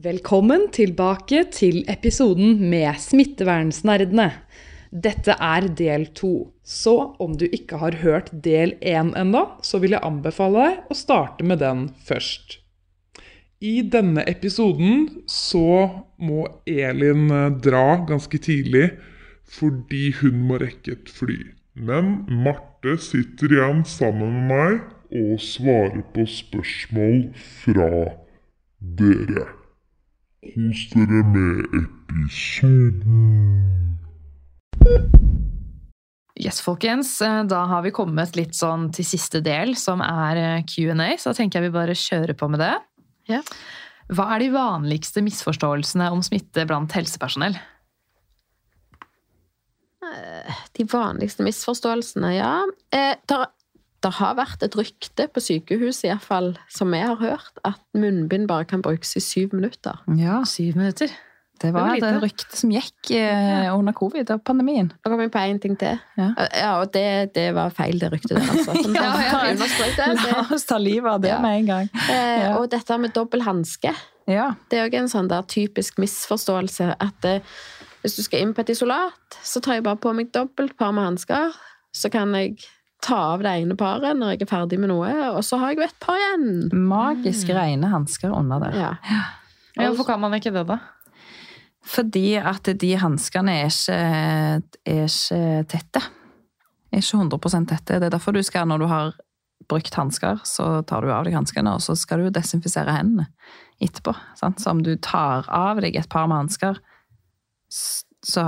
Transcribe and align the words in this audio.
Velkommen 0.00 0.70
tilbake 0.72 1.42
til 1.52 1.82
episoden 1.84 2.62
med 2.70 2.96
Smittevernsnerdene. 2.96 4.30
Dette 4.88 5.36
er 5.36 5.66
del 5.68 6.06
to, 6.16 6.48
så 6.64 7.12
om 7.20 7.34
du 7.36 7.44
ikke 7.44 7.76
har 7.76 7.98
hørt 8.00 8.30
del 8.32 8.72
én 8.80 9.12
ennå, 9.12 9.44
så 9.60 9.82
vil 9.84 9.92
jeg 9.92 10.00
anbefale 10.08 10.64
deg 10.64 10.88
å 10.88 10.96
starte 10.96 11.44
med 11.44 11.60
den 11.60 11.84
først. 12.08 12.56
I 13.60 13.84
denne 13.84 14.24
episoden 14.32 15.06
så 15.28 15.84
må 16.16 16.48
Elin 16.64 17.28
eh, 17.28 17.52
dra 17.52 18.00
ganske 18.08 18.40
tidlig 18.40 18.94
fordi 19.44 20.14
hun 20.22 20.44
må 20.48 20.64
rekke 20.64 20.96
et 20.96 21.12
fly. 21.12 21.42
Men 21.76 22.22
Marte 22.32 22.96
sitter 22.96 23.60
igjen 23.60 23.84
sammen 23.84 24.40
med 24.40 24.52
meg 24.56 24.78
og 25.20 25.40
svarer 25.52 26.00
på 26.16 26.24
spørsmål 26.40 27.26
fra 27.60 27.90
dere. 28.80 29.52
Kos 30.42 30.88
dere 30.90 31.20
med 31.30 31.68
episoden. 31.78 33.68
Yes, 36.42 36.58
folkens. 36.64 37.12
Eh, 37.22 37.44
Da 37.46 37.60
har 37.70 37.82
vi 37.84 37.92
kommet 37.94 38.34
litt 38.34 38.56
sånn 38.58 38.88
til 38.94 39.06
siste 39.06 39.38
del, 39.44 39.76
som 39.78 40.02
er 40.02 40.36
eh, 40.40 40.64
Q&A. 40.66 41.12
Så 41.16 41.30
da 41.30 41.38
tenker 41.38 41.60
jeg 41.60 41.70
vi 41.70 41.76
bare 41.76 41.94
kjører 41.94 42.34
på 42.34 42.48
med 42.50 42.58
det. 42.64 42.72
Ja. 43.30 43.38
Hva 44.10 44.32
er 44.34 44.42
de 44.42 44.50
vanligste 44.50 45.22
misforståelsene 45.22 46.10
om 46.10 46.22
smitte 46.26 46.66
blant 46.66 46.90
helsepersonell? 46.92 47.54
De 50.76 50.84
vanligste 50.90 51.46
misforståelsene, 51.46 52.34
ja. 52.34 52.56
Eh, 52.92 53.14
der 54.02 54.10
har 54.18 54.34
vært 54.38 54.62
et 54.66 54.74
rykte 54.78 55.28
på 55.32 55.40
sykehuset, 55.40 56.08
iallfall 56.10 56.56
som 56.68 56.90
vi 56.94 56.98
har 57.02 57.16
hørt, 57.20 57.52
at 57.64 57.78
munnbind 57.94 58.48
bare 58.50 58.64
kan 58.68 58.82
brukes 58.82 59.16
i 59.16 59.20
syv 59.22 59.54
minutter. 59.54 60.00
Ja, 60.18 60.40
Syv 60.48 60.76
minutter. 60.76 61.10
det 61.62 61.70
var 61.72 61.92
Det 61.94 62.00
det 62.00 62.08
var 62.08 62.14
lite. 62.18 62.22
ryktet 62.24 62.56
som 62.58 62.70
gikk 62.74 63.10
eh, 63.14 63.68
under 63.76 63.92
covid 63.94 64.30
og 64.34 64.42
pandemien. 64.44 64.88
Da 65.04 65.10
kom 65.10 65.20
vi 65.22 65.28
på 65.30 65.38
én 65.38 65.60
ting 65.62 65.76
til. 65.78 66.00
Ja. 66.18 66.32
Ja, 66.50 66.70
og 66.80 66.90
det, 66.92 67.32
det 67.36 67.54
var 67.54 67.70
feil, 67.70 67.98
det 68.02 68.10
ryktet 68.12 68.34
der, 68.34 68.50
altså. 68.50 68.74
Ja, 68.94 69.12
ja. 69.22 69.54
det. 69.54 70.32
La 70.32 70.40
oss 70.56 70.66
ta 70.66 70.78
livet 70.82 71.06
av 71.12 71.20
det 71.22 71.30
Ja. 71.30 71.38
med 71.40 71.60
en 71.60 71.66
gang. 71.66 71.88
Eh, 72.10 72.56
Og 72.56 72.68
dette 72.70 72.98
med 72.98 73.12
dobbel 73.14 73.42
hanske. 73.46 73.94
Ja. 74.26 74.54
Det 74.70 74.78
er 74.78 74.88
òg 74.88 74.94
en 74.98 75.08
sånn 75.10 75.28
der 75.30 75.42
typisk 75.46 75.98
misforståelse 76.02 76.96
at 77.00 77.24
eh, 77.24 77.40
hvis 78.02 78.16
du 78.18 78.22
skal 78.26 78.40
inn 78.42 78.52
på 78.54 78.62
et 78.64 78.70
isolat, 78.74 79.38
så 79.46 79.60
tar 79.62 79.74
jeg 79.78 79.84
bare 79.86 79.96
på 80.02 80.10
meg 80.14 80.32
dobbelt 80.34 80.74
par 80.76 80.90
med 80.92 81.04
hansker. 81.06 81.52
Så 81.94 82.10
kan 82.10 82.34
jeg 82.34 82.56
ta 83.02 83.18
av 83.34 83.42
det 83.44 83.52
ene 83.62 83.76
paret 83.78 84.16
når 84.18 84.34
jeg 84.34 84.44
er 84.44 84.50
ferdig 84.50 84.78
med 84.80 84.92
noe, 84.92 85.10
og 85.34 85.42
så 85.46 85.58
har 85.60 85.72
jeg 85.72 85.80
jo 85.80 85.86
et 85.88 86.00
par 86.02 86.20
igjen. 86.20 86.48
Magisk 86.88 87.50
rene 87.54 87.90
hansker 87.92 88.34
under 88.34 88.62
der. 88.62 88.78
Ja. 88.78 88.92
Ja, 89.76 89.88
Hvorfor 89.88 90.12
kan 90.12 90.20
man 90.20 90.34
ikke 90.36 90.52
det, 90.54 90.66
da? 90.68 90.78
Fordi 91.88 92.36
at 92.38 92.68
de 92.78 92.92
hanskene 93.00 93.54
er 93.64 93.70
ikke, 93.72 93.96
er 94.86 95.06
ikke 95.08 95.42
tette. 95.72 96.02
Er 96.92 97.02
ikke 97.02 97.22
100% 97.24 97.70
tette. 97.72 97.98
Det 97.98 98.08
er 98.08 98.14
derfor 98.14 98.36
du 98.36 98.42
skal, 98.46 98.68
når 98.70 98.84
du 98.84 98.86
har 98.90 99.14
brukt 99.70 99.94
hansker, 99.96 100.42
så 100.46 100.82
tar 100.86 101.02
du 101.02 101.10
av 101.12 101.24
deg 101.26 101.34
hanskene, 101.36 101.74
og 101.74 101.82
så 101.82 101.96
skal 101.98 102.22
du 102.22 102.30
desinfisere 102.34 102.94
hendene 102.94 103.28
etterpå. 103.82 104.14
Sant? 104.38 104.60
Så 104.62 104.70
om 104.70 104.82
du 104.84 104.94
tar 105.02 105.48
av 105.50 105.80
deg 105.82 105.96
et 105.98 106.10
par 106.12 106.28
med 106.30 106.44
hansker, 106.44 106.78
så 107.72 108.46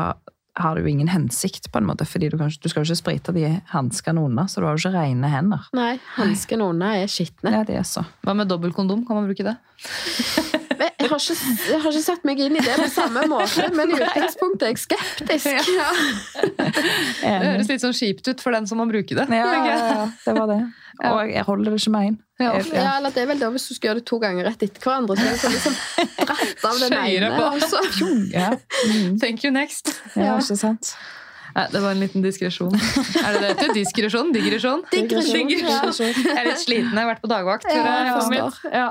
har 0.56 0.76
du 0.76 0.84
jo 0.84 0.90
ingen 0.90 1.08
hensikt, 1.10 1.70
på 1.72 1.80
en 1.80 1.86
måte, 1.88 2.06
fordi 2.06 2.28
du, 2.30 2.38
kan, 2.38 2.50
du 2.50 2.68
skal 2.70 2.84
jo 2.84 2.88
ikke 2.88 3.00
sprite 3.00 3.34
de 3.34 3.48
hanskene 3.72 4.22
unna, 4.22 4.46
så 4.50 4.62
du 4.62 4.68
har 4.68 4.76
jo 4.76 4.84
ikke 4.84 4.94
rene 4.94 5.30
hender. 5.32 5.66
Nei, 5.74 5.96
hanskene 6.14 6.68
unna 6.70 6.92
er 7.00 7.10
skitne. 7.10 7.50
Ja, 7.56 7.64
det 7.66 7.80
er 7.80 7.88
så. 7.88 8.04
Hva 8.22 8.36
med 8.38 8.50
dobbeltkondom? 8.52 9.02
Kan 9.08 9.18
man 9.18 9.26
bruke 9.30 9.46
det? 9.46 9.56
Jeg 11.04 11.10
har, 11.10 11.20
ikke, 11.20 11.34
jeg 11.68 11.80
har 11.82 11.92
ikke 11.92 12.00
satt 12.02 12.22
meg 12.26 12.40
inn 12.40 12.56
i 12.56 12.62
det 12.64 12.74
på 12.80 12.86
samme 12.90 13.26
måte, 13.28 13.66
men 13.76 13.92
i 13.92 13.98
utgangspunktet 13.98 14.64
er 14.64 14.70
jeg 14.72 14.80
skeptisk. 14.80 15.68
Ja. 15.76 15.90
Det 17.20 17.34
høres 17.44 17.68
litt 17.70 17.84
sånn 17.84 17.94
kjipt 17.94 18.30
ut 18.30 18.40
for 18.42 18.56
den 18.56 18.66
som 18.66 18.80
må 18.80 18.86
bruke 18.88 19.16
det. 19.16 19.26
Ja, 19.28 19.50
ja, 19.52 19.76
ja, 19.76 20.06
det 20.24 20.34
var 20.34 20.48
det. 20.50 20.58
Og 21.02 21.30
jeg 21.32 21.42
holder 21.46 21.74
det 21.74 21.80
ikke 21.80 21.92
med 21.94 22.08
én. 22.08 22.16
Ja. 22.38 22.52
Ja, 22.74 22.92
eller 22.98 23.14
det 23.14 23.22
er 23.22 23.28
vel 23.30 23.40
da 23.40 23.48
hvis 23.54 23.66
du 23.70 23.74
skal 23.74 23.90
gjøre 23.90 24.00
det 24.00 24.06
to 24.10 24.18
ganger 24.22 24.46
rett 24.48 24.62
etter 24.66 24.82
hverandre. 24.82 25.16
Så 25.18 25.26
er 25.26 25.34
det 25.34 25.40
sånn 25.42 25.54
liksom 25.54 25.76
dratt 26.20 26.64
av 26.70 26.80
den 26.82 26.96
ene, 27.00 27.30
på. 27.34 28.08
Ja. 28.38 28.48
Mm. 28.90 29.18
Thank 29.22 29.44
you 29.46 29.52
next. 29.54 29.94
ja, 30.14 30.36
ikke 30.38 30.58
sant? 30.58 30.94
Nei, 31.54 31.68
det 31.70 31.80
var 31.84 31.94
en 31.94 32.02
liten 32.02 32.22
diskresjon. 32.24 32.74
Er 33.24 33.36
det 33.36 33.40
det 33.40 33.50
heter? 33.52 33.74
Diskresjon? 33.76 34.32
Digresjon? 34.34 34.82
Digresjon, 34.90 35.50
Digresjon. 35.52 36.10
Jeg 36.10 36.34
er 36.34 36.48
litt 36.48 36.62
sliten, 36.62 36.90
jeg 36.90 36.98
har 36.98 37.10
vært 37.12 37.22
på 37.22 37.30
dagvakt. 37.30 37.68
Ja. 37.70 38.48
Ja. 38.74 38.88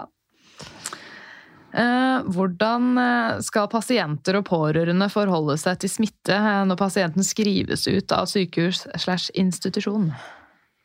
Eh, 1.73 2.19
hvordan 2.29 2.97
eh, 3.01 3.39
skal 3.41 3.67
pasienter 3.71 4.37
og 4.37 4.45
pårørende 4.45 5.07
forholde 5.09 5.57
seg 5.57 5.79
til 5.81 5.89
smitte 5.89 6.35
eh, 6.37 6.61
når 6.69 6.77
pasienten 6.77 7.25
skrives 7.25 7.87
ut 7.89 8.13
av 8.13 8.29
sykehus 8.29 8.85
slash 9.01 9.33
institusjon? 9.33 10.11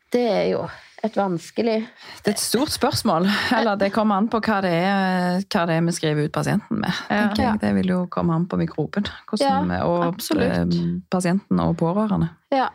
Det 0.08 0.24
er 0.24 0.46
jo 0.54 0.62
et 1.04 1.14
vanskelig 1.14 1.76
Det 2.25 2.32
er 2.32 2.34
et 2.34 2.42
stort 2.42 2.72
spørsmål. 2.75 3.28
Eller 3.54 3.76
det 3.78 3.92
kommer 3.94 4.19
an 4.19 4.28
på 4.32 4.41
hva 4.42 4.59
det 4.64 4.72
er, 4.75 5.44
hva 5.47 5.64
det 5.70 5.76
er 5.78 5.84
vi 5.86 5.94
skriver 5.94 6.26
ut 6.28 6.32
pasienten 6.34 6.81
med. 6.82 6.92
Ja. 7.10 7.28
jeg. 7.38 7.60
Det 7.62 7.72
vil 7.76 7.92
jo 7.94 8.00
komme 8.10 8.34
an 8.34 8.47
på 8.50 8.59
mikroben. 8.59 9.06
Hvordan, 9.31 9.70
Ja, 9.70 9.84
og 9.86 10.04
absolutt. 10.09 10.75
eh, 10.75 10.86
pasienten 11.10 11.60
og 11.62 11.76
pårørende. 11.78 12.31
Ja, 12.50 12.69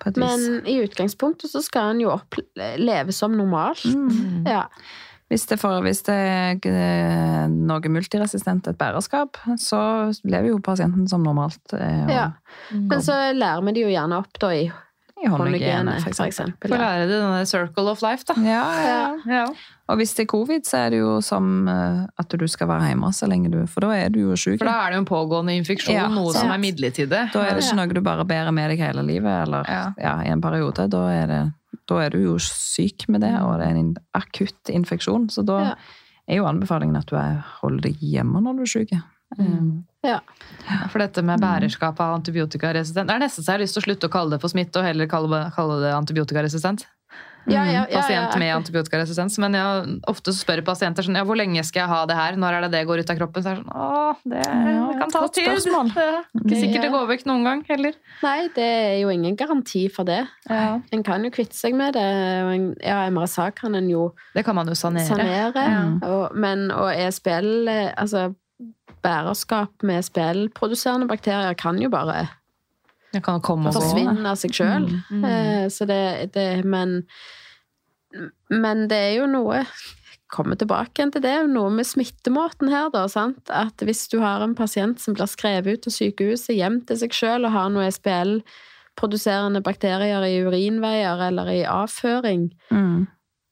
På 0.00 0.12
men 0.16 0.62
i 0.68 0.78
utgangspunktet 0.84 1.50
så 1.50 1.62
skal 1.64 1.94
en 1.94 2.00
jo 2.00 2.14
leve 2.78 3.12
som 3.12 3.32
normalt. 3.36 3.84
Mm. 3.84 4.46
Ja. 4.46 4.66
Hvis 5.28 5.46
det, 5.50 5.56
for, 5.58 5.80
hvis 5.82 6.04
det 6.06 6.14
er 6.14 6.66
eh, 6.70 7.46
noe 7.50 7.90
multiresistent, 7.90 8.68
et 8.70 8.78
bærerskap, 8.78 9.36
så 9.58 10.12
lever 10.22 10.52
jo 10.52 10.60
pasienten 10.62 11.08
som 11.10 11.24
normalt. 11.26 11.72
eh, 11.74 12.04
og 12.06 12.12
ja. 12.14 12.26
Men 12.70 13.02
så 13.02 13.16
lærer 13.34 13.64
vi 13.66 13.72
det 13.74 13.82
jo 13.82 13.90
gjerne 13.90 14.20
opp 14.22 14.38
da 14.38 14.52
i 14.54 14.68
I 15.16 15.28
håndhygiene, 15.32 15.94
f.eks. 16.02 16.18
for 16.18 16.52
for 16.68 16.76
lære 16.76 17.06
det 17.08 17.16
denne 17.22 17.46
circle 17.48 17.88
of 17.90 18.02
life, 18.04 18.24
da. 18.28 18.34
Ja, 18.44 18.64
ja, 18.84 18.88
ja. 18.90 19.32
Ja. 19.32 19.44
Og 19.88 19.96
hvis 20.00 20.12
det 20.18 20.26
er 20.26 20.28
covid, 20.32 20.66
så 20.68 20.76
er 20.84 20.90
det 20.92 20.98
jo 21.00 21.20
som 21.24 21.68
eh, 21.72 22.02
at 22.20 22.28
du 22.36 22.44
skal 22.50 22.68
være 22.68 22.90
hjemme 22.90 23.08
så 23.16 23.28
lenge 23.30 23.48
du 23.52 23.58
For 23.70 23.80
da 23.86 23.92
er 23.96 24.10
du 24.12 24.18
jo 24.20 24.36
syk. 24.36 24.58
For 24.60 24.68
da 24.68 24.74
er 24.84 24.92
det 24.92 24.98
jo 24.98 25.04
en 25.04 25.08
pågående 25.08 25.54
infeksjon, 25.56 25.94
Ja, 25.96 26.08
noe 26.12 26.34
som 26.36 26.50
er 26.52 26.58
midlertidig. 26.60 27.22
Da 27.32 27.44
er 27.46 27.54
det 27.56 27.64
ikke 27.64 27.78
noe 27.80 27.94
du 27.96 28.02
bare 28.04 28.26
bærer 28.28 28.52
med 28.52 28.70
deg 28.74 28.82
hele 28.84 29.02
livet, 29.06 29.32
eller 29.46 29.64
Ja. 29.70 29.84
ja. 30.02 30.14
i 30.26 30.28
en 30.34 30.42
periode. 30.44 30.88
Da 30.92 31.02
er, 31.14 31.26
det, 31.32 31.40
da 31.88 32.00
er 32.04 32.10
du 32.10 32.18
jo 32.20 32.36
syk 32.42 33.08
med 33.08 33.22
det, 33.24 33.32
og 33.40 33.56
det 33.62 33.70
er 33.70 33.76
en 33.80 33.94
akutt 34.14 34.68
infeksjon. 34.68 35.30
Så 35.32 35.46
da 35.46 35.60
Ja. 35.62 35.74
er 36.28 36.36
jo 36.42 36.44
anbefalingen 36.50 36.96
at 36.98 37.06
du 37.08 37.16
er, 37.16 37.40
holder 37.62 37.88
deg 37.88 37.96
hjemme 38.02 38.42
når 38.42 38.56
du 38.60 38.62
er 38.68 38.72
syk. 38.76 38.92
Um, 39.38 39.84
Ja. 40.06 40.20
For 40.92 41.02
dette 41.02 41.22
med 41.26 41.40
bærerskap 41.42 41.98
av 42.00 42.12
antibiotikaresistent 42.20 43.08
Det 43.08 43.14
er 43.16 43.22
nesten 43.24 43.42
så 43.42 43.50
jeg 43.52 43.58
har 43.58 43.62
lyst 43.64 43.74
til 43.74 43.82
å 43.82 43.86
slutte 43.88 44.06
å 44.06 44.12
kalle 44.12 44.36
det 44.36 44.40
for 44.40 44.52
smitte, 44.52 44.78
og 44.78 44.86
heller 44.86 45.08
kalle, 45.10 45.40
kalle 45.56 45.80
det 45.82 45.90
antibiotikaresistent. 45.96 46.84
Ja, 47.46 47.62
ja, 47.64 47.84
ja, 47.88 48.00
Pasient 48.00 48.34
med 48.42 48.50
antibiotikaresistens. 48.56 49.36
Men 49.38 49.54
jeg, 49.54 49.98
ofte 50.10 50.32
spør 50.34 50.62
pasienter 50.66 51.06
sånn, 51.06 51.14
ja, 51.18 51.22
hvor 51.26 51.38
lenge 51.38 51.62
skal 51.66 51.84
jeg 51.84 51.90
ha 51.92 51.98
det 52.10 52.16
her, 52.18 52.38
når 52.42 52.56
er 52.56 52.64
det 52.66 52.70
det 52.74 52.80
går 52.88 53.02
ut 53.04 53.12
av 53.12 53.18
kroppen? 53.20 53.44
Så 53.44 53.52
er 53.52 53.60
det 53.60 53.62
sånn, 53.62 53.76
åh, 53.86 54.22
det, 54.26 54.40
Ja, 54.42 54.86
det 54.90 54.96
kan 55.02 55.14
ta 55.14 55.22
tid. 55.28 55.44
Det 55.96 56.06
er 56.06 56.42
ikke 56.42 56.60
sikkert 56.64 56.86
det 56.86 56.90
går 56.94 57.06
vekk 57.12 57.26
noen 57.30 57.46
gang 57.46 57.62
heller. 57.68 57.94
Nei, 58.22 58.48
det 58.56 58.66
er 58.66 58.96
jo 59.00 59.12
ingen 59.14 59.36
garanti 59.38 59.84
for 59.92 60.08
det. 60.08 60.24
Ja. 60.50 60.80
En 60.94 61.04
kan 61.06 61.22
jo 61.26 61.30
kvitte 61.34 61.54
seg 61.58 61.76
med 61.78 61.94
det. 61.94 62.06
Ja, 62.82 63.04
MRSA 63.14 63.52
kan 63.54 63.78
en 63.78 63.88
jo 63.90 64.08
Det 64.34 64.44
kan 64.46 64.58
man 64.58 64.66
jo 64.66 64.74
sanere. 64.74 65.06
sanere. 65.06 65.66
Ja. 65.70 65.84
Og, 66.10 66.34
men 66.34 66.70
og 66.74 66.90
ESBL, 66.94 67.52
eh, 67.70 67.92
altså 67.94 68.32
bærerskap 69.04 69.84
med 69.86 70.04
SBL-produserende 70.06 71.08
bakterier, 71.10 71.56
kan 71.58 71.80
jo 71.82 71.90
bare 71.92 72.26
kan 73.24 73.40
forsvinne 73.40 74.26
av 74.28 74.36
seg 74.40 74.54
sjøl. 74.56 74.88
Mm. 75.08 75.68
Så 75.72 75.86
det, 75.88 76.32
det 76.34 76.64
Men 76.64 77.02
Men 78.50 78.88
det 78.90 78.96
er 78.96 79.14
jo 79.20 79.30
noe 79.30 79.62
Komme 80.34 80.56
tilbake 80.58 81.04
til 81.14 81.22
det. 81.22 81.36
Noe 81.52 81.70
med 81.70 81.86
smittemåten 81.86 82.66
her, 82.72 82.88
da. 82.90 83.04
sant? 83.06 83.46
At 83.46 83.78
hvis 83.78 84.08
du 84.10 84.18
har 84.18 84.42
en 84.42 84.56
pasient 84.58 84.98
som 84.98 85.14
blir 85.14 85.28
skrevet 85.30 85.78
ut 85.78 85.86
av 85.86 85.94
sykehuset 85.94 86.56
hjem 86.56 86.80
til 86.88 86.98
seg 86.98 87.14
sjøl 87.14 87.46
og 87.46 87.54
har 87.54 87.68
noe 87.70 87.86
SPL-produserende 87.94 89.62
bakterier 89.62 90.26
i 90.26 90.40
urinveier 90.42 91.22
eller 91.28 91.52
i 91.54 91.60
avføring, 91.70 92.48
mm. 92.74 93.06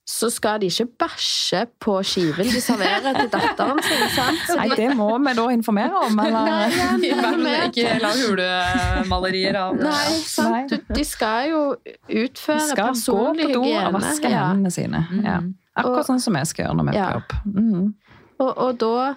Så 0.07 0.29
skal 0.31 0.59
de 0.61 0.67
ikke 0.69 0.85
bæsje 1.01 1.63
på 1.81 1.95
skiven 2.05 2.45
de 2.53 2.61
serverer 2.61 3.15
til 3.17 3.29
datteren 3.33 3.79
sin. 3.83 4.03
sant? 4.13 4.43
Nei, 4.59 4.69
det 4.77 4.91
må 4.99 5.07
vi 5.25 5.33
da 5.39 5.47
informere 5.55 6.03
om, 6.05 6.19
eller? 6.21 6.45
Nei, 6.45 6.69
ja, 6.77 6.89
I 6.99 7.13
hvert 7.15 7.39
fall 7.41 7.69
Ikke 7.71 7.95
la 8.03 8.11
hulemalerier 8.19 9.57
av 9.63 9.77
Nei, 9.81 10.17
sant? 10.29 10.51
Nei. 10.53 10.63
Du, 10.69 10.95
de 10.99 11.05
skal 11.09 11.49
jo 11.51 11.61
utføre 12.09 12.67
Skal 12.71 12.93
gå 12.93 13.03
på 13.03 13.49
do 13.53 13.61
og 13.63 13.69
hygiene. 13.69 13.93
vaske 13.97 14.31
Ja. 14.31 14.47
hendene 14.53 14.71
sine. 14.75 15.05
Ja. 15.25 15.39
Akkurat 15.77 16.07
sånn 16.07 16.21
som 16.23 16.35
vi 16.37 16.45
skal 16.47 16.67
gjøre 16.67 16.77
når 16.79 16.91
vi 16.91 16.97
er 16.97 17.01
Ja. 17.01 17.07
på 17.09 17.19
jobb. 17.19 17.55
Mm. 17.57 17.95
Og, 18.41 18.59
og 18.59 18.79
da 18.79 19.15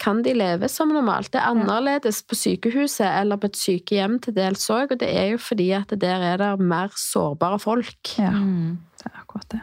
kan 0.00 0.22
de 0.24 0.32
leve 0.32 0.68
som 0.72 0.88
normalt. 0.88 1.30
Det 1.30 1.40
er 1.42 1.50
annerledes 1.52 2.22
på 2.24 2.34
sykehuset 2.34 3.04
eller 3.20 3.36
på 3.36 3.50
et 3.50 3.58
sykehjem 3.60 4.18
til 4.24 4.32
dels 4.32 4.64
òg, 4.72 4.92
og 4.94 4.98
det 4.98 5.10
er 5.12 5.32
jo 5.34 5.36
fordi 5.38 5.68
at 5.76 5.92
der 6.00 6.22
er 6.24 6.36
det 6.40 6.58
mer 6.60 6.88
sårbare 6.96 7.60
folk. 7.60 8.16
Ja, 8.16 8.30
Mm. 8.30 8.78
det 8.96 9.06
er 9.12 9.20
akkurat 9.20 9.48
det. 9.52 9.60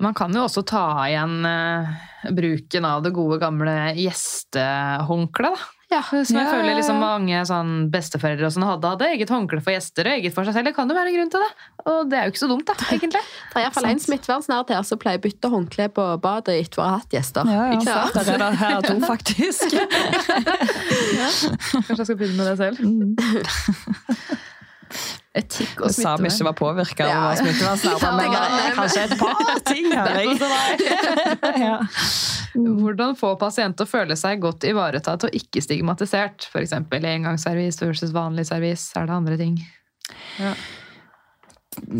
Man 0.00 0.14
kan 0.16 0.32
jo 0.32 0.46
også 0.46 0.62
ta 0.64 0.84
igjen 1.10 1.42
eh, 1.44 1.90
bruken 2.36 2.84
av 2.88 3.02
det 3.04 3.10
gode 3.16 3.36
gamle 3.42 3.74
gjestehåndkleet, 3.98 5.58
da. 5.60 5.68
Ja. 5.90 6.04
Som 6.06 6.36
jeg 6.38 6.46
Ja, 6.46 6.52
føler 6.54 6.76
liksom 6.78 7.00
mange 7.02 7.34
sånn 7.48 7.88
besteforeldre 7.90 8.46
og 8.46 8.52
sånn 8.54 8.62
hadde, 8.62 8.86
hadde 8.92 9.08
eget 9.10 9.26
håndkle 9.34 9.58
for 9.58 9.74
gjester 9.74 10.06
og 10.06 10.12
eget 10.20 10.30
for 10.36 10.46
seg 10.46 10.54
selv. 10.54 10.68
Det 10.70 10.76
kan 10.76 10.86
jo 10.86 10.94
være 10.94 11.10
en 11.10 11.16
grunn 11.16 11.32
til 11.34 11.42
det. 11.42 11.48
Og 11.90 11.98
det 12.12 12.16
er 12.20 12.28
jo 12.28 12.30
ikke 12.30 12.42
så 12.44 12.50
dumt, 12.52 12.62
da, 12.68 12.74
egentlig. 12.94 13.22
Det 13.50 13.56
er 13.58 13.64
iallfall 13.66 13.88
en 13.90 13.98
smittevernsnært 14.04 14.70
her 14.70 14.84
som 14.86 15.00
pleier 15.02 15.18
å 15.18 15.24
bytte 15.24 15.50
håndkle 15.50 15.88
på 15.96 16.04
badet 16.22 16.54
etter 16.62 16.78
å 16.78 16.86
ha 16.86 16.92
hatt 17.00 17.10
gjester. 17.18 17.42
Ja, 17.50 17.64
Ikke 17.74 17.90
ja. 17.90 18.06
sant? 18.06 18.14
Der 18.20 18.30
er 18.36 18.38
det 18.44 18.54
her 18.62 18.78
er 18.78 18.86
to, 18.86 18.94
faktisk. 19.02 19.66
Kanskje 21.90 21.98
jeg 21.98 22.06
skal 22.06 22.14
begynne 22.22 22.38
med 22.38 22.46
det 22.52 22.56
selv. 22.62 22.78
Mm. 22.86 23.18
Etikk 25.40 25.80
og 25.80 25.90
smittevern. 25.90 26.02
sa 26.02 26.16
vi 26.22 26.30
ikke 26.30 26.46
var 26.48 26.56
påvirka 26.60 27.06
av 27.06 27.10
Ja. 27.10 27.34
smittevernslærere, 27.42 28.12
men 28.16 28.32
Ja, 28.32 28.42
det 28.56 28.64
er 28.64 28.74
kanskje 28.78 29.04
et 29.04 29.18
par 29.18 29.60
ting 29.72 29.92
her. 29.92 30.06
Er 30.06 30.20
jeg. 30.24 30.38
Ja. 31.66 31.78
Hvordan 32.54 33.14
få 33.18 33.34
pasienter 33.38 33.86
føle 33.86 34.16
seg 34.18 34.40
godt 34.42 34.64
ivaretatt 34.66 35.24
og 35.28 35.30
ikke 35.38 35.62
stigmatisert? 35.62 36.48
F.eks. 36.50 36.72
engangsservis 36.74 37.78
versus 37.82 38.10
vanlig 38.16 38.46
servis. 38.48 38.88
Er 38.98 39.06
det 39.06 39.14
andre 39.20 39.36
ting? 39.38 39.58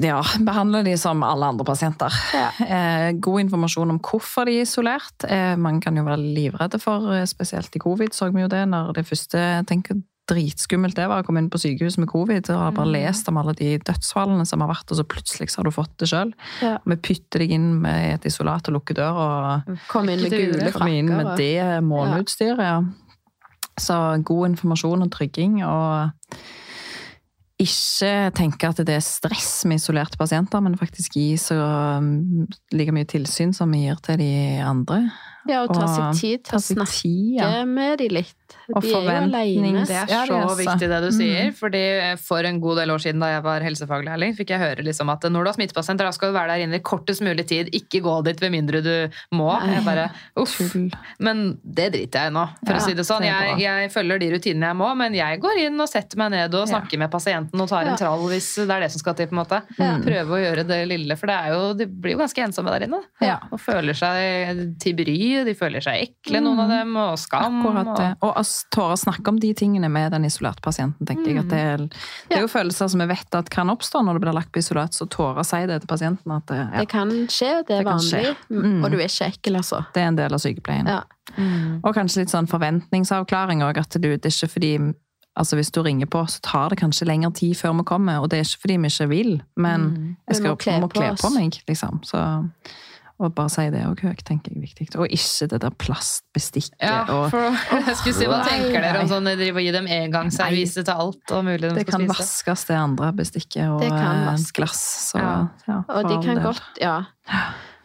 ja, 0.03 0.19
behandle 0.45 0.83
de 0.85 0.97
som 0.99 1.23
alle 1.25 1.47
andre 1.53 1.65
pasienter. 1.65 2.13
Ja. 2.35 2.49
Eh, 2.67 3.13
god 3.23 3.45
informasjon 3.47 3.95
om 3.95 4.01
hvorfor 4.03 4.49
de 4.49 4.59
er 4.59 4.67
isolert. 4.67 5.25
Eh, 5.29 5.55
man 5.57 5.79
kan 5.81 5.97
jo 5.97 6.03
være 6.05 6.19
livredde 6.21 6.81
for, 6.83 7.13
eh, 7.15 7.25
spesielt 7.31 7.75
i 7.77 7.79
covid, 7.83 8.11
så 8.13 8.33
vi 8.35 8.43
jo 8.43 8.49
det 8.51 8.67
når 8.69 8.93
det 8.99 9.07
første 9.07 9.65
tenker 9.71 10.03
dritskummelt 10.31 10.97
det 10.97 11.09
var 11.11 11.23
å 11.23 11.27
komme 11.27 11.43
inn 11.43 11.51
på 11.53 11.59
sykehus 11.61 11.99
med 12.01 12.09
covid 12.11 12.49
og 12.55 12.63
har 12.63 12.77
bare 12.77 12.93
lest 12.95 13.29
om 13.31 13.41
alle 13.41 13.55
de 13.59 13.75
dødsfallene 13.87 14.47
som 14.49 14.63
har 14.65 14.71
vært, 14.73 14.89
og 14.95 15.01
så 15.01 15.07
plutselig 15.11 15.51
så 15.53 15.61
har 15.61 15.69
du 15.69 15.75
fått 15.75 15.93
det 16.03 16.09
sjøl. 16.13 16.33
Ja. 16.65 16.77
Vi 16.87 16.99
pytter 17.11 17.45
deg 17.45 17.57
inn 17.59 17.69
med 17.83 18.15
et 18.17 18.31
isolat 18.31 18.71
og 18.71 18.79
lukker 18.79 18.99
døra. 19.01 19.29
og 19.67 19.85
Kom 19.91 20.09
inn 20.13 20.23
med 20.25 20.35
gule 20.35 20.71
frakker. 20.73 20.97
inn 21.03 21.13
med 21.13 21.35
det 21.41 21.83
måleutstyret, 21.87 22.65
ja. 22.65 22.81
Så 23.81 23.97
god 24.29 24.51
informasjon 24.53 25.07
og 25.07 25.13
trygging, 25.15 25.61
og 25.65 26.11
ikke 27.61 28.31
tenke 28.37 28.69
at 28.73 28.79
det 28.89 28.95
er 28.97 29.05
stress 29.05 29.67
med 29.69 29.77
isolerte 29.83 30.17
pasienter, 30.21 30.63
men 30.65 30.79
faktisk 30.81 31.19
gi 31.19 31.35
så 31.41 31.59
um, 32.01 32.47
like 32.73 32.93
mye 32.97 33.09
tilsyn 33.09 33.53
som 33.57 33.73
vi 33.75 33.83
gir 33.85 34.01
til 34.07 34.17
de 34.23 34.31
andre. 34.65 35.03
Ja, 35.49 35.63
og 35.67 35.75
ta 35.75 35.85
Og 35.85 35.93
seg 35.93 36.21
tid 36.21 36.47
til 36.49 36.57
å 36.57 36.63
snakke 36.65 36.95
tid, 36.95 37.37
ja. 37.37 37.51
med 37.69 38.01
de 38.01 38.09
litt. 38.21 38.37
Og 38.75 38.83
De 38.83 38.89
er 38.89 38.91
jo 38.91 38.97
forventning. 39.01 39.77
alene. 39.77 39.87
Det 39.87 39.97
er 39.97 40.07
Ja, 40.11 40.21
det 40.25 40.29
så 40.31 40.51
er 40.51 40.61
viktig 40.61 40.89
det 40.89 41.01
du 41.03 41.11
sier. 41.17 41.53
fordi 41.53 42.19
For 42.21 42.41
en 42.45 42.61
god 42.61 42.77
del 42.79 42.91
år 42.91 42.99
siden 43.03 43.21
da 43.21 43.27
jeg 43.35 43.43
var 43.43 43.61
helsefaglærling, 43.61 44.37
fikk 44.37 44.49
jeg 44.51 44.61
høre 44.61 44.85
liksom 44.85 45.11
at 45.11 45.23
når 45.23 45.45
du 45.45 45.49
har 45.51 45.57
smittepasienter, 45.59 46.05
da 46.05 46.11
skal 46.13 46.33
du 46.33 46.39
være 46.39 46.49
der 46.57 46.65
inne 46.67 46.77
i 46.77 46.85
kortest 46.85 47.21
mulig 47.23 47.47
tid. 47.47 47.71
Ikke 47.73 48.01
gå 48.03 48.23
dit 48.25 48.41
med 48.41 48.53
mindre 48.53 48.83
du 48.83 49.11
må. 49.33 49.51
Jeg 49.61 49.85
bare, 49.85 50.11
uff. 50.37 50.57
Tull. 50.73 50.91
Men 51.19 51.59
det 51.65 51.93
driter 51.95 52.25
jeg 52.25 52.31
i 52.31 52.35
nå, 52.35 52.47
for 52.67 52.73
Ja, 52.75 52.79
å 52.79 52.85
si 52.87 52.95
det 52.95 53.05
sånn. 53.07 53.23
Jeg, 53.25 53.59
jeg 53.61 53.91
følger 53.93 54.19
de 54.21 54.31
rutinene 54.37 54.67
jeg 54.71 54.77
må, 54.77 54.95
men 54.97 55.15
jeg 55.15 55.41
går 55.41 55.59
inn 55.67 55.81
og 55.81 55.89
setter 55.89 56.17
meg 56.19 56.31
ned 56.33 56.55
og 56.55 56.67
Ja. 56.69 56.75
snakker 56.79 56.99
med 56.99 57.11
pasienten 57.11 57.61
og 57.61 57.69
tar 57.69 57.85
Ja. 57.85 57.91
en 57.93 57.97
trall 57.97 58.27
hvis 58.29 58.55
det 58.67 58.71
er 58.71 58.81
det 58.81 58.91
som 58.93 58.99
skal 59.01 59.15
til. 59.15 59.27
på 59.31 59.33
en 59.33 59.45
måte. 59.45 59.63
Ja. 59.79 59.99
Prøve 59.99 60.31
å 60.33 60.41
gjøre 60.41 60.67
det 60.67 60.89
lille, 60.89 61.17
for 61.17 61.27
det 61.27 61.37
er 61.37 61.49
jo, 61.53 61.75
de 61.75 61.87
blir 61.87 62.13
jo 62.17 62.19
ganske 62.19 62.43
ensomme 62.43 62.71
der 62.73 62.87
inne. 62.87 63.01
Ja. 63.21 63.39
Og 63.53 63.61
føler 63.61 63.95
seg 63.95 64.79
til 64.81 64.95
bry, 64.95 65.45
de 65.45 65.55
føler 65.55 65.81
seg 65.83 66.09
ekle, 66.09 66.41
noen 66.43 66.59
av 66.61 66.69
dem, 66.69 66.97
og 66.97 67.19
skam. 67.19 67.61
Akkurat 67.63 67.97
det. 67.97 68.17
Og, 68.23 68.35
tåre 68.75 68.95
å 68.97 68.99
snakke 69.01 69.29
om 69.33 69.39
de 69.41 69.51
tingene 69.55 69.89
med 69.93 70.13
den 70.13 70.25
isolerte 70.29 70.63
pasienten, 70.65 71.07
tenker 71.07 71.31
jeg. 71.31 71.39
at 71.45 71.49
Det 71.51 71.59
er, 71.59 71.85
det 72.31 72.37
er 72.39 72.45
jo 72.45 72.51
følelser 72.51 72.89
som 72.93 73.01
vi 73.01 73.07
vet 73.11 73.35
at 73.39 73.51
kan 73.51 73.71
oppstå 73.73 74.03
når 74.07 74.19
du 74.19 74.25
blir 74.27 74.37
lagt 74.37 74.53
på 74.53 74.59
isolat, 74.63 74.95
så 74.97 75.07
tåre 75.11 75.41
å 75.43 75.47
si 75.47 75.61
det 75.71 75.81
til 75.83 75.89
pasienten 75.91 76.33
at 76.37 76.47
det, 76.51 76.59
ja, 76.61 76.79
Det 76.85 76.89
kan 76.89 77.11
skje, 77.29 77.51
det 77.69 77.77
er 77.79 77.85
Det 77.85 77.91
vanlig. 77.91 78.37
Mm. 78.51 78.63
Mm. 78.65 78.81
Og 78.85 78.91
du 78.91 78.99
er 79.01 79.07
ikke 79.09 79.31
ekkel, 79.35 79.57
altså. 79.61 79.85
det 79.95 80.03
er 80.03 80.09
en 80.13 80.17
del 80.17 80.35
av 80.35 80.43
sykepleien. 80.43 80.87
Ja. 80.87 81.03
Mm. 81.37 81.81
Og 81.85 81.95
kanskje 81.95 82.25
litt 82.25 82.33
sånn 82.33 82.49
forventningsavklaring 82.51 83.63
òg, 83.63 83.79
at 83.79 83.95
du, 84.01 84.09
det 84.17 84.25
er 84.27 84.35
ikke 84.35 84.53
fordi 84.57 84.75
Altså 85.39 85.57
Hvis 85.57 85.71
du 85.71 85.79
ringer 85.81 86.09
på, 86.11 86.25
så 86.27 86.41
tar 86.43 86.69
det 86.73 86.81
kanskje 86.81 87.07
lengre 87.07 87.31
tid 87.33 87.55
før 87.57 87.77
vi 87.79 87.85
kommer. 87.87 88.19
Og 88.21 88.29
det 88.33 88.41
er 88.41 88.45
ikke 88.45 88.61
fordi 88.65 88.77
vi 88.83 88.89
ikke 88.91 89.07
vil, 89.09 89.31
men 89.57 89.81
Mm. 89.81 90.17
jeg 90.27 90.37
skal, 90.37 90.45
Vi 90.45 90.51
må 90.51 90.57
kle 90.59 90.81
må 90.81 90.89
kle 90.91 91.11
på 91.17 91.31
meg, 91.33 91.61
liksom. 91.69 92.01
Så, 92.05 92.19
og 93.21 93.35
bare 93.37 93.51
si 93.53 93.67
det 93.73 93.83
òg 93.85 94.01
høyt, 94.07 94.23
tenker 94.25 94.51
jeg 94.55 94.57
er 94.59 94.65
viktig. 94.65 94.87
Og 94.97 95.13
ikke 95.13 95.49
det 95.53 95.59
der 95.63 95.75
plastbestikket 95.83 96.77
Ja, 96.81 97.03
og 97.13 97.27
for 97.35 97.59
jeg 97.87 97.97
skulle 98.01 98.17
si, 98.17 98.29
Hva 98.31 98.39
tenker 98.47 98.81
dere 98.81 99.03
om 99.05 99.11
sånn 99.11 99.29
å 99.29 99.35
drive 99.37 99.61
og 99.61 99.67
gi 99.67 99.73
dem 99.77 99.89
engangsservise 100.01 100.85
til 100.89 100.95
alt 101.05 101.35
og 101.37 101.45
mulig 101.45 101.61
de 101.69 101.75
Det 101.77 101.85
skal 101.85 101.99
kan 101.99 102.07
spise? 102.07 102.21
vaskes, 102.23 102.65
det 102.71 102.79
andre 102.81 103.11
bestikket 103.21 103.67
og 103.69 103.83
Det 103.85 103.91
kan 103.93 104.23
eh, 104.33 104.47
glass. 104.57 104.81
Så, 105.11 105.21
Ja. 105.21 105.35
ja, 105.69 105.83
Og 105.89 106.09
de 106.09 106.21
kan 106.25 106.43
godt 106.45 106.81
Ja. 106.81 106.97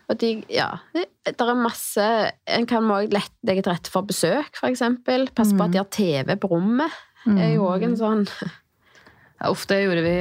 Og 0.08 0.20
de, 0.22 0.44
ja, 0.54 0.70
det 0.94 1.34
er 1.42 1.56
masse 1.58 2.04
En 2.48 2.66
kan 2.70 2.84
også 2.86 3.12
lett 3.12 3.32
legge 3.44 3.64
til 3.66 3.74
rette 3.74 3.90
for 3.90 4.06
besøk, 4.06 4.54
for 4.60 4.70
eksempel. 4.70 5.28
Passe 5.34 5.58
på 5.58 5.66
at 5.66 5.72
de 5.74 5.82
har 5.82 5.90
TV 5.90 6.36
på 6.38 6.52
rommet. 6.52 6.92
Det 7.26 7.42
er 7.42 7.56
jo 7.56 7.66
òg 7.66 7.84
en 7.88 7.98
sånn 7.98 8.28
Ja, 9.42 9.50
uff, 9.52 9.66
det 9.68 9.82
gjorde 9.84 10.02
vi 10.06 10.14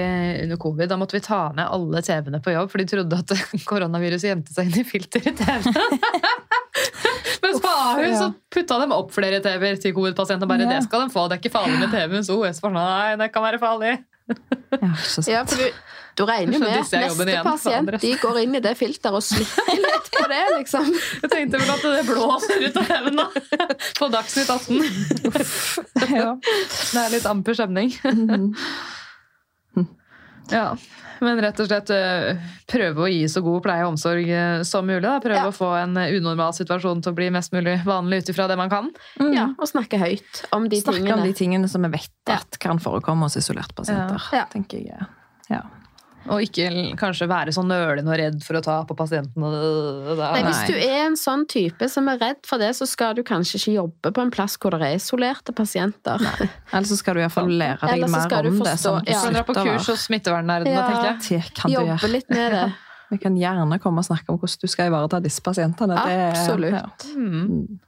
under 0.43 0.58
covid. 0.58 0.88
Da 0.90 0.96
måtte 0.99 1.14
vi 1.16 1.20
ta 1.22 1.52
ned 1.55 1.69
alle 1.70 2.00
TV-ene 2.02 2.40
på 2.43 2.50
jobb, 2.55 2.70
for 2.72 2.82
de 2.82 2.87
trodde 2.90 3.20
at 3.22 3.34
koronaviruset 3.70 4.32
gjemte 4.32 4.55
seg 4.56 4.70
inn 4.72 4.81
i 4.82 4.87
filter 4.88 5.22
i 5.31 5.34
TV-en. 5.38 5.90
Mens 7.44 7.61
på 7.62 7.69
Ahus 7.70 8.19
så 8.19 8.28
putta 8.55 8.78
de 8.82 8.88
opp 8.96 9.12
flere 9.14 9.38
TV-er 9.44 9.78
til 9.82 9.94
covid-pasienter. 9.94 10.49
Bare 10.50 10.66
Ja. 10.66 10.72
det 10.75 10.82
skal 10.88 11.05
de 11.06 11.12
få, 11.14 11.28
det 11.31 11.37
er 11.38 11.43
ikke 11.44 11.55
farlig 11.55 11.78
med 11.78 11.93
TV. 11.94 12.08
Mens 12.16 12.31
OS 12.32 12.58
for 12.62 12.72
sånn, 12.72 12.81
nei, 12.81 13.14
det 13.20 13.31
kan 13.34 13.44
være 13.46 13.61
farlig. 13.62 13.93
Ja. 14.25 14.88
Ja, 15.28 15.43
for 15.44 15.61
du, 15.61 15.66
du 16.16 16.22
regner 16.25 16.56
jo 16.56 16.61
med 16.62 16.70
neste 16.78 16.96
igjen 16.96 17.44
pasient 17.44 17.90
de 18.00 18.12
går 18.22 18.38
inn 18.40 18.56
i 18.56 18.62
det 18.64 18.72
filteret 18.81 19.19
og 19.19 19.22
slikker 19.26 19.76
litt 19.84 20.08
på 20.14 20.25
det, 20.32 20.40
liksom. 20.56 20.88
Jeg 21.20 21.31
tenkte 21.34 21.61
vel 21.61 21.72
at 21.75 21.84
det 21.84 22.05
blåser 22.08 22.64
ut 22.64 22.81
av 22.81 22.88
TV-en 22.88 23.20
da, 23.20 23.28
på 24.00 24.08
Dagsnytt 24.16 24.50
18. 24.56 24.81
Ja. 26.16 26.32
Det 26.40 27.05
er 27.05 27.12
litt 27.19 27.28
amper 27.31 27.61
stemning. 27.61 27.93
Mhm. 28.11 28.50
Ja, 30.52 30.76
men 31.25 31.38
rett 31.41 31.61
og 31.62 31.69
slett 31.70 31.88
eh, 31.94 32.37
prøve 32.69 33.06
å 33.06 33.08
gi 33.08 33.23
så 33.32 33.41
god 33.44 33.62
pleie 33.64 33.85
og 33.87 33.94
omsorg 33.94 34.29
eh, 34.29 34.62
som 34.69 34.85
mulig. 34.87 35.00
Da. 35.06 35.14
Prøve 35.25 35.38
Ja. 35.41 35.46
å 35.49 35.55
få 35.56 35.70
en 35.79 35.96
eh, 35.96 36.12
unormal 36.19 36.52
situasjon 36.56 37.00
til 37.05 37.14
å 37.14 37.17
bli 37.17 37.31
mest 37.32 37.52
mulig 37.55 37.79
vanlig 37.87 38.23
ut 38.25 38.32
ifra 38.35 38.49
det 38.50 38.58
man 38.61 38.69
kan. 38.73 38.91
Ja, 39.32 39.46
og 39.56 39.70
snakke 39.70 39.99
høyt 40.02 40.43
om 40.52 40.69
de 40.69 40.82
Snakke 40.82 41.00
tingene. 41.00 41.17
om 41.17 41.25
de 41.25 41.32
tingene 41.38 41.69
som 41.70 41.87
vi 41.87 41.93
vet 41.96 42.35
at 42.35 42.58
kan 42.61 42.79
forekomme 42.82 43.25
hos 43.29 43.38
isolerte 43.41 43.73
pasienter. 43.79 44.20
Ja. 44.37 44.44
tenker 44.52 44.85
jeg. 44.85 45.08
Ja. 45.49 45.62
Og 46.32 46.41
ikke 46.41 46.94
kanskje 46.97 47.26
være 47.29 47.53
så 47.53 47.61
nølende 47.67 48.09
og 48.09 48.17
redd 48.19 48.38
for 48.47 48.56
å 48.56 48.62
ta 48.65 48.79
på 48.88 48.97
pasienten. 48.97 49.43
og 49.44 49.53
det- 49.53 50.17
det- 50.17 50.31
Nei, 50.32 50.43
hvis 50.43 50.67
du 50.67 50.75
er 50.75 51.06
en 51.06 51.17
sånn 51.17 51.47
type 51.47 51.88
som 51.91 52.09
er 52.09 52.19
redd 52.19 52.47
for 52.47 52.56
det, 52.59 52.71
så 52.75 52.87
skal 52.88 53.15
du 53.15 53.23
kanskje 53.23 53.56
ikke 53.61 53.75
jobbe 53.76 54.12
på 54.15 54.23
en 54.23 54.31
plass 54.31 54.56
hvor 54.56 54.71
det 54.71 54.81
er 54.81 54.94
isolerte 54.97 55.52
pasienter. 55.54 56.16
Eller 56.73 56.87
så 56.88 56.97
skal 56.97 57.14
du 57.14 57.21
iallfall 57.21 57.49
lære 57.49 57.78
deg 57.81 58.09
mer 58.09 58.25
om 58.25 58.28
du 58.28 58.49
om 58.49 58.59
det. 58.59 58.66
forstå- 58.66 58.78
Sånn 58.78 58.95
ja. 58.95 59.00
du 59.04 59.11
ja. 59.12 59.21
Så 59.21 59.33
dra 59.33 59.43
på 59.43 59.54
kurs 59.54 59.87
hos 59.87 60.07
smittevernerdene, 60.09 60.73
Ja. 60.73 60.88
tenker 60.88 61.04
jeg. 61.31 61.43
Det 61.45 61.54
kan 61.54 61.71
du 61.71 61.76
Jobbe 61.76 61.99
gjøre. 61.99 62.11
litt 62.12 62.31
med 62.31 62.52
det. 62.52 62.73
Vi 63.11 63.19
kan 63.19 63.37
gjerne 63.37 63.78
komme 63.81 63.99
og 63.99 64.04
snakke 64.07 64.28
om 64.31 64.38
hvordan 64.38 64.61
du 64.61 64.66
skal 64.66 64.90
ivareta 64.90 65.21
disse 65.23 65.40
pasientene. 65.43 65.95
Det 65.95 66.35
Absolutt. 66.35 66.73
Ja. 66.73 67.14
Mm. 67.14 67.78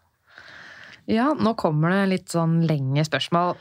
Ja, 1.08 1.32
nå 1.34 1.54
kommer 1.56 1.90
det 1.90 2.08
litt 2.10 2.28
sånn 2.28 2.66
lenge 2.66 3.04
spørsmål. 3.06 3.56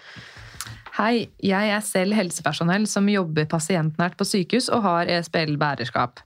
Hei, 0.95 1.25
jeg 1.43 1.71
er 1.75 1.81
selv 1.83 2.15
helsepersonell 2.15 2.85
som 2.87 3.09
jobber 3.11 3.43
pasientnært 3.51 4.13
på 4.15 4.23
sykehus 4.23 4.69
og 4.71 4.85
har 4.85 5.09
ESBL-bærerskap. 5.11 6.21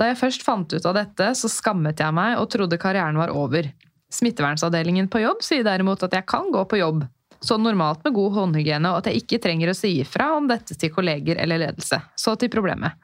Da 0.00 0.06
jeg 0.08 0.16
først 0.16 0.44
fant 0.46 0.72
ut 0.72 0.88
av 0.88 0.94
dette, 0.96 1.26
så 1.36 1.50
skammet 1.52 2.00
jeg 2.00 2.16
meg 2.16 2.38
og 2.40 2.48
trodde 2.54 2.78
karrieren 2.80 3.20
var 3.20 3.34
over. 3.36 3.68
Smittevernsavdelingen 4.16 5.10
på 5.12 5.20
jobb 5.20 5.44
sier 5.44 5.66
derimot 5.66 6.06
at 6.06 6.16
jeg 6.16 6.24
kan 6.32 6.48
gå 6.54 6.64
på 6.64 6.80
jobb, 6.80 7.04
så 7.44 7.58
normalt 7.60 8.06
med 8.06 8.16
god 8.16 8.38
håndhygiene, 8.38 8.88
og 8.88 9.02
at 9.02 9.10
jeg 9.10 9.20
ikke 9.20 9.42
trenger 9.44 9.74
å 9.74 9.76
si 9.76 9.98
ifra 10.00 10.30
om 10.38 10.48
dette 10.48 10.78
til 10.80 10.94
kolleger 10.96 11.36
eller 11.42 11.60
ledelse. 11.66 12.00
Så 12.16 12.38
til 12.40 12.48
problemet. 12.56 12.96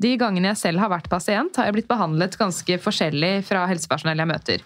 De 0.00 0.14
gangene 0.16 0.54
jeg 0.54 0.62
selv 0.62 0.80
har 0.80 0.94
vært 0.94 1.10
pasient, 1.12 1.60
har 1.60 1.68
jeg 1.68 1.76
blitt 1.76 1.92
behandlet 1.92 2.40
ganske 2.40 2.80
forskjellig 2.80 3.42
fra 3.44 3.66
helsepersonell 3.68 4.24
jeg 4.24 4.32
møter. 4.32 4.64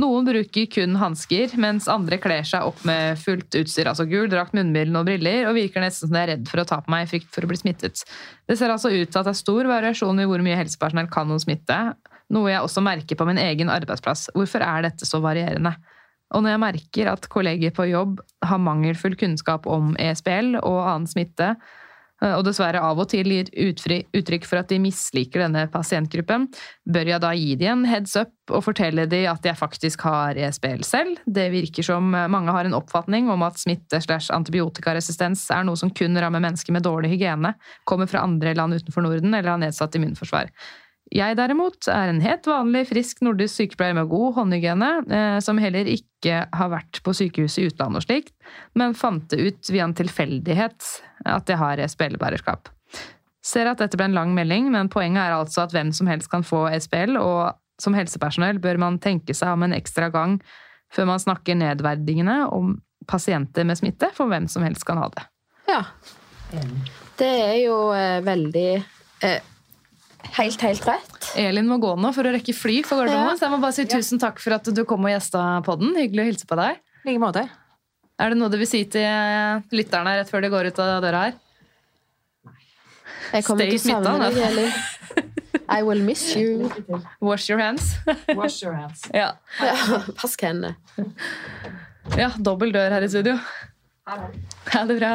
Noen 0.00 0.24
bruker 0.24 0.68
kun 0.72 0.94
hansker, 0.96 1.52
mens 1.60 1.84
andre 1.90 2.16
kler 2.20 2.46
seg 2.48 2.64
opp 2.64 2.78
med 2.88 3.18
fullt 3.20 3.52
utstyr, 3.60 3.90
altså 3.90 4.06
gul 4.08 4.30
drakt, 4.32 4.54
munnbind 4.56 4.96
og 4.96 5.04
briller, 5.04 5.44
og 5.50 5.58
virker 5.58 5.84
nesten 5.84 6.08
som 6.08 6.16
de 6.16 6.22
er 6.22 6.30
redd 6.32 6.46
for 6.48 6.62
å 6.62 6.64
ta 6.68 6.78
på 6.80 6.92
meg 6.94 7.04
i 7.04 7.10
frykt 7.10 7.28
for 7.34 7.44
å 7.44 7.50
bli 7.50 7.58
smittet. 7.60 8.00
Det 8.48 8.56
ser 8.56 8.72
altså 8.72 8.88
ut 8.88 9.12
til 9.12 9.20
at 9.20 9.28
det 9.28 9.34
er 9.34 9.42
stor 9.42 9.68
variasjon 9.68 10.22
i 10.22 10.26
hvor 10.30 10.44
mye 10.44 10.56
helsepersonell 10.56 11.10
kan 11.12 11.28
om 11.34 11.42
smitte, 11.42 11.78
noe 12.32 12.48
jeg 12.48 12.64
også 12.64 12.80
merker 12.84 13.20
på 13.20 13.26
min 13.28 13.40
egen 13.42 13.68
arbeidsplass. 13.72 14.30
Hvorfor 14.32 14.64
er 14.64 14.88
dette 14.88 15.04
så 15.04 15.20
varierende? 15.20 15.74
Og 16.32 16.40
når 16.40 16.54
jeg 16.54 16.62
merker 16.62 17.12
at 17.12 17.28
kolleger 17.28 17.76
på 17.76 17.90
jobb 17.90 18.22
har 18.48 18.64
mangelfull 18.64 19.18
kunnskap 19.20 19.68
om 19.68 19.92
ESBL 20.00 20.56
og 20.62 20.78
annen 20.86 21.10
smitte, 21.10 21.52
og 22.22 22.44
dessverre 22.46 22.82
av 22.82 23.00
og 23.02 23.08
til 23.10 23.32
gir 23.34 23.50
uttrykk 23.50 24.46
for 24.46 24.60
at 24.60 24.70
de 24.70 24.78
misliker 24.82 25.42
denne 25.42 25.66
pasientgruppen, 25.72 26.46
bør 26.86 27.10
jeg 27.12 27.22
da 27.24 27.32
gi 27.34 27.56
de 27.58 27.68
en 27.72 27.84
heads 27.88 28.14
up 28.20 28.52
og 28.52 28.64
fortelle 28.66 29.06
de 29.10 29.24
at 29.30 29.44
jeg 29.46 29.58
faktisk 29.58 30.04
har 30.06 30.38
ESBL 30.38 30.84
selv? 30.86 31.18
Det 31.26 31.48
virker 31.54 31.86
som 31.86 32.10
mange 32.12 32.54
har 32.54 32.68
en 32.68 32.76
oppfatning 32.78 33.30
om 33.32 33.42
at 33.46 33.58
smitte 33.60 34.00
slash 34.04 34.32
antibiotikaresistens 34.34 35.44
er 35.54 35.66
noe 35.66 35.78
som 35.78 35.92
kun 35.94 36.18
rammer 36.18 36.42
mennesker 36.42 36.74
med 36.74 36.86
dårlig 36.86 37.14
hygiene, 37.14 37.54
kommer 37.88 38.10
fra 38.10 38.24
andre 38.26 38.54
land 38.58 38.78
utenfor 38.78 39.06
Norden 39.06 39.34
eller 39.34 39.54
har 39.54 39.62
nedsatt 39.62 39.98
immunforsvar. 39.98 40.50
Jeg 41.12 41.36
derimot 41.36 41.88
er 41.92 42.08
en 42.08 42.22
helt 42.24 42.46
vanlig, 42.48 42.86
frisk 42.88 43.20
nordisk 43.24 43.58
sykepleier 43.58 43.96
med 43.98 44.08
god 44.08 44.38
håndhygiene, 44.38 44.90
eh, 45.12 45.38
som 45.44 45.60
heller 45.60 45.88
ikke 45.92 46.46
har 46.48 46.70
vært 46.72 47.02
på 47.04 47.12
sykehus 47.16 47.58
i 47.60 47.66
utlandet 47.68 48.00
og 48.00 48.06
slikt, 48.06 48.32
men 48.78 48.96
fant 48.96 49.26
det 49.28 49.42
ut 49.42 49.72
via 49.72 49.84
en 49.84 49.96
tilfeldighet 49.98 50.88
at 51.28 51.52
jeg 51.52 51.60
har 51.60 51.82
SPL-bærerskap. 51.84 52.72
Ser 53.44 53.68
at 53.68 53.82
dette 53.82 53.98
ble 53.98 54.08
en 54.08 54.16
lang 54.16 54.32
melding, 54.36 54.70
men 54.72 54.88
poenget 54.92 55.26
er 55.26 55.36
altså 55.36 55.66
at 55.66 55.74
hvem 55.74 55.92
som 55.92 56.08
helst 56.08 56.30
kan 56.32 56.46
få 56.46 56.64
SPL, 56.80 57.18
og 57.20 57.58
som 57.82 57.96
helsepersonell 57.98 58.62
bør 58.62 58.80
man 58.80 59.00
tenke 59.02 59.36
seg 59.36 59.52
om 59.52 59.66
en 59.66 59.76
ekstra 59.76 60.08
gang 60.14 60.38
før 60.92 61.08
man 61.08 61.20
snakker 61.20 61.56
nedverdigende 61.58 62.46
om 62.52 62.76
pasienter 63.08 63.66
med 63.68 63.80
smitte, 63.80 64.12
for 64.16 64.30
hvem 64.30 64.48
som 64.48 64.64
helst 64.64 64.86
kan 64.88 65.00
ha 65.00 65.08
det. 65.12 65.24
Ja. 65.68 65.84
Det 67.18 67.28
er 67.28 67.56
jo 67.64 67.76
eh, 67.96 68.20
veldig 68.24 68.68
eh, 69.24 69.51
Helt, 70.32 70.60
helt 70.64 70.86
rett. 70.88 71.32
Elin 71.36 71.66
må 71.68 71.76
gå 71.82 71.92
nå 72.00 72.12
for 72.14 72.24
å 72.24 72.32
rekke 72.32 72.54
fly 72.56 72.82
for 72.86 73.02
Gardermoen, 73.02 73.34
Ja. 73.34 73.36
så 73.36 73.46
jeg 73.48 73.52
må 73.52 73.60
bare 73.60 73.72
si 73.76 73.84
tusen 73.84 74.18
takk 74.22 74.38
for 74.40 74.54
at 74.56 74.64
du 74.64 74.84
kom 74.88 75.04
og 75.04 75.10
gjesta 75.12 75.62
podden. 75.66 75.94
Hyggelig 75.98 76.22
å 76.22 76.28
hilse 76.30 76.46
på 76.48 76.56
deg. 76.56 76.78
Like 77.04 77.20
måte. 77.20 77.48
Er 78.20 78.30
det 78.30 78.38
noe 78.38 78.48
du 78.52 78.56
vil 78.60 78.66
si 78.70 78.84
til 78.84 79.02
eh, 79.02 79.60
lytterne 79.74 80.16
rett 80.20 80.30
før 80.30 80.40
de 80.44 80.48
går 80.52 80.70
ut 80.70 80.78
av 80.84 81.02
døra 81.02 81.24
her? 81.26 81.34
Jeg 83.32 83.44
kommer 83.44 83.64
Stay 83.64 83.78
til 83.78 83.94
å 83.96 84.02
savne 84.04 84.30
deg, 84.30 84.42
Elin. 84.48 84.72
I 85.72 85.82
will 85.82 86.00
miss 86.04 86.34
you. 86.36 86.68
Wash 87.20 87.48
your 87.48 87.58
hands. 87.58 87.94
Wash 88.36 88.62
your 88.62 88.74
hands. 88.76 89.02
ja. 89.14 89.32
Ja, 89.60 90.02
Pass 90.18 90.36
hendene. 90.40 90.76
ja, 92.18 92.30
dobbel 92.38 92.72
dør 92.74 92.92
her 92.92 93.02
i 93.06 93.08
studio. 93.08 93.38
Ha 94.06 94.84
det 94.88 94.98
bra. 95.00 95.12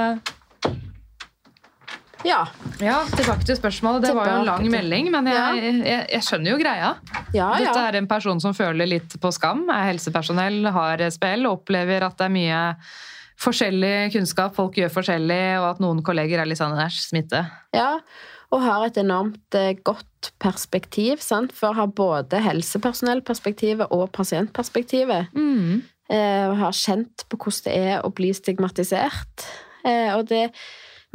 Ja. 2.25 2.39
Ja, 2.81 3.01
tilbake 3.13 3.45
til 3.45 3.57
spørsmålet. 3.57 4.07
Det 4.07 4.13
var 4.17 4.29
jo 4.29 4.38
en 4.39 4.47
lang 4.47 4.69
melding, 4.71 5.12
men 5.13 5.29
jeg, 5.31 5.74
jeg, 5.86 6.05
jeg 6.13 6.25
skjønner 6.25 6.53
jo 6.53 6.62
greia. 6.62 6.93
Ja, 7.36 7.51
Dette 7.57 7.75
ja. 7.75 7.83
er 7.89 8.00
en 8.00 8.09
person 8.09 8.41
som 8.43 8.55
føler 8.57 8.89
litt 8.89 9.17
på 9.21 9.31
skam, 9.36 9.67
er 9.74 9.91
helsepersonell, 9.91 10.63
har 10.75 11.03
spill, 11.13 11.47
opplever 11.50 12.07
at 12.07 12.17
det 12.19 12.27
er 12.29 12.33
mye 12.33 12.63
forskjellig 13.41 13.93
kunnskap, 14.15 14.55
folk 14.57 14.79
gjør 14.79 14.89
forskjellig, 14.93 15.43
og 15.62 15.67
at 15.74 15.83
noen 15.83 16.01
kolleger 16.05 16.41
er 16.41 16.50
litt 16.50 16.62
sånn 16.62 16.77
æsj, 16.88 17.03
smitte. 17.12 17.45
ja. 17.77 17.91
Og 18.55 18.62
har 18.63 18.86
et 18.86 18.95
enormt 19.01 19.55
eh, 19.59 19.74
godt 19.83 20.29
perspektiv, 20.39 21.19
sant? 21.19 21.51
for 21.51 21.75
ha 21.75 21.83
både 21.91 22.39
helsepersonellperspektivet 22.45 23.91
og 23.91 24.07
pasientperspektivet. 24.15 25.33
Mm. 25.36 25.81
eh, 26.07 26.53
har 26.55 26.71
kjent 26.71 27.25
på 27.27 27.39
hvordan 27.41 27.65
det 27.65 27.74
er 27.91 28.05
å 28.07 28.13
bli 28.15 28.31
stigmatisert. 28.31 29.50
Eh, 29.83 30.13
og 30.15 30.29
det, 30.31 30.45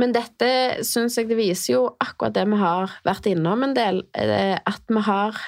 men 0.03 0.15
dette 0.15 0.83
syns 0.87 1.15
jeg 1.21 1.31
det 1.31 1.39
viser 1.39 1.77
jo 1.77 1.83
akkurat 2.03 2.35
det 2.35 2.43
vi 2.51 2.59
har 2.59 2.95
vært 3.07 3.29
innom 3.31 3.63
en 3.63 3.75
del, 3.77 4.03
eh, 4.19 4.59
at 4.59 4.83
vi 4.91 5.03
har 5.07 5.39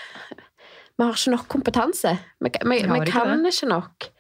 vi 0.95 1.03
har 1.03 1.17
ikke 1.17 1.33
nok 1.33 1.49
kompetanse. 1.51 2.13
Vi, 2.39 2.53
vi, 2.55 2.77
Vi 2.87 3.01
ikke 3.03 3.11
kan 3.11 3.49
ikke 3.51 3.67
nok. 3.67 4.11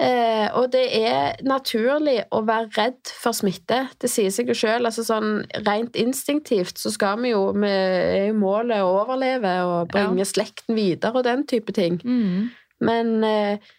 Eh, 0.00 0.46
og 0.56 0.70
det 0.72 0.86
er 0.96 1.42
naturlig 1.44 2.16
å 2.32 2.40
være 2.48 2.70
redd 2.78 3.12
for 3.12 3.36
smitte. 3.36 3.82
Det 4.00 4.08
sier 4.10 4.32
seg 4.32 4.48
jo 4.48 4.56
sjøl. 4.56 4.88
Altså 4.88 5.04
sånn, 5.04 5.42
rent 5.66 5.98
instinktivt 6.00 6.80
så 6.80 6.90
skal 6.94 7.20
vi 7.20 7.34
jo 7.34 7.44
Vi 7.52 7.68
er 7.68 8.30
jo 8.30 8.38
målet 8.40 8.80
å 8.80 8.96
overleve 9.02 9.52
og 9.68 9.92
bringe 9.92 10.24
slekten 10.26 10.78
videre 10.78 11.20
og 11.20 11.28
den 11.28 11.44
type 11.46 11.76
ting. 11.76 12.00
Mm. 12.02 12.48
Men 12.82 13.14
eh, 13.28 13.72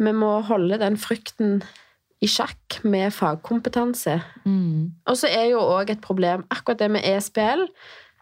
vi 0.00 0.16
må 0.16 0.38
holde 0.48 0.80
den 0.80 0.96
frykten 0.98 1.60
i 2.24 2.28
sjakk 2.30 2.78
med 2.88 3.12
fagkompetanse. 3.14 4.16
Mm. 4.44 4.94
Og 5.10 5.18
så 5.20 5.28
er 5.28 5.50
jo 5.52 5.60
òg 5.60 5.92
et 5.92 6.02
problem 6.04 6.46
akkurat 6.52 6.80
det 6.80 6.90
med 6.96 7.04
ESPL, 7.08 7.66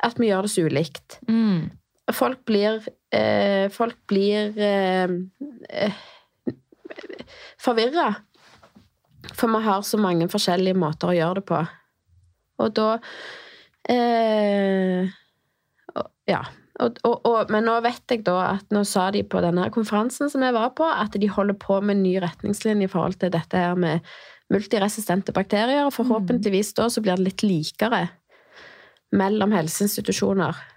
at 0.02 0.18
vi 0.18 0.30
gjør 0.30 0.46
det 0.46 0.52
så 0.54 0.66
ulikt. 0.66 1.18
Mm. 1.28 1.70
Folk 2.12 2.42
blir 2.48 2.82
eh, 3.14 3.68
Folk 3.70 3.96
blir 4.10 4.58
eh, 4.58 5.12
eh, 5.70 6.00
forvirra. 7.62 8.10
For 9.38 9.48
vi 9.52 9.62
har 9.64 9.84
så 9.86 10.00
mange 10.02 10.26
forskjellige 10.28 10.78
måter 10.78 11.12
å 11.12 11.16
gjøre 11.16 11.40
det 11.40 11.46
på. 11.52 11.62
Og 12.62 12.74
da 12.76 12.88
eh, 13.90 15.06
Ja. 16.28 16.42
Og, 16.80 16.96
og, 17.04 17.18
og, 17.28 17.50
men 17.52 17.66
nå 17.68 17.74
vet 17.84 18.14
jeg 18.14 18.22
da 18.24 18.38
at 18.54 18.70
nå 18.72 18.80
sa 18.88 19.10
de 19.12 19.20
på 19.28 19.42
denne 19.44 19.66
konferansen 19.74 20.30
som 20.32 20.44
jeg 20.44 20.54
var 20.56 20.72
på, 20.78 20.86
at 20.88 21.12
de 21.20 21.28
holder 21.28 21.58
på 21.60 21.76
med 21.84 21.98
en 21.98 22.04
ny 22.06 22.14
retningslinje 22.24 22.88
i 22.88 22.92
forhold 22.92 23.18
til 23.20 23.32
dette 23.34 23.60
her 23.60 23.76
med 23.76 24.00
multiresistente 24.52 25.34
bakterier. 25.36 25.84
Og 25.86 25.94
forhåpentligvis 25.98 26.72
da 26.80 26.88
så 26.92 27.04
blir 27.04 27.20
det 27.20 27.28
litt 27.28 27.46
likere 27.46 28.06
mellom 29.12 29.52
helseinstitusjoner. 29.52 30.68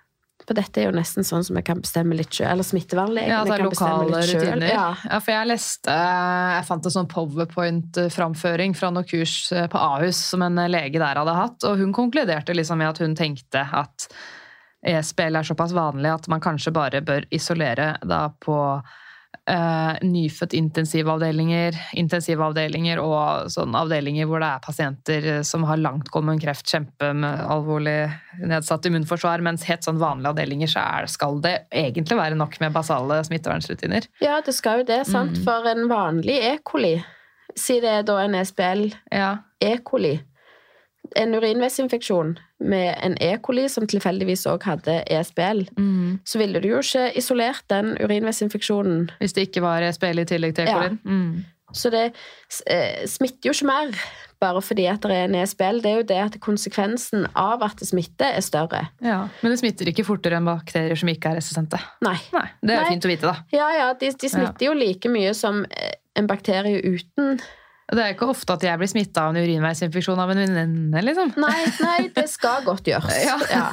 For 0.45 0.53
dette 0.53 0.77
er 0.77 0.91
jo 0.91 0.93
nesten 0.93 1.25
sånn 1.25 1.45
som 1.47 1.57
jeg 1.57 1.65
kan 1.65 1.79
bestemme 1.81 2.17
litt 2.17 2.35
sjøl. 2.35 2.51
Eller 2.51 2.67
smittevernlegene 2.67 3.33
Ja, 3.33 3.41
er 3.47 3.63
kan 3.63 3.71
bestemme 3.71 4.09
litt 4.11 4.29
selv. 4.29 4.67
Ja. 4.67 4.87
Ja. 5.07 5.19
for 5.23 5.33
jeg 5.33 5.49
leste 5.49 5.95
Jeg 5.95 6.67
fant 6.67 6.85
en 6.85 6.95
sånn 6.99 7.09
powerpoint-framføring 7.09 8.75
fra 8.77 8.91
noe 8.93 9.07
kurs 9.09 9.37
eh, 9.55 9.65
på 9.71 9.81
Ahus 9.81 10.19
som 10.33 10.45
en 10.45 10.59
lege 10.69 11.01
der 11.01 11.21
hadde 11.21 11.37
hatt, 11.39 11.65
og 11.65 11.79
hun 11.81 11.95
konkluderte 11.95 12.53
liksom 12.53 12.83
med 12.83 12.93
at 12.93 13.01
hun 13.01 13.15
tenkte 13.17 13.63
at 13.65 14.09
e-spill 14.85 15.35
er 15.35 15.47
såpass 15.47 15.73
vanlig 15.75 16.13
at 16.13 16.29
man 16.31 16.43
kanskje 16.43 16.73
bare 16.75 17.01
bør 17.05 17.25
isolere 17.33 17.95
da 18.05 18.27
på 18.39 18.59
Uh, 19.45 19.93
nyfødt 20.01 20.53
intensivavdelinger, 20.57 21.75
intensivavdelinger 21.99 22.97
og 23.03 23.49
sånne 23.53 23.81
avdelinger 23.83 24.25
hvor 24.25 24.41
det 24.41 24.47
er 24.47 24.63
pasienter 24.63 25.27
som 25.45 25.67
har 25.67 25.77
langtgående 25.77 26.37
kreft, 26.41 26.65
kjempe 26.71 27.11
med 27.13 27.43
alvorlig 27.53 28.07
nedsatt 28.41 28.87
immunforsvar, 28.89 29.43
mens 29.45 29.67
helt 29.67 29.85
sånn 29.85 29.99
vanlige 30.01 30.31
avdelinger 30.31 30.71
så 30.71 30.85
er, 30.87 31.09
skal 31.11 31.37
det 31.43 31.53
egentlig 31.69 32.17
være 32.17 32.39
nok 32.39 32.57
med 32.63 32.73
basale 32.73 33.19
smittevernsrutiner. 33.27 34.07
ja, 34.23 34.39
det 34.41 34.55
skal 34.55 34.81
jo 34.81 34.87
det, 34.89 35.03
sant. 35.11 35.37
Mm. 35.37 35.43
For 35.45 35.69
en 35.75 35.85
vanlig 35.91 36.39
E. 36.39 36.55
coli, 36.65 36.95
si 37.53 37.77
det 37.83 37.91
er 37.99 38.07
da 38.07 38.17
en 38.23 38.39
SBL 38.41 38.87
Ja. 39.13 39.29
E. 39.61 39.75
coli, 39.85 40.15
en 41.21 41.37
urinveisinfeksjon 41.37 42.37
med 42.65 42.95
en 43.05 43.15
E. 43.21 43.37
coli 43.43 43.67
som 43.71 43.85
tilfeldigvis 43.87 44.45
òg 44.51 44.63
hadde 44.67 45.03
ESBL, 45.11 45.65
Mm. 45.77 46.19
så 46.25 46.39
ville 46.41 46.59
du 46.61 46.67
jo 46.69 46.79
ikke 46.83 47.11
isolert 47.17 47.63
den 47.69 47.95
urinveisinfeksjonen. 48.01 49.09
Hvis 49.21 49.33
det 49.33 49.47
ikke 49.49 49.61
var 49.65 49.81
ESBL 49.85 50.19
i 50.19 50.25
tillegg 50.25 50.55
til 50.55 50.65
Ja. 50.67 50.73
kolin. 50.81 50.99
Mm. 51.05 51.45
Så 51.75 51.89
det 51.91 52.13
eh, 52.67 53.05
smitter 53.09 53.49
jo 53.49 53.51
ikke 53.51 53.65
mer 53.67 53.91
bare 54.39 54.61
fordi 54.61 54.85
at 54.87 55.01
det 55.01 55.11
er 55.11 55.25
en 55.25 55.35
ESBL. 55.35 55.81
Det 55.81 55.89
er 55.91 55.95
jo 55.97 56.03
det 56.03 56.17
at 56.21 56.39
konsekvensen 56.39 57.25
av 57.35 57.63
at 57.63 57.77
det 57.81 57.87
smitter, 57.89 58.31
er 58.35 58.41
større. 58.45 58.87
Ja. 59.01 59.27
Men 59.41 59.51
det 59.51 59.59
smitter 59.59 59.85
ikke 59.91 60.05
fortere 60.05 60.37
enn 60.37 60.45
bakterier 60.47 60.95
som 60.95 61.09
ikke 61.09 61.31
er 61.31 61.35
resistente. 61.39 61.79
Nei. 62.05 62.15
Nei, 62.33 62.47
Det 62.63 62.71
er 62.77 62.81
Nei. 62.83 62.89
fint 62.93 63.03
å 63.05 63.11
vite, 63.11 63.21
da. 63.27 63.35
Ja, 63.51 63.69
ja, 63.75 63.93
de, 63.93 64.11
de 64.11 64.29
smitter 64.29 64.65
jo 64.69 64.73
like 64.73 65.09
mye 65.11 65.33
som 65.35 65.65
eh, 65.71 65.91
en 66.15 66.27
bakterie 66.27 66.79
uten 66.83 67.39
Det 67.85 68.01
er 68.01 68.15
ikke 68.15 68.31
ofte 68.33 68.55
at 68.55 68.63
jeg 68.65 68.79
blir 68.81 68.89
smitta 68.89 69.27
av 69.27 69.35
en 69.35 69.43
urinveisinfeksjon 69.45 70.21
av 70.21 70.31
en 70.33 70.39
venninne, 70.41 71.01
liksom. 71.05 71.35
Nei, 71.37 71.65
nei, 71.85 71.97
det 72.15 72.25
skal 72.31 72.63
godt 72.65 72.89
gjøres. 72.89 73.19
Ja. 73.25 73.35
Ja. 73.51 73.67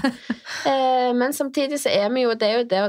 Eh, 0.68 1.12
men 1.16 1.32
samtidig 1.32 1.80
så 1.80 1.90
er 1.92 2.10
vi 2.12 2.26
jo 2.26 2.34
Det 2.38 2.48
er 2.48 2.58
jo, 2.58 2.64
det, 2.68 2.82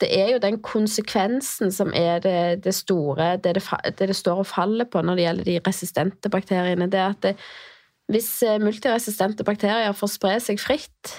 det 0.00 0.10
er 0.14 0.30
jo 0.32 0.42
den 0.42 0.60
konsekvensen 0.62 1.72
som 1.74 1.90
er 1.96 2.22
det, 2.22 2.62
det 2.64 2.74
store 2.76 3.34
det 3.42 3.56
det, 3.98 4.14
står 4.16 4.44
og 4.44 4.48
faller 4.48 4.86
på 4.88 5.02
når 5.02 5.18
det 5.18 5.26
gjelder 5.26 5.50
de 5.50 5.58
resistente 5.66 6.30
bakteriene. 6.30 6.90
Det 6.90 7.02
er 7.02 7.16
at 7.16 7.48
hvis 8.08 8.30
eh, 8.46 8.60
multiresistente 8.62 9.44
bakterier 9.44 9.92
får 9.96 10.14
spre 10.14 10.38
seg 10.40 10.62
fritt, 10.62 11.16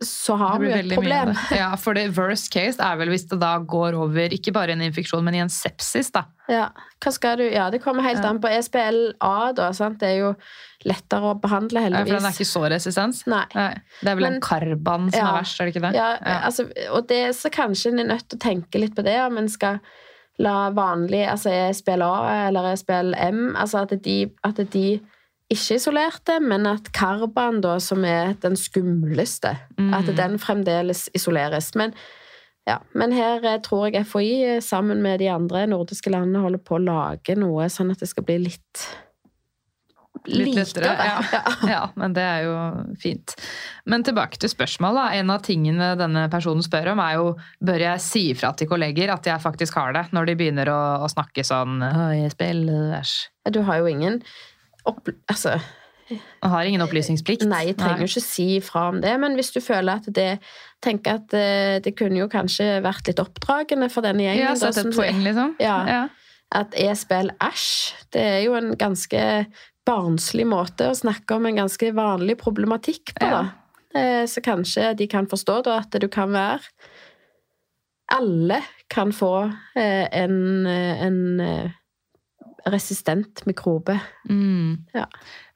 så 0.00 0.36
har 0.40 0.58
vi 0.62 0.70
et 0.72 0.92
problem. 0.94 1.32
Ja, 1.52 1.74
for 1.80 1.96
det 1.96 2.06
worst 2.16 2.50
case 2.52 2.80
er 2.82 2.96
vel 3.00 3.10
hvis 3.12 3.26
det 3.30 3.38
da 3.42 3.56
går 3.60 3.96
over 3.98 4.32
ikke 4.34 4.52
bare 4.54 4.72
en 4.74 4.84
infeksjon, 4.84 5.24
men 5.24 5.36
i 5.36 5.42
en 5.44 5.52
sepsis, 5.52 6.10
da. 6.14 6.24
Ja, 6.48 6.68
Ja, 7.04 7.66
det 7.70 7.82
kommer 7.84 8.02
helt 8.02 8.22
Ja. 8.22 8.30
an 8.30 8.40
på 8.40 8.48
ESBLA, 8.48 9.52
da. 9.56 9.70
Sant? 9.72 9.98
Det 10.00 10.08
er 10.08 10.18
jo 10.18 10.34
lettere 10.84 11.34
å 11.34 11.40
behandle, 11.40 11.82
Ja, 11.90 11.98
For 12.04 12.14
den 12.16 12.24
er 12.24 12.32
ikke 12.32 12.48
så 12.48 12.62
resistens. 12.70 13.26
Nei. 13.26 13.44
Nei. 13.54 13.74
Det 14.00 14.08
er 14.08 14.14
vel 14.14 14.24
Men- 14.24 14.34
en 14.34 14.40
karban 14.40 15.10
som 15.12 15.26
er 15.26 15.42
verst, 15.42 15.60
er 15.60 15.64
det 15.66 15.74
ikke 15.74 15.90
det? 15.90 15.94
Ja, 15.94 16.16
altså, 16.46 16.70
og 16.90 17.06
det, 17.08 17.34
så 17.34 17.50
kanskje 17.50 17.92
en 17.92 17.98
er 18.00 18.14
nødt 18.14 18.28
til 18.28 18.38
å 18.38 18.40
tenke 18.40 18.80
litt 18.80 18.94
på 18.94 19.04
det, 19.04 19.18
om 19.20 19.36
en 19.38 19.48
skal 19.48 19.80
la 20.38 20.70
vanlig 20.70 21.28
altså 21.28 21.50
ESBLA 21.50 22.48
eller 22.48 22.72
ESBLM, 22.72 23.54
altså 23.56 23.82
at 23.82 24.02
de, 24.02 24.30
at 24.42 24.56
de 24.70 25.00
ikke 25.52 25.76
isolerte, 25.78 26.38
men 26.40 26.66
at 26.66 26.90
karban, 26.96 27.60
da, 27.64 27.76
som 27.82 28.04
er 28.08 28.34
den 28.42 28.56
skumleste, 28.56 29.56
Mm. 29.78 29.94
at 29.94 30.16
den 30.16 30.38
fremdeles 30.38 31.08
isoleres. 31.14 31.74
Men, 31.74 31.92
ja, 32.66 32.78
men 32.94 33.12
her 33.12 33.44
eh, 33.44 33.60
tror 33.60 33.92
jeg 33.92 34.06
FHI 34.06 34.56
eh, 34.56 34.60
sammen 34.60 35.02
med 35.02 35.20
de 35.20 35.28
andre 35.28 35.66
nordiske 35.66 36.10
landene 36.10 36.40
holder 36.40 36.58
på 36.64 36.78
å 36.78 36.84
lage 36.84 37.36
noe 37.36 37.68
sånn 37.68 37.90
at 37.92 38.00
det 38.00 38.08
skal 38.08 38.24
bli 38.24 38.38
litt 38.48 38.86
Litt 40.24 40.54
lettere. 40.54 40.86
Ja. 40.86 41.18
ja, 41.74 41.80
men 42.00 42.14
det 42.16 42.22
er 42.22 42.44
jo 42.46 42.54
fint. 42.96 43.34
Men 43.84 44.04
tilbake 44.06 44.38
til 44.40 44.48
spørsmålet. 44.48 45.18
En 45.18 45.32
av 45.34 45.42
tingene 45.44 45.90
denne 46.00 46.22
personen 46.32 46.64
spør 46.64 46.94
om, 46.94 47.02
er 47.02 47.18
jo 47.18 47.34
bør 47.60 47.84
jeg 47.84 48.00
si 48.00 48.22
ifra 48.32 48.54
til 48.56 48.70
kolleger 48.70 49.12
at 49.12 49.26
jeg 49.28 49.42
faktisk 49.42 49.76
har 49.76 49.92
det, 49.92 50.06
når 50.16 50.30
de 50.30 50.36
begynner 50.40 50.70
å, 50.72 50.80
å 51.04 51.10
snakke 51.12 51.44
sånn 51.44 51.82
«Å, 51.84 52.08
jeg 52.16 52.32
æsj. 52.32 53.14
Du 53.52 53.60
har 53.68 53.82
jo 53.82 53.90
ingen 53.90 54.22
opp, 54.84 55.08
altså, 55.30 55.58
Man 56.42 56.50
har 56.52 56.68
ingen 56.68 56.82
opplysningsplikt. 56.84 57.46
Nei, 57.48 57.62
jeg 57.70 57.78
trenger 57.80 58.04
jo 58.04 58.10
ikke 58.10 58.20
si 58.20 58.48
fra 58.60 58.88
om 58.90 58.98
det, 59.00 59.14
men 59.22 59.38
hvis 59.38 59.54
du 59.54 59.60
føler 59.64 60.02
at 60.02 60.08
det 60.12 60.34
tenker 60.84 61.16
at 61.16 61.30
det, 61.32 61.84
det 61.86 61.94
kunne 61.96 62.20
jo 62.20 62.28
kanskje 62.28 62.82
vært 62.84 63.08
litt 63.08 63.22
oppdragende 63.22 63.88
for 63.92 64.04
denne 64.04 64.26
gjengen 64.26 64.44
Ja, 64.44 64.52
da, 64.52 64.68
et 64.68 64.96
poeng, 64.96 65.22
liksom. 65.24 65.54
Ja. 65.64 65.78
ja. 65.88 66.02
at 66.60 66.76
e-spill 66.76 67.32
æsj, 67.40 67.70
det 68.12 68.26
er 68.34 68.42
jo 68.44 68.52
en 68.58 68.74
ganske 68.76 69.22
barnslig 69.88 70.46
måte 70.48 70.90
å 70.90 70.96
snakke 70.96 71.38
om 71.38 71.48
en 71.48 71.62
ganske 71.62 71.90
vanlig 71.96 72.36
problematikk 72.40 73.14
på, 73.16 73.30
da. 73.30 73.42
Eh, 73.94 74.24
Så 74.28 74.42
kanskje 74.44 74.92
de 74.98 75.08
kan 75.08 75.28
forstå 75.30 75.62
da 75.64 75.78
at 75.84 75.96
du 76.00 76.08
kan 76.08 76.32
være 76.34 76.66
Alle 78.12 78.60
kan 78.90 79.12
få 79.12 79.46
eh, 79.76 80.04
en, 80.12 80.66
eh, 80.66 81.04
en 81.06 81.40
eh, 81.40 81.70
resistent 82.70 83.42
mikrobe. 83.46 83.98
Mm. 84.30 84.84
Ja. 84.94 85.06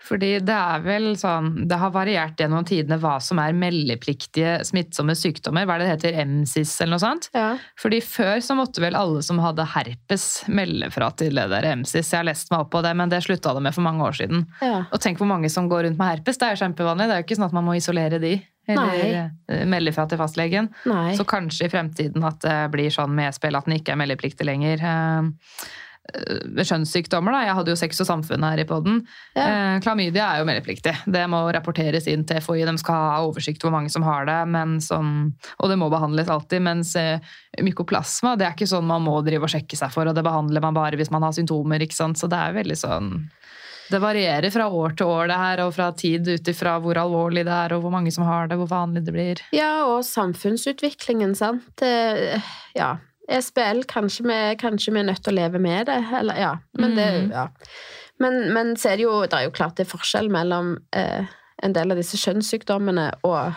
Fordi 0.09 0.39
det 0.45 0.55
er 0.55 0.83
vel 0.85 1.07
sånn 1.19 1.65
Det 1.67 1.77
har 1.81 1.91
variert 1.91 2.39
gjennom 2.39 2.63
tidene 2.69 3.01
hva 3.03 3.17
som 3.23 3.41
er 3.43 3.57
meldepliktige 3.57 4.59
smittsomme 4.69 5.17
sykdommer. 5.19 5.67
Hva 5.67 5.75
er 5.75 5.83
det 5.83 5.89
det 5.89 5.95
heter? 5.95 6.19
MSIS 6.29 6.77
eller 6.81 6.95
noe 6.95 7.03
sånt? 7.03 7.31
Ja. 7.35 7.49
Fordi 7.81 7.99
før 8.05 8.39
så 8.45 8.57
måtte 8.59 8.83
vel 8.85 8.97
alle 8.99 9.25
som 9.27 9.41
hadde 9.43 9.67
herpes 9.75 10.29
melde 10.47 10.91
fra 10.95 11.11
til 11.19 11.35
det 11.41 11.49
der 11.51 11.67
MSIS. 11.81 12.13
Jeg 12.13 12.21
har 12.21 12.29
lest 12.29 12.53
meg 12.53 12.67
opp 12.67 12.71
på 12.77 12.85
det, 12.87 12.95
men 12.99 13.11
det 13.11 13.25
slutta 13.27 13.57
det 13.57 13.65
med 13.67 13.75
for 13.75 13.87
mange 13.89 14.07
år 14.07 14.21
siden. 14.21 14.47
ja. 14.63 14.85
Og 14.93 15.03
tenk 15.03 15.19
hvor 15.19 15.29
mange 15.31 15.51
som 15.53 15.69
går 15.69 15.89
rundt 15.89 15.99
med 15.99 16.13
herpes. 16.13 16.39
Det 16.39 16.47
er 16.47 16.55
jo 16.55 16.63
kjempevanlig. 16.63 17.09
Det 17.09 17.17
er 17.17 17.21
jo 17.23 17.29
ikke 17.29 17.41
sånn 17.41 17.51
at 17.51 17.59
man 17.59 17.67
må 17.67 17.75
isolere 17.79 18.23
de. 18.23 18.37
Eller 18.69 19.33
Nei. 19.49 19.65
melde 19.67 19.95
fra 19.97 20.05
til 20.07 20.21
fastlegen. 20.21 20.69
Nei. 20.87 21.17
Så 21.17 21.25
kanskje 21.29 21.67
i 21.67 21.73
fremtiden 21.73 22.25
at 22.29 22.43
det 22.45 22.57
blir 22.75 22.93
sånn 22.93 23.15
med 23.17 23.31
e-spill 23.33 23.57
at 23.57 23.65
den 23.65 23.79
ikke 23.79 23.95
er 23.95 24.01
meldepliktig 24.03 24.45
lenger. 24.45 24.85
Eh, 26.15 26.65
Kjønnssykdommer, 26.65 27.35
da. 27.35 27.41
Jeg 27.45 27.57
hadde 27.59 27.73
jo 27.73 27.79
Sex 27.79 28.01
og 28.01 28.09
samfunn 28.09 28.45
her 28.47 28.63
i 28.63 28.67
poden. 28.69 29.03
Ja. 29.37 29.45
Eh, 29.75 29.81
Klamydia 29.85 30.25
er 30.33 30.41
jo 30.43 30.49
meldepliktig. 30.49 30.95
Det 31.07 31.25
må 31.31 31.43
rapporteres 31.55 32.09
inn 32.09 32.25
til 32.29 32.41
FHI. 32.41 32.65
De 32.69 32.77
skal 32.81 32.95
ha 32.95 33.19
oversikt 33.27 33.63
over 33.65 33.69
hvor 33.69 33.77
mange 33.79 33.93
som 33.93 34.07
har 34.07 34.25
det, 34.29 34.39
men 34.49 34.79
sånn, 34.81 35.33
og 35.59 35.69
det 35.69 35.77
må 35.81 35.91
behandles 35.93 36.31
alltid. 36.33 36.63
Mens 36.65 36.95
eh, 36.97 37.19
mykoplasma 37.63 38.37
det 38.39 38.47
er 38.49 38.57
ikke 38.57 38.71
sånn 38.71 38.87
man 38.89 39.05
må 39.05 39.19
drive 39.27 39.45
og 39.45 39.53
sjekke 39.53 39.77
seg 39.77 39.93
for, 39.93 40.09
og 40.09 40.17
det 40.17 40.25
behandler 40.25 40.65
man 40.65 40.77
bare 40.77 40.97
hvis 40.97 41.13
man 41.13 41.27
har 41.27 41.35
symptomer. 41.37 41.85
Så 41.93 42.29
det 42.31 42.39
er 42.39 42.57
veldig 42.57 42.77
sånn 42.79 43.11
Det 43.89 44.01
varierer 44.03 44.51
fra 44.53 44.67
år 44.69 44.93
til 44.99 45.09
år, 45.09 45.29
det 45.31 45.37
her, 45.41 45.61
og 45.65 45.73
fra 45.73 45.91
tid 45.97 46.27
ut 46.29 46.49
ifra 46.53 46.75
hvor 46.85 46.99
alvorlig 47.01 47.45
det 47.49 47.53
er, 47.55 47.73
og 47.73 47.83
hvor 47.85 47.93
mange 47.95 48.11
som 48.13 48.25
har 48.29 48.49
det, 48.51 48.59
hvor 48.61 48.69
vanlig 48.69 49.01
det 49.07 49.15
blir. 49.15 49.41
Ja, 49.57 49.87
og 49.89 50.03
samfunnsutviklingen, 50.05 51.35
sant. 51.37 51.83
Eh, 51.83 52.41
Ja. 52.77 52.97
SPL, 53.29 53.83
kanskje 53.91 54.25
vi, 54.27 54.39
kanskje 54.61 54.93
vi 54.95 55.01
er 55.03 55.09
nødt 55.11 55.23
til 55.25 55.35
å 55.35 55.39
leve 55.43 55.59
med 55.61 55.87
det, 55.91 55.99
eller 56.17 56.39
ja. 56.41 56.53
Men 56.79 56.95
det, 56.97 57.09
Mhm. 57.23 57.33
ja. 57.33 57.49
Men, 58.21 58.53
men 58.53 58.73
så 58.77 58.89
er 58.91 58.97
det 58.97 59.05
jo, 59.05 59.21
det 59.23 59.33
er 59.39 59.45
jo 59.47 59.51
klart 59.55 59.77
det 59.79 59.85
er 59.87 59.93
forskjell 59.93 60.31
mellom 60.33 60.73
eh, 60.97 61.27
en 61.63 61.73
del 61.77 61.93
av 61.95 61.97
disse 62.01 62.19
kjønnssykdommene 62.19 63.13
og 63.29 63.53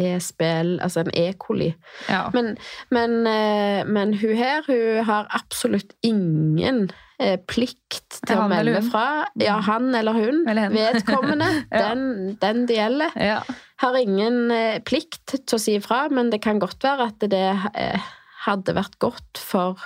e-spill, 0.00 0.78
altså 0.80 1.02
en 1.04 1.10
E. 1.18 1.32
coli. 1.36 1.74
Ja. 2.08 2.30
Men, 2.32 2.54
men, 2.94 3.18
eh, 3.26 3.82
men 3.84 4.14
hun 4.20 4.36
her, 4.38 4.62
hun 4.68 5.04
har 5.04 5.26
absolutt 5.36 5.92
ingen 6.06 6.86
eh, 7.20 7.36
plikt 7.50 8.20
til 8.26 8.38
å 8.40 8.46
melde 8.48 8.80
fra. 8.86 9.26
Ja, 9.42 9.58
han 9.66 9.90
eller 9.94 10.16
hun. 10.16 10.44
Eller. 10.48 10.70
Vedkommende. 10.72 11.50
Ja. 11.74 11.90
den, 11.90 12.36
den 12.40 12.64
det 12.70 12.78
gjelder 12.78 13.12
ja. 13.20 13.42
har 13.82 13.98
ingen 14.00 14.50
eh, 14.54 14.78
plikt 14.86 15.34
til 15.34 15.58
å 15.58 15.60
si 15.60 15.76
ifra, 15.76 16.06
men 16.10 16.30
det 16.32 16.40
kan 16.46 16.62
godt 16.62 16.80
være 16.86 17.10
at 17.12 17.28
det 17.28 17.44
eh, 17.74 18.08
hadde 18.46 18.74
vært 18.76 18.98
godt 19.02 19.38
for 19.40 19.78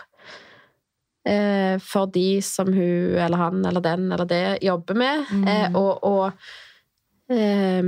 eh, 1.27 1.79
for 1.83 2.07
de 2.15 2.41
som 2.45 2.69
hun 2.75 3.17
eller 3.19 3.37
han 3.41 3.65
eller 3.67 3.81
den 3.85 4.11
eller 4.13 4.27
det 4.31 4.43
jobber 4.63 4.95
med, 5.01 5.25
Mm. 5.31 5.47
eh, 5.49 5.77
og, 5.77 6.05
og 6.05 6.33
eh, 7.33 7.83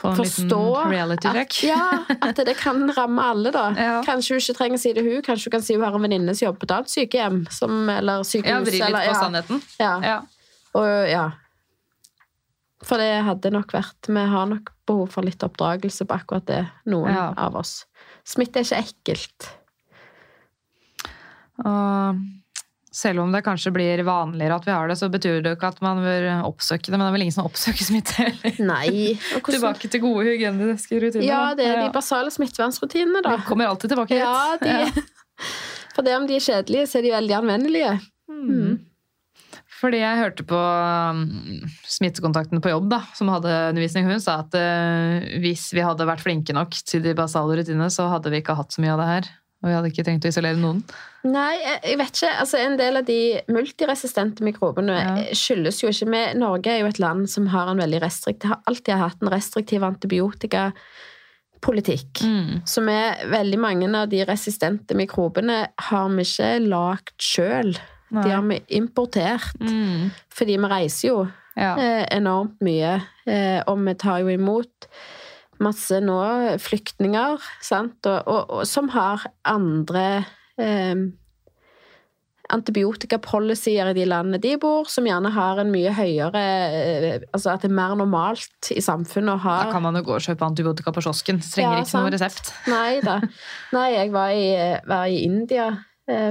Få 0.00 0.08
en 0.12 0.16
forstå 0.20 0.58
liten 0.62 0.90
reality 0.92 1.28
at, 1.28 1.56
ja, 1.66 2.04
at 2.22 2.36
det 2.46 2.54
kan 2.60 2.84
ramme 2.94 3.22
alle, 3.26 3.50
da. 3.50 3.64
Ja. 3.76 3.96
Kanskje 4.06 4.36
hun 4.36 4.40
ikke 4.44 4.54
trenger 4.60 4.78
å 4.78 4.82
si 4.84 4.92
det 4.94 5.02
hun, 5.02 5.18
kanskje 5.26 5.48
hun 5.50 5.54
kan 5.56 5.64
si 5.66 5.74
hun 5.74 5.82
har 5.82 5.96
en 5.98 6.04
venninne 6.06 6.34
som 6.38 6.46
jobber 6.46 6.62
på 6.62 6.68
et 6.68 6.74
annet 6.76 6.92
sykehjem, 6.92 7.40
som, 7.50 7.88
eller 7.90 8.22
sykehus. 8.22 8.52
Ja, 8.54 8.60
vri 8.62 8.78
litt 8.78 8.86
eller, 8.86 9.02
på 9.02 9.10
ja, 9.10 9.18
sannheten. 9.18 9.62
ja. 9.82 9.94
Ja. 10.06 10.18
Og 10.78 10.86
ja. 11.10 11.24
For 12.86 13.02
det 13.02 13.10
hadde 13.26 13.50
nok 13.52 13.74
vært 13.74 14.06
Vi 14.08 14.22
har 14.30 14.46
nok 14.48 14.70
behov 14.88 15.10
for 15.12 15.26
litt 15.26 15.42
oppdragelse 15.42 16.06
på 16.06 16.14
akkurat 16.16 16.46
det, 16.46 16.60
noen 16.86 17.10
Ja. 17.12 17.26
av 17.36 17.58
oss. 17.58 17.80
Smitte 18.26 18.60
er 18.60 18.66
ikke 18.66 18.82
ekkelt. 18.84 19.48
Og 21.60 22.20
selv 22.90 23.22
om 23.22 23.30
det 23.30 23.44
kanskje 23.46 23.70
blir 23.74 24.02
vanligere 24.06 24.56
at 24.58 24.66
vi 24.66 24.74
har 24.74 24.90
det, 24.90 24.96
så 24.98 25.08
betyr 25.12 25.38
det 25.44 25.52
jo 25.52 25.58
ikke 25.58 25.70
at 25.70 25.80
man 25.84 26.02
bør 26.02 26.26
oppsøke 26.48 26.88
det. 26.88 26.96
Men 26.96 27.04
det 27.04 27.10
er 27.10 27.16
vel 27.16 27.26
ingen 27.26 27.36
som 27.36 27.48
oppsøker 27.48 27.86
smitte 27.86 28.16
heller. 28.18 28.60
Nei. 28.66 29.14
Tilbake 29.46 29.90
til 29.92 30.02
gode 30.02 30.26
hygieniske 30.26 30.98
rutiner. 30.98 31.26
ja, 31.26 31.42
det 31.58 31.68
er 31.70 31.82
de 31.84 31.90
basale 31.94 32.32
smittevernrutinene, 32.34 33.22
da. 33.26 33.36
Vi 33.38 33.48
kommer 33.48 33.70
alltid 33.70 33.94
tilbake 33.94 34.18
hit. 34.18 34.24
Ja, 34.26 34.56
de 34.60 35.06
For 35.94 36.06
det 36.06 36.14
om 36.16 36.26
de 36.28 36.36
er 36.36 36.44
kjedelige, 36.44 36.86
så 36.86 37.00
er 37.00 37.06
de 37.06 37.12
veldig 37.14 37.34
anvendelige. 37.40 37.94
Mm. 38.30 38.74
Fordi 39.80 40.02
jeg 40.02 40.20
hørte 40.20 40.44
på 40.44 40.58
um, 40.60 41.22
smittekontakten 41.88 42.60
på 42.60 42.72
jobb, 42.72 42.90
da, 42.92 42.98
som 43.16 43.30
hadde 43.32 43.48
undervisning, 43.70 44.04
hun 44.10 44.20
sa 44.20 44.40
at 44.42 44.52
eh, 44.58 45.38
hvis 45.40 45.70
vi 45.72 45.80
hadde 45.84 46.04
vært 46.08 46.20
flinke 46.24 46.52
nok 46.56 46.74
til 46.84 47.00
de 47.06 47.14
basale 47.16 47.56
rutinene, 47.56 47.88
så 47.92 48.08
hadde 48.12 48.30
vi 48.32 48.42
ikke 48.42 48.58
hatt 48.58 48.72
så 48.76 48.80
mye 48.84 48.92
av 48.92 49.00
det 49.00 49.08
her. 49.14 49.24
Og 49.60 49.68
vi 49.68 49.74
hadde 49.76 49.90
ikke 49.92 50.04
trengt 50.06 50.24
å 50.24 50.30
isolere 50.32 50.56
noen. 50.56 50.78
Nei, 51.28 51.52
jeg 51.60 51.98
vet 52.00 52.14
ikke. 52.16 52.30
Altså, 52.40 52.56
en 52.64 52.78
del 52.80 52.96
av 52.96 53.04
de 53.08 53.16
multiresistente 53.52 54.40
mikrobene 54.46 54.94
Ja. 54.96 55.10
skyldes 55.36 55.82
jo 55.82 55.88
ikke 55.92 56.08
med 56.08 56.36
Norge 56.40 56.70
er 56.72 56.80
jo 56.80 56.88
et 56.88 57.02
land 57.02 57.28
som 57.28 57.50
har 57.52 57.68
en 57.68 57.82
veldig 57.82 58.00
restriktiv, 58.00 58.48
har 58.54 58.62
alltid 58.66 58.94
hatt 58.96 59.20
en 59.20 59.28
restriktiv 59.32 59.84
antibiotikapolitikk. 59.84 62.22
Mm. 62.24 62.64
Så 62.64 62.80
med 62.84 63.16
veldig 63.28 63.58
mange 63.60 63.96
av 64.00 64.08
de 64.08 64.24
resistente 64.24 64.94
mikrobene 64.96 65.66
har 65.90 66.08
vi 66.08 66.22
ikke 66.24 66.58
lagd 66.64 67.12
sjøl. 67.20 67.76
Nei. 68.10 68.24
De 68.26 68.34
har 68.34 68.42
vi 68.48 68.60
importert. 68.80 69.54
Mm. 69.60 70.10
Fordi 70.34 70.56
vi 70.58 70.70
reiser 70.74 71.08
jo 71.08 71.18
Ja. 71.56 71.76
eh, 71.76 72.06
enormt 72.16 72.58
mye. 72.62 72.96
Eh, 73.26 73.62
og 73.66 73.78
vi 73.86 73.94
tar 73.94 74.20
jo 74.22 74.28
imot 74.32 74.88
masse 75.60 75.98
nå 76.00 76.16
flyktninger, 76.58 77.38
sant, 77.60 78.06
og, 78.06 78.22
og, 78.26 78.50
og 78.50 78.66
som 78.66 78.88
har 78.94 79.26
andre 79.44 80.24
eh, 80.58 80.94
antibiotikapolicyer 82.50 83.90
i 83.90 83.94
de 83.94 84.06
landene 84.08 84.40
de 84.42 84.54
bor, 84.60 84.88
som 84.90 85.06
gjerne 85.06 85.30
har 85.34 85.60
en 85.62 85.70
mye 85.70 85.92
høyere 85.94 86.40
eh, 86.40 87.26
Altså 87.34 87.52
at 87.54 87.62
det 87.64 87.70
er 87.70 87.76
mer 87.76 87.94
normalt 87.98 88.70
i 88.74 88.80
samfunnet 88.82 89.36
å 89.36 89.42
ha 89.44 89.56
Da 89.66 89.74
kan 89.74 89.84
man 89.84 89.98
jo 90.00 90.02
gå 90.08 90.16
og 90.16 90.24
kjøpe 90.24 90.46
antibiotika 90.48 90.92
på 90.96 91.04
kiosken. 91.04 91.38
Trenger 91.44 91.78
Ja, 91.78 91.84
ikke 91.84 92.02
noe 92.02 92.14
resept. 92.16 92.50
Nei 92.70 93.00
da. 93.04 93.20
Nei, 93.76 93.86
jeg 93.94 94.12
var 94.16 94.34
i, 94.34 94.48
var 94.90 95.06
i 95.12 95.20
India 95.28 95.68
eh, 95.70 95.86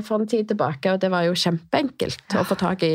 for 0.05 0.19
en 0.21 0.27
tid 0.29 0.47
tilbake, 0.51 0.91
og 0.93 0.99
det 1.03 1.09
var 1.13 1.25
jo 1.27 1.35
kjempeenkelt 1.37 2.35
å 2.39 2.45
få 2.47 2.57
tak 2.59 2.83
i 2.87 2.93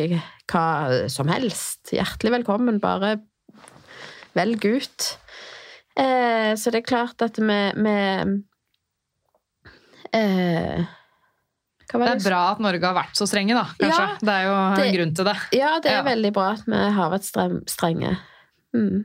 hva 0.50 0.64
som 1.12 1.28
helst. 1.32 1.92
Hjertelig 1.94 2.32
velkommen, 2.38 2.80
bare 2.82 3.16
velg 4.36 4.64
ut. 4.66 5.08
Eh, 5.96 6.52
så 6.58 6.72
det 6.74 6.82
er 6.82 6.88
klart 6.88 7.22
at 7.22 7.38
vi, 7.38 7.58
vi 7.78 7.96
eh, 10.12 10.84
Det 11.94 12.00
det? 12.00 12.08
er 12.10 12.24
bra 12.24 12.40
at 12.52 12.62
Norge 12.64 12.82
har 12.88 12.96
vært 12.96 13.18
så 13.18 13.26
strenge, 13.30 13.54
da. 13.54 13.64
Kanskje. 13.78 14.04
Ja, 14.08 14.18
det 14.20 14.34
er 14.34 14.44
jo 14.48 14.54
det- 14.76 14.86
en 14.88 14.94
grunn 14.98 15.14
til 15.14 15.24
det. 15.30 15.36
Ja, 15.52 15.78
det 15.80 15.90
er 15.92 15.96
Ja. 16.02 16.02
veldig 16.02 16.32
bra 16.32 16.52
at 16.52 16.64
vi 16.66 16.74
har 16.98 17.10
vært 17.10 17.68
strenge. 17.68 18.18
Mm. 18.74 19.04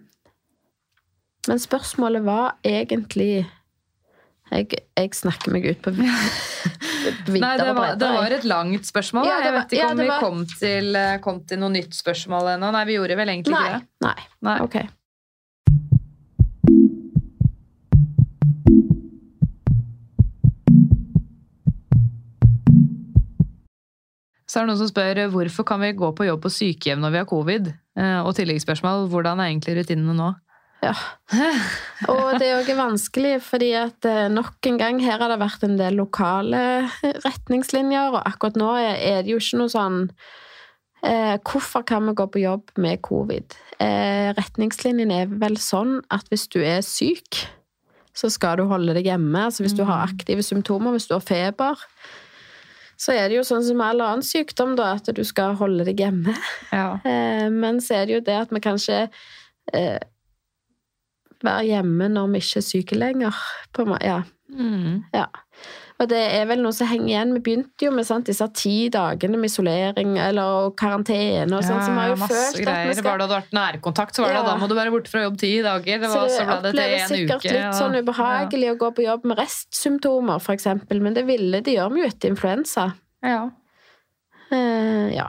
Men 1.48 1.58
spørsmålet 1.58 2.24
var 2.24 2.56
egentlig 2.63 3.48
jeg, 4.52 4.70
jeg 4.98 5.14
snakker 5.18 5.54
meg 5.54 5.66
ut 5.70 5.82
på 5.86 5.94
videre 5.98 6.30
Nei, 7.40 7.52
det 7.58 7.74
var, 7.78 7.96
det 8.00 8.10
var 8.14 8.34
et 8.36 8.44
langt 8.50 8.86
spørsmål. 8.90 9.26
Ja, 9.26 9.38
var, 9.40 9.46
jeg 9.48 9.54
vet 9.56 9.74
ikke 9.76 9.82
ja, 9.82 9.90
om 9.94 9.98
vi 10.02 10.08
var- 10.10 10.24
kom 10.26 10.42
til, 10.60 10.90
eh, 11.00 11.18
kom 11.24 11.40
til 11.48 11.62
noe 11.62 11.72
nytt 11.74 11.96
spørsmål 11.96 12.52
ennå. 12.58 12.72
Nei, 12.76 12.84
vi 12.90 12.98
gjorde 12.98 13.16
vel 13.18 13.32
egentlig 13.34 13.56
Nei. 13.56 13.66
ikke 13.70 13.80
det. 13.80 13.88
Nei. 14.06 14.28
Nei. 14.50 14.58
Ok. 14.66 14.78
Så 24.50 24.58
er 24.58 24.66
det 24.66 24.72
noen 24.72 24.80
som 24.82 24.90
spør 24.90 25.20
hvorfor 25.34 25.66
kan 25.68 25.82
vi 25.84 25.92
gå 25.98 26.10
på 26.18 26.26
jobb 26.26 26.42
på 26.42 26.50
sykehjem 26.54 27.02
når 27.04 27.14
vi 27.14 27.20
har 27.22 27.28
covid? 27.30 27.68
Eh, 28.00 28.20
Og 28.26 28.34
tilleggsspørsmål 28.38 29.06
hvordan 29.12 29.42
er 29.44 29.52
egentlig 29.52 29.76
rutinene 29.78 30.16
nå? 30.18 30.32
Ja. 30.80 30.94
Og 32.08 32.39
det 32.39 32.48
er 32.48 32.60
òg 32.62 32.70
vanskelig, 32.78 33.39
fordi 33.44 33.74
at 33.78 34.06
eh, 34.08 34.28
nok 34.32 34.63
en 34.70 34.80
gang 34.80 35.02
her 35.04 35.20
har 35.20 35.32
det 35.32 35.39
vært 35.42 35.65
en 35.68 35.76
del 35.80 35.98
lokale 36.00 36.62
retningslinjer, 37.26 38.13
og 38.13 38.22
akkurat 38.24 38.60
nå 38.60 38.70
er 38.80 39.26
det 39.26 39.34
jo 39.34 39.42
ikke 39.42 39.60
noe 39.60 39.74
sånn 39.74 40.00
eh, 41.04 41.36
Hvorfor 41.44 41.84
kan 41.88 42.08
vi 42.08 42.15
gå 42.15 42.28
på 42.32 42.44
jobb 42.46 42.72
med 42.80 43.04
covid? 43.06 43.58
Eh, 43.84 44.32
retningslinjen 44.39 45.12
er 45.15 45.32
vel 45.42 45.60
sånn 45.60 46.00
at 46.15 46.32
hvis 46.32 46.48
du 46.52 46.62
er 46.63 46.80
syk, 46.86 47.44
så 48.15 48.32
skal 48.32 48.60
du 48.60 48.65
holde 48.70 48.96
deg 48.96 49.08
hjemme. 49.08 49.46
Altså 49.48 49.63
hvis 49.63 49.76
du 49.78 49.86
har 49.88 50.08
aktive 50.08 50.44
symptomer, 50.44 50.96
hvis 50.96 51.08
du 51.08 51.15
har 51.15 51.24
feber, 51.24 51.84
så 53.00 53.15
er 53.15 53.30
det 53.30 53.38
jo 53.38 53.46
sånn 53.48 53.63
som 53.63 53.84
all 53.84 54.02
annen 54.04 54.26
sykdom, 54.26 54.74
da, 54.76 54.94
at 54.98 55.08
du 55.15 55.22
skal 55.28 55.56
holde 55.60 55.86
deg 55.88 56.02
hjemme. 56.04 56.36
Ja. 56.76 57.00
Eh, 57.08 57.48
men 57.52 57.80
så 57.84 58.02
er 58.02 58.08
det 58.08 58.18
jo 58.18 58.24
det 58.28 58.39
at 58.42 58.52
vi 58.52 58.63
kanskje 58.63 59.06
eh, 59.76 60.00
være 61.45 61.65
hjemme 61.69 62.10
når 62.12 62.32
vi 62.34 62.41
ikke 62.43 62.58
er 62.62 62.65
syke 62.67 62.95
lenger. 62.99 63.43
På, 63.73 63.86
en 63.88 63.97
ja. 64.02 64.21
Mm. 64.49 65.04
Ja. 65.13 65.28
Og 65.99 66.08
det 66.08 66.19
er 66.32 66.45
vel 66.47 66.62
noe 66.63 66.71
som 66.71 66.88
henger 66.88 67.10
igjen. 67.10 67.34
Vi 67.36 67.41
begynte 67.43 67.86
jo 67.86 67.91
med 67.91 68.06
sant, 68.08 68.25
disse 68.30 68.45
ti 68.56 68.88
dagene 68.89 69.36
med 69.38 69.49
isolering 69.52 70.13
eller 70.23 70.71
karantene 70.80 71.52
og 71.58 71.65
sånn, 71.67 71.75
ja, 71.82 71.86
som 71.86 71.97
har 71.99 72.08
jo 72.13 72.15
følt 72.21 72.62
at 72.63 72.88
vi 72.88 72.93
skal 72.95 73.04
Bare 73.10 73.19
da 73.19 73.28
du 73.28 73.34
har 73.36 73.41
vært 73.43 73.58
nærkontakt, 73.58 74.15
så 74.15 74.23
var 74.23 74.32
det 74.32 74.39
Ja. 74.39 74.45
da 74.47 74.56
må 74.62 74.69
du 74.71 74.75
være 74.75 74.93
borte 74.95 75.12
fra 75.12 75.25
jobb 75.25 75.38
ti 75.38 75.52
dager. 75.62 75.99
Det 75.99 76.10
var, 76.10 76.30
så 76.32 76.45
ble 76.47 76.56
det 76.63 76.71
til 76.71 76.80
oppleves 76.80 77.12
sikkert 77.12 77.43
uke. 77.43 77.52
litt 77.52 77.65
og- 77.67 77.80
sånn 77.82 77.99
ubehagelig 77.99 78.71
å 78.71 78.78
gå 78.80 78.91
på 78.95 79.06
jobb 79.10 79.25
med 79.25 79.38
restsymptomer, 79.43 80.39
eksempel, 80.56 81.02
men 81.02 81.13
det 81.13 81.25
ville 81.28 81.62
de 81.62 81.75
gjør 81.75 81.91
vi 81.93 82.02
jo 82.02 82.08
etter 82.08 82.30
influensa. 82.32 82.93
Ja. 83.21 83.49
Uh, 84.52 85.13
ja. 85.13 85.28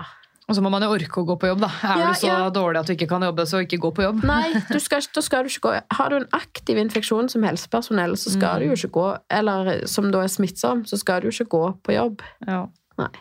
Og 0.50 0.56
så 0.58 0.62
må 0.64 0.70
man 0.74 0.82
jo 0.82 0.90
orke 0.90 1.22
å 1.22 1.26
gå 1.28 1.36
på 1.38 1.46
jobb, 1.46 1.60
da. 1.62 1.68
Er 1.86 2.00
Ja, 2.02 2.10
du 2.10 2.18
så 2.18 2.26
ja. 2.26 2.38
dårlig 2.50 2.80
at 2.80 2.90
du 2.90 2.96
ikke 2.96 3.06
kan 3.12 3.22
jobbe, 3.22 3.46
så 3.46 3.62
ikke 3.62 3.78
gå 3.84 3.92
på 3.94 4.02
jobb. 4.02 4.24
Nei, 4.32 4.50
du 4.66 4.80
skal, 4.82 5.04
da 5.14 5.22
skal 5.22 5.46
du 5.46 5.52
ikke 5.52 5.68
gå 5.68 5.74
Har 5.94 6.10
du 6.10 6.18
en 6.18 6.28
aktiv 6.34 6.80
infeksjon 6.82 7.30
som 7.30 7.46
helsepersonell, 7.46 8.16
så 8.18 8.34
skal 8.34 8.60
du 8.64 8.72
jo 8.72 8.74
ikke 8.74 8.90
gå 8.98 9.06
Eller 9.38 9.86
som 9.90 10.10
da 10.10 10.24
er 10.26 10.32
smittsom, 10.32 10.82
så 10.90 10.98
skal 10.98 11.22
du 11.22 11.30
jo 11.30 11.36
ikke 11.38 11.52
gå 11.54 11.64
på 11.86 11.94
jobb. 11.94 12.24
Ja. 12.48 12.64
Nei. 12.98 13.12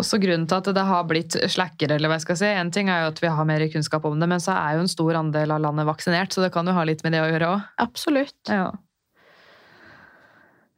Også 0.00 0.16
grunnen 0.18 0.46
til 0.48 0.56
at 0.56 0.68
det 0.72 0.84
har 0.88 1.02
blitt 1.04 1.36
slackere, 1.52 1.98
eller 1.98 2.08
hva 2.08 2.16
jeg 2.16 2.24
skal 2.24 2.38
si. 2.40 2.48
En 2.48 2.70
ting 2.74 2.88
er 2.88 3.04
jo 3.04 3.10
at 3.12 3.20
vi 3.20 3.30
har 3.30 3.48
mer 3.48 3.62
kunnskap 3.70 4.06
om 4.08 4.18
det, 4.18 4.28
men 4.30 4.40
så 4.40 4.54
er 4.56 4.78
jo 4.78 4.86
en 4.86 4.90
stor 4.90 5.18
andel 5.20 5.52
av 5.52 5.60
landet 5.62 5.86
vaksinert, 5.86 6.32
så 6.32 6.42
det 6.42 6.50
kan 6.54 6.66
jo 6.66 6.74
ha 6.74 6.84
litt 6.88 7.04
med 7.04 7.12
det 7.14 7.20
å 7.20 7.28
gjøre 7.28 7.50
òg. 7.54 7.66
Absolutt. 7.84 8.38
Ja. 8.48 8.70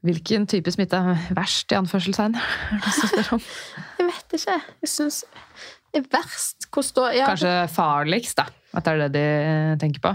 Hvilken 0.05 0.45
type 0.51 0.69
smitte 0.75 0.99
er 1.01 1.23
verst, 1.37 1.73
i 1.73 1.79
anførselstegn? 1.79 2.35
Jeg 3.99 4.09
vet 4.11 4.37
ikke. 4.37 4.59
Jeg 4.85 4.91
syns 4.93 5.23
det 5.95 6.03
er 6.03 6.09
verst 6.11 6.67
hvor 6.75 6.83
står 6.85 7.15
ja, 7.15 7.27
Kanskje 7.31 7.55
farligst, 7.71 8.37
da. 8.41 8.49
At 8.75 8.85
det 8.85 8.93
er 8.95 9.03
det 9.05 9.11
de 9.15 9.27
tenker 9.81 10.03
på. 10.03 10.11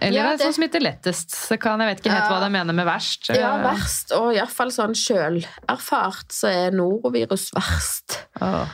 Eller 0.00 0.16
Ja, 0.16 0.28
det 0.30 0.38
det- 0.38 0.46
som 0.46 0.54
smitter 0.56 0.80
lettest. 0.80 1.34
Så 1.34 1.58
kan, 1.60 1.80
jeg 1.82 1.90
vet 1.90 1.98
ikke 2.04 2.12
helt 2.14 2.24
Ja. 2.24 2.30
hva 2.30 2.40
de 2.40 2.50
mener 2.54 2.72
med 2.72 2.86
verst. 2.86 3.28
Ja, 3.36 3.50
verst. 3.66 4.12
Og 4.16 4.30
iallfall 4.32 4.70
sånn 4.72 4.94
sjølerfart 4.96 6.30
så 6.32 6.48
er 6.48 6.70
norovirus 6.72 7.50
verst. 7.52 8.20
Åh. 8.40 8.68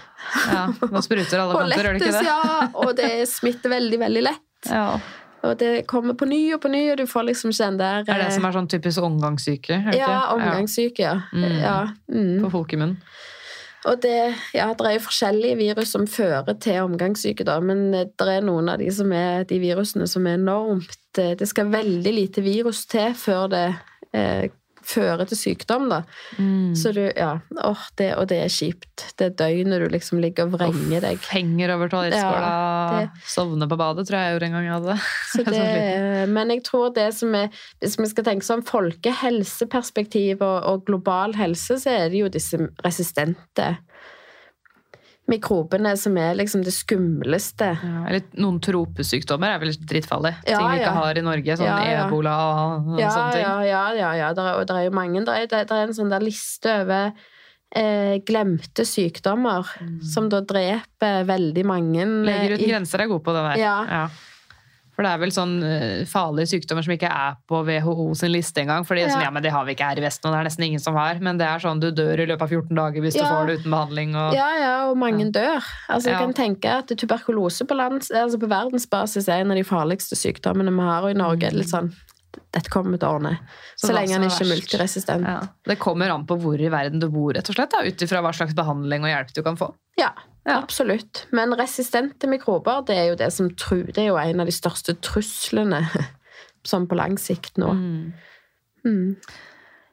Ja, 0.53 0.67
nå 0.83 1.03
spruter 1.03 1.41
alle 1.41 1.55
kanter, 1.57 1.83
gjør 1.83 1.97
det 1.97 2.03
ikke 2.03 2.13
lettest, 2.13 2.21
det? 2.21 2.27
ja. 2.27 2.69
Og 2.85 2.95
det 2.99 3.11
smitter 3.31 3.71
veldig, 3.75 3.99
veldig 4.05 4.23
lett. 4.29 4.71
Ja. 4.71 5.01
Og 5.47 5.59
det 5.61 5.87
kommer 5.91 6.17
på 6.19 6.29
ny 6.29 6.41
og 6.57 6.61
på 6.65 6.71
ny, 6.73 6.83
og 6.93 6.99
du 7.01 7.07
får 7.11 7.29
liksom 7.31 7.55
ikke 7.55 7.71
den 7.71 7.79
der 7.81 8.11
Er 8.11 8.25
det 8.25 8.33
som 8.35 8.49
er 8.49 8.57
sånn 8.57 8.69
typisk 8.71 9.07
omgangssyke? 9.07 9.81
Ja, 9.97 10.33
omgangssyke, 10.35 11.03
ja. 11.03 11.17
Mm. 11.33 11.57
ja. 11.63 11.79
Mm. 12.13 12.37
På 12.45 12.53
folkemunn. 12.59 12.97
Og 13.87 14.01
det, 14.03 14.35
ja, 14.55 14.67
det 14.75 14.87
er 14.89 14.97
jo 14.97 15.05
forskjellige 15.05 15.59
virus 15.61 15.93
som 15.95 16.07
fører 16.11 16.57
til 16.63 16.83
omgangssyke, 16.83 17.47
da, 17.47 17.61
men 17.63 17.93
det 17.95 18.29
er 18.33 18.43
noen 18.45 18.73
av 18.73 18.81
de, 18.83 18.89
som 18.93 19.13
er, 19.15 19.45
de 19.47 19.61
virusene 19.63 20.09
som 20.11 20.27
er 20.27 20.41
enormt 20.41 21.21
eh, 21.23 21.37
Det 21.39 21.47
skal 21.47 21.71
veldig 21.71 22.15
lite 22.17 22.43
virus 22.43 22.83
til 22.91 23.15
før 23.15 23.47
det 23.53 23.67
eh, 24.17 24.49
fører 24.87 25.27
til 25.29 25.39
sykdom, 25.39 25.89
da. 25.91 26.03
Mm. 26.39 26.75
Så 26.79 26.93
du, 26.95 27.03
ja, 27.09 27.33
åh, 27.65 27.85
det, 27.99 28.11
og 28.21 28.29
det 28.31 28.39
er 28.45 28.53
kjipt. 28.53 29.07
Det 29.19 29.33
døgnet 29.41 29.83
du 29.83 29.89
liksom 29.93 30.21
ligger 30.23 30.49
og 30.49 30.57
vrenger 30.57 31.05
deg. 31.05 31.21
Henger 31.33 31.75
over 31.77 31.91
toalettskåla, 31.93 32.53
Ja, 33.03 33.09
sovner 33.27 33.71
på 33.71 33.79
badet, 33.81 34.07
tror 34.09 34.19
jeg 34.21 34.31
jeg 34.31 34.37
gjorde 34.37 34.51
en 34.51 34.57
gang 34.59 34.69
jeg 34.69 34.77
hadde. 34.79 34.99
Det, 35.57 36.29
men 36.33 36.51
jeg 36.51 36.63
tror 36.67 36.91
det 36.97 37.07
som 37.15 37.35
er 37.37 37.51
Hvis 37.81 37.97
vi 38.01 38.07
skal 38.11 38.25
tenke 38.27 38.47
sånn 38.47 38.65
folkehelseperspektiv 38.67 40.43
og, 40.45 40.57
og 40.67 40.87
global 40.89 41.37
helse, 41.39 41.79
så 41.83 41.93
er 41.93 42.11
det 42.13 42.23
jo 42.23 42.31
disse 42.33 42.59
resistente 42.85 43.69
mikrobene 45.29 45.97
som 45.99 46.17
er 46.23 46.35
liksom 46.39 46.63
det 46.63 46.73
skumleste. 46.75 47.73
Ja, 47.83 48.03
eller 48.07 48.23
noen 48.39 48.61
tropesykdommer 48.63 49.57
er 49.57 49.59
vel 49.65 49.73
drittfarlig. 49.75 50.35
Ja, 50.47 50.59
ting 50.61 50.69
vi 50.71 50.83
ikke 50.85 50.93
har 51.01 51.19
i 51.19 51.25
Norge. 51.27 51.57
Sånn 51.59 51.89
ebola 52.07 52.35
og 52.51 53.01
Ja, 53.01 53.09
sånne 53.11 53.33
ting. 53.35 53.43
ja, 53.43 53.57
ja, 53.67 53.83
ja, 53.99 54.13
ja. 54.21 54.29
Det 54.37 54.45
er, 54.45 54.53
og 54.61 54.67
det 54.71 54.77
er 54.77 54.85
jo 54.87 54.95
mange 54.95 55.25
Det 55.27 55.35
er, 55.53 55.65
er 55.67 55.83
en 55.89 55.95
sånn 55.97 56.11
der 56.15 56.21
liste 56.23 56.71
over 56.83 57.13
eh, 57.77 58.19
glemte 58.25 58.85
sykdommer 58.87 59.67
som 60.13 60.29
da 60.31 60.41
dreper 60.41 61.25
veldig 61.27 61.65
mange. 61.67 62.07
Legger 62.25 62.55
i- 62.61 62.71
grenser 62.71 63.01
er 63.03 63.09
god 63.11 63.25
på 63.27 63.35
det 63.35 63.43
der. 63.51 63.59
Ja. 63.59 64.09
For 64.97 65.05
det 65.05 65.11
er 65.13 65.19
vel 65.21 65.33
sånn 65.35 65.55
eh, 65.63 66.05
farlige 66.09 66.49
sykdommer 66.55 66.83
som 66.87 66.95
ikke 66.95 67.11
er 67.13 67.35
på 67.47 67.59
WHO 67.69 68.07
sin 68.17 68.33
liste 68.33 68.63
engang. 68.63 68.87
For 68.89 68.97
er 68.97 69.11
sånn, 69.11 69.21
Ja. 69.21 69.27
ja, 69.29 69.31
men 69.37 69.43
det 69.45 69.53
har 69.53 69.67
vi 69.69 69.75
ikke 69.77 69.91
her 69.91 69.99
i 70.01 70.05
Vesten, 70.07 70.31
og 70.31 70.33
det 70.33 70.41
er 70.41 70.49
nesten 70.49 70.65
ingen 70.65 70.81
som 70.81 70.97
har. 70.97 71.21
Men 71.21 71.37
det 71.37 71.47
er 71.47 71.61
sånn 71.61 71.81
du 71.83 71.91
dør 71.93 72.23
i 72.25 72.27
løpet 72.31 72.43
av 72.47 72.49
14 72.49 72.75
dager 72.81 73.05
hvis 73.05 73.15
du 73.19 73.21
får 73.21 73.47
det 73.47 73.59
uten 73.61 73.71
behandling. 73.77 74.17
Og... 74.17 74.33
Ja, 74.35 74.49
ja, 74.57 74.73
og 74.89 74.97
mange 74.97 75.29
dør. 75.31 75.61
Altså, 75.93 76.09
jeg 76.09 76.17
Ja. 76.17 76.25
kan 76.25 76.33
tenke 76.33 76.65
at 76.79 76.89
tuberkulose 76.97 77.67
på, 77.69 77.77
lands, 77.77 78.11
altså 78.11 78.41
på 78.41 78.49
verdensbasis 78.49 79.29
er 79.29 79.45
en 79.45 79.51
av 79.53 79.57
de 79.61 79.65
farligste 79.69 80.17
sykdommene 80.17 80.73
vi 80.73 80.81
har, 80.89 81.03
og 81.05 81.11
i 81.11 81.19
Norge 81.21 81.45
er 81.45 81.51
det 81.51 81.61
litt 81.67 81.73
sånn 81.75 81.93
Dette 82.53 82.69
kommer 82.69 82.99
til 83.01 83.09
å 83.09 83.15
ordne. 83.17 83.39
Så, 83.77 83.89
Så 83.89 83.95
lenge 83.95 84.13
den 84.19 84.29
ikke 84.29 84.45
er 84.45 84.51
multiresistent. 84.53 85.25
Ja. 85.25 85.41
Ja. 85.41 85.49
Det 85.65 85.79
kommer 85.81 86.11
an 86.13 86.27
på 86.29 86.37
hvor 86.41 86.61
i 86.61 86.69
verden 86.69 87.01
du 87.01 87.09
bor, 87.09 87.33
rett 87.33 87.49
og 87.49 87.57
slett. 87.57 87.73
Ut 87.73 88.03
ifra 88.05 88.21
hva 88.25 88.33
slags 88.33 88.53
behandling 88.57 89.05
og 89.05 89.09
hjelp 89.13 89.33
du 89.33 89.43
kan 89.43 89.57
få. 89.57 89.71
Ja. 89.99 90.11
Absolutt. 90.47 91.25
Men 91.35 91.55
resistente 91.59 92.29
mikrober, 92.31 92.85
det 92.87 92.97
er 92.97 93.09
jo 93.11 93.19
det 93.19 93.33
som 93.35 93.51
tru, 93.59 93.83
Det 93.91 94.05
er 94.05 94.13
jo 94.13 94.21
en 94.21 94.41
av 94.41 94.47
de 94.47 94.55
største 94.55 94.95
truslene 95.03 95.83
sånn 96.71 96.87
på 96.87 96.99
lang 96.99 97.19
sikt 97.19 97.59
nå. 97.59 97.73
Mm. 98.87 99.17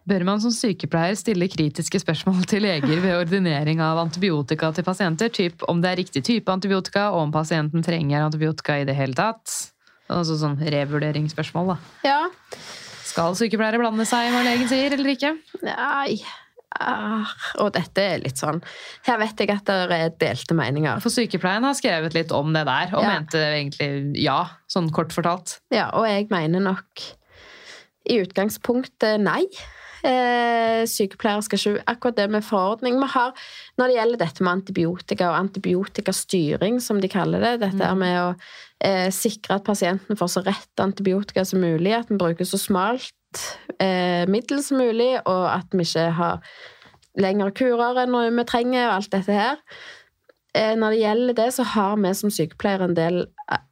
Bør 0.03 0.25
man 0.27 0.41
som 0.43 0.51
sykepleier 0.53 1.15
stille 1.17 1.47
kritiske 1.49 2.01
spørsmål 2.03 2.43
til 2.51 2.65
leger 2.67 3.01
ved 3.01 3.17
ordinering 3.17 3.81
av 3.81 4.01
antibiotika 4.03 4.69
til 4.75 4.85
pasienter? 4.85 5.31
Typ 5.33 5.65
om 5.71 5.81
det 5.81 5.93
er 5.93 6.01
riktig 6.03 6.25
type 6.27 6.51
antibiotika, 6.51 7.09
og 7.15 7.29
om 7.29 7.33
pasienten 7.33 7.85
trenger 7.85 8.27
antibiotika 8.27 8.77
i 8.81 8.87
det 8.89 8.97
hele 8.99 9.17
tatt? 9.17 9.71
Altså 10.11 10.37
sånn 10.37 10.59
revurderingsspørsmål, 10.59 11.73
da. 11.73 11.77
Ja. 12.05 12.21
Skal 13.07 13.33
sykepleiere 13.39 13.79
blande 13.81 14.05
seg 14.09 14.27
i 14.27 14.31
hva 14.33 14.45
legen 14.45 14.69
sier, 14.69 14.93
eller 14.93 15.15
ikke? 15.15 15.33
Nei 15.65 16.21
Og 17.61 17.69
dette 17.75 18.01
er 18.01 18.23
litt 18.23 18.39
sånn 18.41 18.61
Her 19.05 19.19
vet 19.21 19.43
jeg 19.43 19.51
at 19.53 19.67
det 19.69 19.97
er 19.97 20.15
delte 20.21 20.57
meninger. 20.57 21.01
For 21.03 21.13
sykepleien 21.13 21.65
har 21.67 21.77
skrevet 21.77 22.15
litt 22.17 22.33
om 22.33 22.53
det 22.55 22.65
der, 22.69 22.93
og 22.95 23.03
Ja. 23.03 23.13
mente 23.13 23.37
egentlig 23.37 24.23
ja, 24.23 24.39
sånn 24.71 24.89
kort 24.91 25.13
fortalt. 25.13 25.59
Ja, 25.73 25.91
og 25.93 26.07
jeg 26.09 26.29
mener 26.33 26.63
nok 26.63 27.05
i 28.09 28.19
utgangspunktet 28.23 29.21
nei. 29.23 29.45
Eh, 30.03 30.83
sykepleiere 30.89 31.45
skal 31.45 31.61
ikke 31.61 31.83
Akkurat 31.87 32.17
det 32.17 32.25
med 32.33 32.43
forordning 32.43 32.97
vi 32.99 33.07
har 33.13 33.29
Når 33.79 33.87
det 33.87 33.95
gjelder 33.95 34.19
dette 34.19 34.43
med 34.43 34.51
antibiotika 34.51 35.29
og 35.29 35.37
antibiotikastyring, 35.37 36.81
som 36.83 36.99
de 36.99 37.07
kaller 37.07 37.39
det, 37.39 37.53
dette 37.61 37.87
mm. 37.87 38.01
med 38.01 38.17
å 38.19 38.33
eh, 38.83 39.07
sikre 39.15 39.55
at 39.55 39.63
pasienten 39.63 40.19
får 40.19 40.33
så 40.33 40.43
rett 40.43 40.83
antibiotika 40.83 41.45
som 41.47 41.63
mulig, 41.63 41.93
at 41.95 42.11
den 42.11 42.19
bruker 42.19 42.43
så 42.43 42.59
smalt 42.59 43.13
eh, 43.79 44.23
middel 44.29 44.63
som 44.63 44.81
mulig, 44.81 45.17
og 45.25 45.43
at 45.51 45.73
vi 45.73 45.85
ikke 45.85 46.09
har 46.19 46.39
lengre 47.19 47.51
kurer 47.55 48.03
enn 48.03 48.37
vi 48.37 48.45
trenger, 48.49 48.87
og 48.87 48.95
alt 48.95 49.11
dette 49.13 49.35
her. 49.37 49.59
Eh, 50.53 50.75
Når 50.75 50.93
det 50.93 51.01
gjelder 51.01 51.33
det, 51.41 51.49
så 51.53 51.63
har 51.63 51.97
vi 51.97 52.13
som 52.13 52.31
sykepleiere 52.33 52.89
en 52.89 52.97
del 52.97 53.25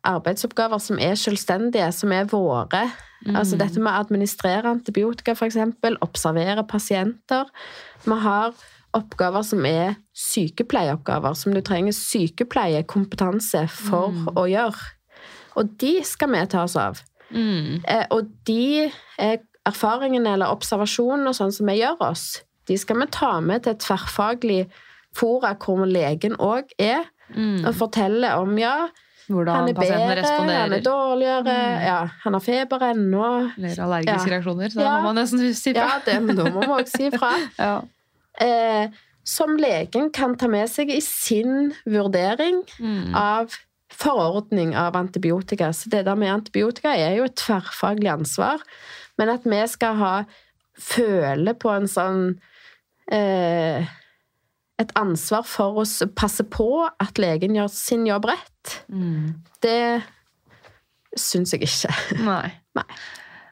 arbeidsoppgaver 0.04 0.82
som 0.82 1.00
er 1.00 1.16
selvstendige, 1.16 1.92
som 1.92 2.12
er 2.12 2.30
våre. 2.30 2.90
Altså 3.38 3.58
dette 3.58 3.78
med 3.78 3.92
å 3.94 4.02
administrere 4.02 4.66
antibiotika, 4.66 5.36
f.eks., 5.38 5.58
observere 6.02 6.64
pasienter. 6.66 7.46
Vi 8.02 8.18
har 8.24 8.56
oppgaver 8.98 9.46
som 9.46 9.66
er 9.66 9.94
sykepleieoppgaver, 10.18 11.36
som 11.38 11.54
du 11.54 11.62
trenger 11.62 11.94
sykepleiekompetanse 11.96 13.68
for 13.72 14.10
å 14.36 14.48
gjøre. 14.50 14.90
Og 15.60 15.70
de 15.80 16.00
skal 16.08 16.32
vi 16.34 16.42
ta 16.50 16.66
oss 16.66 16.76
av. 16.80 17.04
Eh, 17.88 18.06
og 18.12 18.28
de 18.48 18.90
eh, 19.20 19.38
erfaringene 19.68 20.34
eller 20.34 20.52
observasjonene 20.54 21.30
og 21.30 21.36
sånn 21.38 21.52
som 21.54 21.68
vi 21.70 21.80
gjør 21.82 22.00
oss, 22.12 22.42
de 22.68 22.78
skal 22.78 23.00
vi 23.02 23.08
ta 23.14 23.40
med 23.42 23.64
til 23.64 23.74
et 23.76 23.80
tverrfaglig 23.84 24.62
fora 25.18 25.54
hvor 25.60 25.86
legen 25.86 26.36
òg 26.40 26.72
er, 26.80 27.04
og 27.66 27.74
fortelle 27.76 28.34
om 28.42 28.58
ja, 28.60 28.88
Hvordan 29.32 29.56
han 29.56 29.70
er 29.70 29.74
bedre, 29.78 30.24
han 30.28 30.74
er 30.76 30.82
dårligere, 30.84 31.54
ja, 31.86 32.00
han 32.24 32.34
har 32.36 32.42
feber 32.44 32.82
ennå. 32.90 33.28
Eller 33.58 33.80
allergiske 33.86 34.28
Ja. 34.28 34.34
reaksjoner. 34.34 34.70
Så 34.74 34.82
Ja. 34.82 34.98
må 34.98 35.04
man 35.04 35.16
nesten 35.16 35.54
si 35.56 35.72
Ja, 35.74 36.00
det, 36.06 36.22
men 36.22 36.36
da 36.36 36.44
må 36.50 36.60
man 36.68 36.82
også 36.84 36.98
si 36.98 37.10
fra. 37.12 37.30
Ja. 37.60 37.82
Eh, 38.42 38.90
som 39.24 39.56
legen 39.58 40.10
kan 40.12 40.36
ta 40.36 40.48
med 40.48 40.68
seg 40.70 40.90
i 40.90 41.00
sin 41.00 41.72
vurdering 41.86 42.64
Mm. 42.80 43.16
av 43.16 43.56
forordning 43.92 44.76
av 44.76 44.96
antibiotika. 44.96 45.70
Så 45.74 45.90
det 45.90 46.06
der 46.06 46.16
med 46.16 46.32
antibiotika 46.34 46.90
er 46.98 47.16
jo 47.18 47.24
et 47.24 47.36
tverrfaglig 47.36 48.10
ansvar, 48.12 48.60
men 49.22 49.30
at 49.38 49.46
vi 49.46 49.62
skal 49.70 49.96
ha 50.02 50.14
føle 50.82 51.54
på 51.62 51.70
en 51.76 51.86
sånn 51.92 52.22
eh, 53.12 53.86
Et 54.82 54.94
ansvar 54.98 55.44
for 55.46 55.78
å 55.84 55.84
passe 56.18 56.42
på 56.50 56.66
at 56.90 57.20
legen 57.22 57.54
gjør 57.60 57.70
sin 57.70 58.08
jobb 58.10 58.26
rett, 58.32 58.80
Mm. 58.90 59.36
det 59.62 60.02
syns 61.18 61.52
jeg 61.54 61.68
ikke. 61.68 61.92
Nei. 62.26 62.48
Nei. 62.78 62.86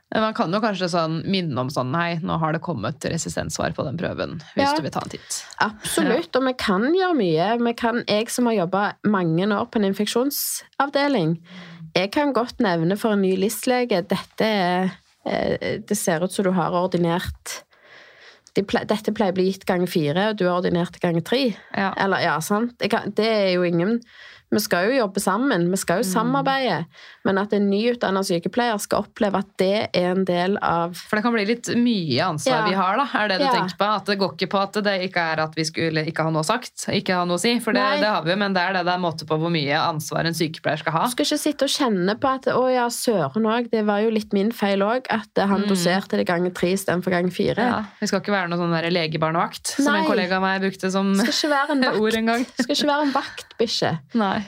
Men 0.10 0.24
Man 0.24 0.34
kan 0.34 0.50
jo 0.56 0.62
kanskje 0.64 0.88
sånn 0.90 1.20
minne 1.30 1.54
om 1.62 1.70
sånn 1.70 1.92
Nei, 1.94 2.16
nå 2.26 2.40
har 2.42 2.56
det 2.56 2.64
kommet 2.66 3.06
resistenssvar 3.12 3.76
på 3.78 3.84
den 3.86 3.98
prøven. 4.00 4.40
Hvis 4.56 4.64
Ja. 4.66 4.72
du 4.76 4.82
vil 4.88 4.94
ta 4.96 5.04
en 5.06 5.12
titt. 5.14 5.44
Absolutt, 5.62 6.34
og 6.40 6.48
vi 6.48 6.54
kan 6.58 6.88
gjøre 6.96 7.18
mye. 7.20 7.76
Kan, 7.78 8.02
jeg 8.10 8.30
som 8.34 8.48
har 8.50 8.56
jobba 8.64 8.94
mange 9.06 9.46
år 9.54 9.68
på 9.70 9.78
en 9.84 9.86
infeksjonsavdeling, 9.92 11.36
jeg 11.94 12.12
kan 12.16 12.34
godt 12.34 12.58
nevne 12.64 12.98
for 12.98 13.14
en 13.14 13.22
ny 13.22 13.36
LIS-lege 13.38 14.02
dette 14.08 14.42
er 14.50 14.90
Det 15.30 15.98
ser 15.98 16.24
ut 16.26 16.34
som 16.34 16.48
du 16.48 16.54
har 16.56 16.76
ordinert 16.76 17.60
de 18.58 18.64
ple, 18.66 18.82
Dette 18.90 19.14
pleier 19.16 19.34
å 19.34 19.38
bli 19.38 19.48
gitt 19.50 19.66
gang 19.70 19.86
fire, 19.90 20.32
og 20.32 20.40
du 20.40 20.46
har 20.48 20.60
ordinert 20.60 20.98
gang 21.04 21.20
tre. 21.26 21.52
Ja. 21.76 21.92
Eller, 22.02 22.24
ja, 22.26 22.36
sant? 22.44 22.82
Kan, 22.92 23.14
det 23.18 23.28
er 23.30 23.52
jo 23.54 23.66
ingen 23.68 24.00
Vi 24.50 24.60
skal 24.64 24.88
jo 24.90 24.96
jobbe 24.98 25.22
sammen, 25.22 25.68
vi 25.70 25.78
skal 25.78 26.00
jo 26.02 26.08
samarbeide. 26.10 26.86
Men 27.28 27.38
at 27.38 27.52
en 27.54 27.68
nyutdanna 27.70 28.24
sykepleier 28.26 28.80
skal 28.82 29.04
oppleve 29.06 29.38
at 29.44 29.50
det 29.62 29.90
er 29.94 30.08
en 30.16 30.24
del 30.26 30.56
av 30.66 30.96
For 30.98 31.20
det 31.20 31.24
kan 31.26 31.36
bli 31.36 31.44
litt 31.46 31.70
mye 31.78 32.24
ansvar 32.26 32.64
Ja. 32.64 32.68
vi 32.68 32.74
har, 32.80 32.98
da. 32.98 33.06
Er 33.20 33.28
det 33.30 33.38
du 33.40 33.46
Ja. 33.46 33.52
tenker 33.54 33.78
på? 33.78 33.86
At 34.00 34.06
det 34.10 34.18
går 34.18 34.34
ikke 34.34 34.50
på 34.50 34.62
at 34.64 34.74
det 34.84 34.96
ikke 35.06 35.22
er 35.22 35.40
at 35.44 35.54
vi 35.56 35.64
skulle 35.64 36.02
ikke 36.10 36.24
ha 36.26 36.32
noe 36.34 36.44
sagt, 36.44 36.88
ikke 36.90 37.14
ha 37.14 37.26
noe 37.26 37.38
å 37.38 37.40
si. 37.40 37.60
For 37.60 37.74
det, 37.74 37.84
det 38.02 38.10
har 38.10 38.24
vi 38.24 38.32
jo, 38.32 38.38
men 38.38 38.54
det 38.54 38.62
er 38.64 38.74
det 38.74 38.86
det 38.86 38.94
er 38.96 39.04
måte 39.04 39.28
på 39.30 39.38
hvor 39.38 39.52
mye 39.54 39.78
ansvar 39.78 40.26
en 40.26 40.34
sykepleier 40.34 40.80
skal 40.82 40.94
ha. 40.94 41.04
Du 41.06 41.12
skal 41.12 41.26
ikke 41.30 41.38
sitte 41.44 41.70
og 41.70 41.70
kjenne 41.70 42.18
på 42.20 42.34
at 42.34 42.50
å 42.50 42.66
ja, 42.74 42.88
søren 42.90 43.46
òg, 43.46 43.70
det 43.70 43.86
var 43.86 44.02
jo 44.02 44.10
litt 44.10 44.34
min 44.34 44.52
feil 44.52 44.82
òg, 44.82 45.06
at 45.14 45.30
han 45.38 45.62
doserte 45.70 46.18
det 46.18 46.26
ganger 46.26 46.50
tre 46.58 46.74
istedenfor 46.74 47.12
ganger 47.14 47.30
fire. 47.30 47.62
Mm. 47.62 47.70
Ja, 47.70 47.84
vi 48.02 48.08
skal 48.08 48.22
ikke 48.22 48.34
være 48.34 48.50
noe 48.50 48.58
sånn 48.58 48.74
legebarnevakt, 48.94 49.76
som 49.78 49.94
en 49.94 50.06
kollega 50.10 50.38
av 50.38 50.42
meg 50.42 50.62
brukte 50.66 50.90
som 50.90 51.14
ord 52.02 52.16
en 52.16 52.26
gang. 52.26 52.46
Skal 52.58 52.76
ikke 52.76 52.90
være 52.90 53.06
en 53.06 53.14
vaktbikkje. 53.14 53.94
Nei. 54.16 54.39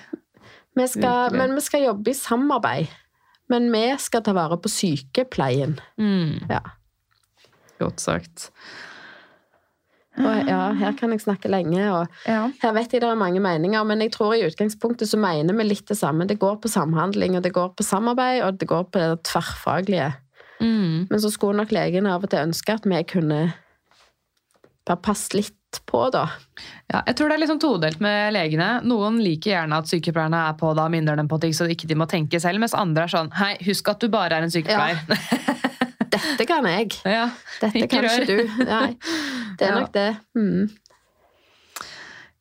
Vi 0.75 0.87
skal- 0.87 1.31
Men 1.35 1.55
vi 1.55 1.61
skal 1.61 1.83
jobbe 1.83 2.09
i 2.09 2.13
samarbeid. 2.13 2.87
Men 3.49 3.71
vi 3.71 3.97
skal 3.99 4.21
ta 4.23 4.31
vare 4.33 4.57
på 4.57 4.69
sykepleien. 4.71 5.79
Mm, 5.99 6.47
Ja. 6.49 6.59
godt 7.79 7.99
sagt. 7.99 8.51
Og 10.17 10.47
ja, 10.47 10.73
her 10.75 10.91
kan 10.99 11.11
jeg 11.11 11.21
snakke 11.21 11.47
lenge, 11.49 11.79
og 11.91 12.07
Ja. 12.27 12.49
her 12.61 12.73
vet 12.73 12.91
jeg 12.93 13.01
det 13.01 13.09
er 13.09 13.15
mange 13.15 13.39
meninger, 13.39 13.83
men 13.83 13.99
jeg 14.01 14.11
tror 14.11 14.33
i 14.33 14.43
utgangspunktet 14.45 15.07
så 15.07 15.17
mener 15.17 15.53
vi 15.53 15.63
litt 15.63 15.85
det 15.87 15.97
samme. 15.97 16.27
Det 16.27 16.37
går 16.39 16.57
på 16.61 16.67
samhandling, 16.67 17.35
og 17.37 17.43
det 17.43 17.53
går 17.53 17.73
på 17.75 17.83
samarbeid, 17.83 18.41
og 18.43 18.57
det 18.59 18.67
går 18.67 18.83
på 18.91 18.99
det 18.99 19.23
tverrfaglige. 19.23 20.13
Mm. 20.61 21.07
Men 21.09 21.19
så 21.19 21.31
skulle 21.31 21.57
nok 21.57 21.71
legen 21.71 22.05
av 22.05 22.23
og 22.23 22.29
til 22.29 22.39
ønske 22.39 22.73
at 22.73 22.83
vi 22.85 23.03
kunne 23.03 23.53
bare 24.91 25.01
passe 25.09 25.33
litt 25.37 25.57
på, 25.87 26.01
da. 26.11 26.25
Ja, 26.91 26.99
jeg 27.07 27.15
tror 27.15 27.31
det 27.31 27.37
er 27.37 27.41
liksom 27.45 27.59
todelt 27.63 28.01
med 28.03 28.33
legene. 28.35 28.67
Noen 28.83 29.21
liker 29.23 29.53
gjerne 29.53 29.77
at 29.79 29.87
sykepleierne 29.87 30.41
er 30.49 30.57
på 30.59 30.73
da 30.75 30.85
og 30.89 30.91
minner 30.93 31.15
dem 31.19 31.29
på 31.31 31.39
ting, 31.41 31.53
så 31.55 31.67
ikke 31.71 31.87
de 31.87 31.95
må 31.99 32.07
tenke 32.11 32.41
selv, 32.43 32.59
mens 32.59 32.75
andre 32.75 33.05
er 33.07 33.13
sånn 33.13 33.31
Hei, 33.39 33.53
husk 33.69 33.87
at 33.93 34.03
du 34.03 34.09
bare 34.11 34.35
er 34.41 34.47
en 34.47 34.51
sykepleier. 34.51 34.99
Dette 36.11 36.45
kan 36.49 36.67
jeg. 36.67 36.91
Ja. 37.07 37.29
Dette 37.61 37.77
Ikke 37.85 37.87
kan 37.95 38.07
rør. 38.09 38.23
ikke 38.25 38.35
du. 38.35 38.63
Nei, 38.67 38.87
det 39.59 39.67
er 39.67 39.71
Ja. 39.75 39.79
nok 39.79 39.93
det. 39.95 40.09
Mm. 40.35 40.67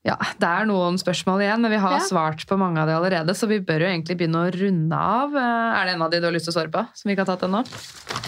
Ja, 0.06 0.14
det 0.40 0.48
er 0.48 0.64
noen 0.64 0.96
spørsmål 0.96 1.42
igjen, 1.44 1.60
men 1.60 1.74
vi 1.74 1.80
har 1.82 1.98
Ja. 1.98 2.04
svart 2.06 2.46
på 2.48 2.56
mange 2.56 2.80
av 2.80 2.88
de 2.88 2.94
allerede, 2.96 3.34
så 3.36 3.46
vi 3.46 3.58
bør 3.60 3.80
jo 3.84 3.90
egentlig 3.90 4.16
begynne 4.16 4.46
å 4.46 4.52
runde 4.54 4.96
av. 4.96 5.34
Eh, 5.36 5.80
Er 5.80 5.84
det 5.84 5.94
en 5.94 6.02
av 6.02 6.10
de 6.10 6.20
du 6.20 6.26
har 6.26 6.32
lyst 6.32 6.46
til 6.48 6.54
å 6.54 6.56
svare 6.56 6.72
på, 6.72 6.86
som 6.96 7.08
vi 7.10 7.14
ikke 7.16 7.26
har 7.26 7.36
tatt 7.36 7.44
ennå? 7.48 7.60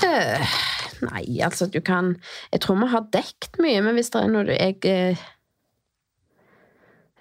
Uh, 0.02 0.46
nei, 1.10 1.38
altså, 1.40 1.70
du 1.70 1.80
kan 1.80 2.16
Jeg 2.52 2.60
tror 2.60 2.76
vi 2.80 2.88
har 2.92 3.00
dekt 3.10 3.56
mye, 3.58 3.80
men 3.82 3.94
hvis 3.96 4.10
det 4.10 4.20
er 4.22 4.28
noe 4.28 4.44
du 4.44 4.52
jeg 4.52 4.76
uh, 4.84 5.16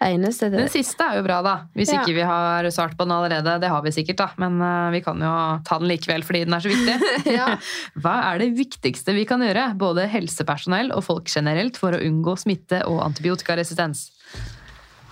Eneste 0.01 0.49
det 0.49 0.57
Den 0.63 0.69
siste 0.73 0.99
er 1.05 1.19
jo 1.19 1.23
bra, 1.27 1.41
da. 1.45 1.55
Hvis 1.77 1.91
Ja. 1.93 2.01
ikke 2.01 2.15
vi 2.15 2.23
har 2.25 2.63
svart 2.73 2.95
på 2.97 3.05
den 3.05 3.11
allerede. 3.13 3.59
Det 3.61 3.69
har 3.69 3.81
vi 3.83 3.91
sikkert, 3.91 4.17
da. 4.17 4.29
Men 4.37 4.59
uh, 4.59 4.89
vi 4.91 4.99
kan 4.99 5.15
jo 5.21 5.61
ta 5.63 5.77
den 5.77 5.87
likevel 5.87 6.23
fordi 6.25 6.43
den 6.43 6.55
er 6.55 6.59
så 6.59 6.71
viktig. 6.73 6.95
Ja. 7.37 7.55
Hva 8.01 8.33
er 8.33 8.39
det 8.39 8.55
viktigste 8.57 9.13
vi 9.13 9.25
kan 9.29 9.39
gjøre, 9.45 9.77
både 9.77 10.09
helsepersonell 10.09 10.91
og 10.91 11.03
folk 11.05 11.29
generelt, 11.29 11.77
for 11.77 11.93
å 11.93 12.01
unngå 12.01 12.33
smitte 12.35 12.81
og 12.87 12.99
antibiotikaresistens? 13.05 14.09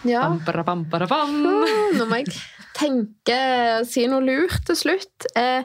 Ja. 0.08 0.22
Pam, 0.24 0.40
para, 0.90 1.08
bam. 1.08 1.34
Uh, 1.46 1.98
Nå 1.98 2.06
må 2.08 2.22
jeg 2.22 2.34
tenke 2.78 3.40
Si 3.90 4.06
noe 4.08 4.22
lurt 4.24 4.62
til 4.70 4.76
slutt. 4.80 5.26
Eh, 5.36 5.64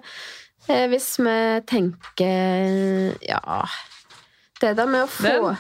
eh, 0.69 0.87
hvis 0.91 1.13
vi 1.23 1.37
tenker 1.71 3.15
Ja 3.23 3.63
Det 4.61 4.73
der 4.79 4.87
med 4.91 5.05
å 5.05 5.11
få 5.13 5.23
Den? 5.53 5.57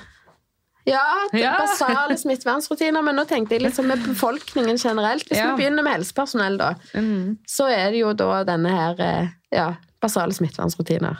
Ja, 0.86 1.00
Ja. 1.32 1.54
basale 1.56 2.12
smittevernrutiner. 2.20 3.00
Men 3.02 3.16
nå 3.16 3.22
tenkte 3.24 3.54
jeg 3.56 3.62
liksom 3.64 3.86
med 3.88 4.02
befolkningen 4.04 4.76
generelt. 4.76 5.24
Hvis 5.30 5.38
Ja. 5.38 5.54
vi 5.54 5.62
begynner 5.62 5.82
med 5.82 5.94
helsepersonell, 5.96 6.58
da, 6.58 6.74
Mm. 6.92 7.38
så 7.48 7.70
er 7.72 7.90
det 7.90 8.00
jo 8.02 8.12
da 8.12 8.44
denne 8.44 8.68
her 8.68 9.00
eh, 9.00 9.28
ja, 9.50 9.76
basale 10.02 10.34
smittevernrutiner. 10.36 11.16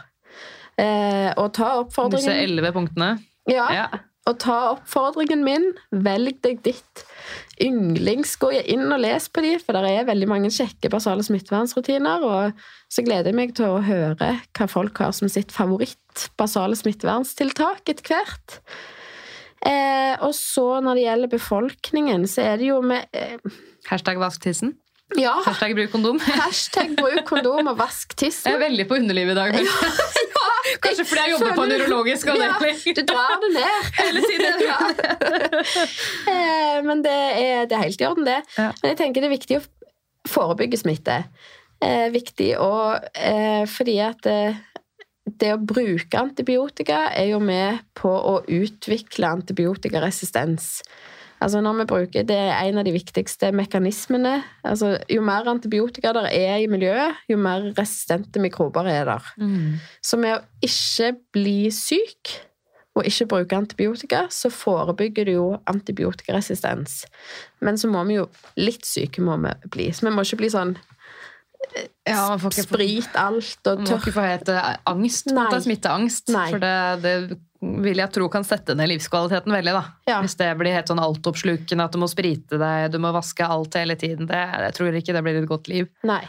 Eh, 0.77 1.33
og 1.39 1.53
ta 1.55 1.65
Disse 1.65 1.87
oppfordringen 1.87 2.43
elleve 2.45 2.73
punktene. 2.75 3.23
ja, 3.49 3.69
Ja. 3.73 3.87
Og 4.25 4.39
ta 4.41 4.57
oppfordringen 4.73 5.45
min. 5.45 5.67
Velg 6.05 6.39
deg 6.45 6.63
ditt 6.65 7.05
yndlings. 7.63 8.35
Gå 8.41 8.51
inn 8.63 8.87
og 8.89 9.03
les 9.03 9.29
på 9.29 9.45
de, 9.45 9.55
for 9.61 9.77
det 9.77 9.91
er 9.91 10.09
veldig 10.09 10.29
mange 10.31 10.53
kjekke 10.55 10.91
basale 10.93 11.25
smittevernrutiner. 11.27 12.25
Og 12.25 12.65
så 12.93 13.05
gleder 13.05 13.31
jeg 13.33 13.39
meg 13.39 13.55
til 13.59 13.69
å 13.69 13.83
høre 13.85 14.35
hva 14.57 14.69
folk 14.71 15.03
har 15.05 15.13
som 15.17 15.31
sitt 15.33 15.53
favoritt 15.55 16.29
basale 16.41 16.79
smittevernstiltak 16.79 17.85
etter 17.93 18.15
hvert. 18.15 18.59
Eh, 19.65 20.15
og 20.25 20.35
så 20.37 20.81
når 20.85 20.99
det 20.99 21.05
gjelder 21.07 21.35
befolkningen, 21.39 22.27
så 22.29 22.49
er 22.51 22.59
det 22.61 22.69
jo 22.69 22.81
med 22.85 23.07
eh, 23.17 23.37
Hashtag 23.89 24.21
vask 24.21 24.43
tissen. 24.45 24.75
Ja! 25.21 25.35
Hashtag 25.45 25.77
bruk 25.77 25.93
kondom. 25.93 26.19
Hashtag 26.25 26.97
bruk 26.97 27.25
kondom 27.29 27.69
og 27.73 27.79
vask 27.79 28.17
Jeg 28.25 28.33
er 28.49 28.61
veldig 28.61 28.89
på 28.89 28.97
underlivet 29.01 29.37
i 29.37 29.41
dag. 29.41 29.59
Kanskje 30.83 31.05
fordi 31.07 31.23
jeg 31.25 31.33
jobber 31.35 31.55
på 31.59 31.67
nevrologisk 31.71 32.31
avdeling. 32.33 32.79
Ja. 32.87 32.95
Du 32.99 33.03
drar 33.11 33.35
det 33.43 33.51
ned. 33.55 33.89
Hele 34.03 34.25
tiden. 34.29 34.65
Ja. 34.65 34.79
Eh, 36.35 36.79
Men 36.85 37.03
det 37.05 37.15
er, 37.15 37.67
det 37.69 37.77
er 37.77 37.83
helt 37.85 38.01
i 38.01 38.07
orden, 38.07 38.27
det. 38.27 38.41
Ja. 38.57 38.71
Men 38.81 38.91
jeg 38.93 38.99
tenker 38.99 39.23
det 39.23 39.29
er 39.29 39.35
viktig 39.35 39.59
å 39.59 39.65
forebygge 40.29 40.81
smitte. 40.81 41.19
Eh, 41.85 42.09
viktig 42.15 42.55
å 42.61 42.71
eh, 42.97 43.65
Fordi 43.71 43.97
at 44.03 44.27
eh, 44.31 44.57
det 45.25 45.55
å 45.55 45.61
bruke 45.61 46.21
antibiotika 46.21 47.07
er 47.17 47.31
jo 47.33 47.41
med 47.41 47.81
på 47.97 48.11
å 48.11 48.39
utvikle 48.45 49.31
antibiotikaresistens. 49.39 50.83
Altså 51.43 51.61
når 51.61 51.81
vi 51.81 51.85
bruker, 51.91 52.23
Det 52.23 52.37
er 52.37 52.69
en 52.69 52.79
av 52.79 52.85
de 52.85 52.93
viktigste 52.95 53.51
mekanismene. 53.53 54.43
Altså, 54.65 54.99
jo 55.11 55.21
mer 55.23 55.49
antibiotika 55.51 56.13
der 56.13 56.31
er 56.31 56.57
i 56.63 56.67
miljøet, 56.67 57.21
jo 57.29 57.37
mer 57.37 57.73
resistente 57.79 58.41
mikrober 58.41 58.87
er 58.87 59.05
der. 59.05 59.31
Mm. 59.37 59.81
Så 60.03 60.17
med 60.17 60.39
å 60.39 60.43
ikke 60.63 61.15
bli 61.33 61.71
syk 61.71 62.39
og 62.95 63.07
ikke 63.09 63.27
bruke 63.27 63.57
antibiotika, 63.59 64.27
så 64.31 64.51
forebygger 64.55 65.27
det 65.27 65.35
jo 65.35 65.49
antibiotikaresistens. 65.67 67.05
Men 67.61 67.79
så 67.79 67.91
må 67.91 68.05
vi 68.07 68.21
jo 68.21 68.29
Litt 68.57 68.87
syke 68.87 69.23
må 69.25 69.37
vi 69.43 69.51
bli. 69.69 69.89
Så 69.93 70.07
vi 70.07 70.15
må 70.15 70.23
ikke 70.23 70.45
bli 70.45 70.53
sånn 70.53 70.77
Ja, 72.05 72.29
man 72.29 72.41
får 72.43 72.53
ikke 72.53 72.67
sprit 72.67 73.17
alt 73.17 73.69
og 73.71 73.81
man 73.81 73.89
må 73.89 73.99
ikke 74.03 74.15
få 74.17 74.25
helt 74.27 74.51
eh, 74.53 74.71
angst. 74.91 75.33
Nei. 75.33 75.49
Det 75.53 75.61
Smitteangst. 75.65 76.33
Nei. 76.35 76.47
For 76.53 76.63
det, 76.63 76.77
det 77.05 77.15
vil 77.85 78.01
jeg 78.01 78.13
tro 78.13 78.29
kan 78.33 78.45
sette 78.47 78.77
ned 78.77 78.91
livskvaliteten 78.93 79.55
veldig. 79.55 79.75
da. 79.77 79.85
Ja. 80.11 80.21
Hvis 80.25 80.37
det 80.41 80.51
blir 80.61 80.75
helt 80.77 80.91
sånn 80.91 81.03
altoppslukende, 81.03 81.87
at 81.87 81.95
du 81.95 82.01
må 82.03 82.09
sprite 82.11 82.61
deg, 82.61 82.91
du 82.93 83.01
må 83.03 83.13
vaske 83.15 83.47
alt 83.47 83.79
hele 83.79 83.97
tiden. 84.01 84.29
Det, 84.31 84.41
jeg 84.67 84.77
tror 84.79 84.99
ikke 85.01 85.17
det 85.17 85.25
blir 85.25 85.41
et 85.41 85.51
godt 85.51 85.71
liv. 85.73 85.89
Nei. 86.07 86.23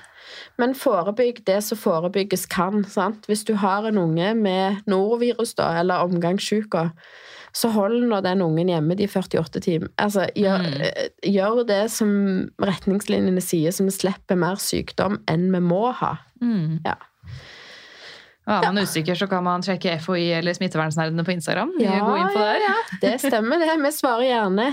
Men 0.61 0.73
forebygg 0.77 1.43
det 1.47 1.59
som 1.65 1.79
forebygges 1.79 2.47
kan. 2.51 2.83
sant? 2.89 3.27
Hvis 3.29 3.45
du 3.47 3.55
har 3.61 3.85
en 3.87 3.99
unge 4.01 4.33
med 4.39 4.87
norovirus 4.89 5.55
da, 5.59 5.73
eller 5.81 6.07
omgangssjuka, 6.07 6.89
så 7.55 7.69
hold 7.71 8.01
nå 8.09 8.17
den 8.25 8.41
ungen 8.43 8.67
hjemme 8.67 8.97
de 8.99 9.07
48 9.07 9.61
timer. 9.63 9.87
Altså, 10.01 10.25
gjør, 10.35 10.59
Mm. 10.65 10.81
eh, 10.83 11.09
gjør 11.31 11.61
det 11.69 11.81
som 11.91 12.09
retningslinjene 12.59 13.41
sier, 13.41 13.71
så 13.71 13.85
vi 13.87 13.91
slipper 13.95 14.35
mer 14.35 14.55
sykdom 14.59 15.21
enn 15.31 15.47
vi 15.53 15.61
må 15.63 15.93
ha. 16.01 16.17
Ja. 16.85 16.97
Og 18.45 18.53
er 18.61 18.73
man 18.73 18.83
usikker, 18.83 19.15
så 19.17 19.25
kan 19.29 19.41
man 19.43 19.63
sjekke 19.65 19.95
FHI 20.03 20.27
eller 20.37 20.53
Smittevernsnerdene 20.53 21.23
på 21.25 21.33
Instagram. 21.33 21.71
Ja, 21.81 21.95
ja, 21.97 22.51
ja. 22.61 22.73
Det 23.01 23.15
stemmer, 23.23 23.57
det. 23.57 23.71
Vi 23.81 23.91
svarer 23.95 24.27
gjerne. 24.27 24.67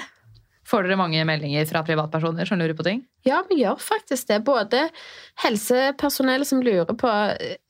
Får 0.72 0.86
dere 0.86 0.96
mange 0.96 1.20
meldinger 1.28 1.66
fra 1.68 1.82
privatpersoner 1.84 2.48
som 2.48 2.56
lurer 2.56 2.72
på 2.78 2.86
ting? 2.86 3.02
Ja, 3.28 3.42
vi 3.50 3.58
gjør 3.60 3.76
faktisk 3.82 4.30
det. 4.30 4.38
Både 4.46 4.86
helsepersonell 5.42 6.46
som 6.48 6.62
lurer 6.64 6.96
på 6.96 7.10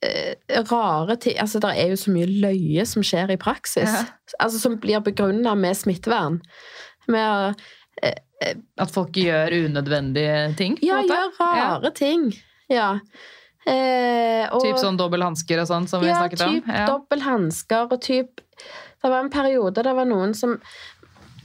eh, 0.07 0.61
rare 0.69 1.17
ting 1.19 1.35
Altså, 1.43 1.59
det 1.63 1.73
er 1.81 1.91
jo 1.91 1.99
så 1.99 2.13
mye 2.15 2.29
løye 2.31 2.85
som 2.87 3.03
skjer 3.03 3.35
i 3.35 3.39
praksis. 3.41 3.91
Ja. 3.91 4.05
Altså, 4.39 4.61
som 4.63 4.79
blir 4.79 5.03
begrunna 5.03 5.51
med 5.59 5.75
smittevern. 5.75 6.39
Med 7.11 7.27
å 7.27 8.13
At 8.79 8.91
folk 8.91 9.19
gjør 9.19 9.51
unødvendige 9.65 10.55
ting? 10.59 10.79
på 10.79 10.87
ja, 10.87 11.03
gjør 11.03 11.35
rare 11.39 11.91
ting. 11.95 12.29
Ja. 12.71 12.93
Eh, 13.63 14.43
og, 14.51 14.59
Typ 14.63 14.79
sånn 14.81 14.97
dobbel 14.99 15.23
hansker 15.23 15.61
og 15.61 15.69
sånn 15.69 15.85
som 15.87 16.01
vi 16.03 16.09
ja, 16.09 16.17
snakket 16.19 16.41
om? 16.43 16.57
Ja, 16.67 16.83
typ 16.83 16.89
dobbel 16.89 17.21
hansker 17.23 17.85
og 17.87 18.01
typ 18.03 18.41
Det 18.99 19.07
var 19.07 19.23
en 19.23 19.31
periode 19.31 19.85
det 19.87 19.93
var 19.95 20.07
noen 20.09 20.33
som 20.35 20.57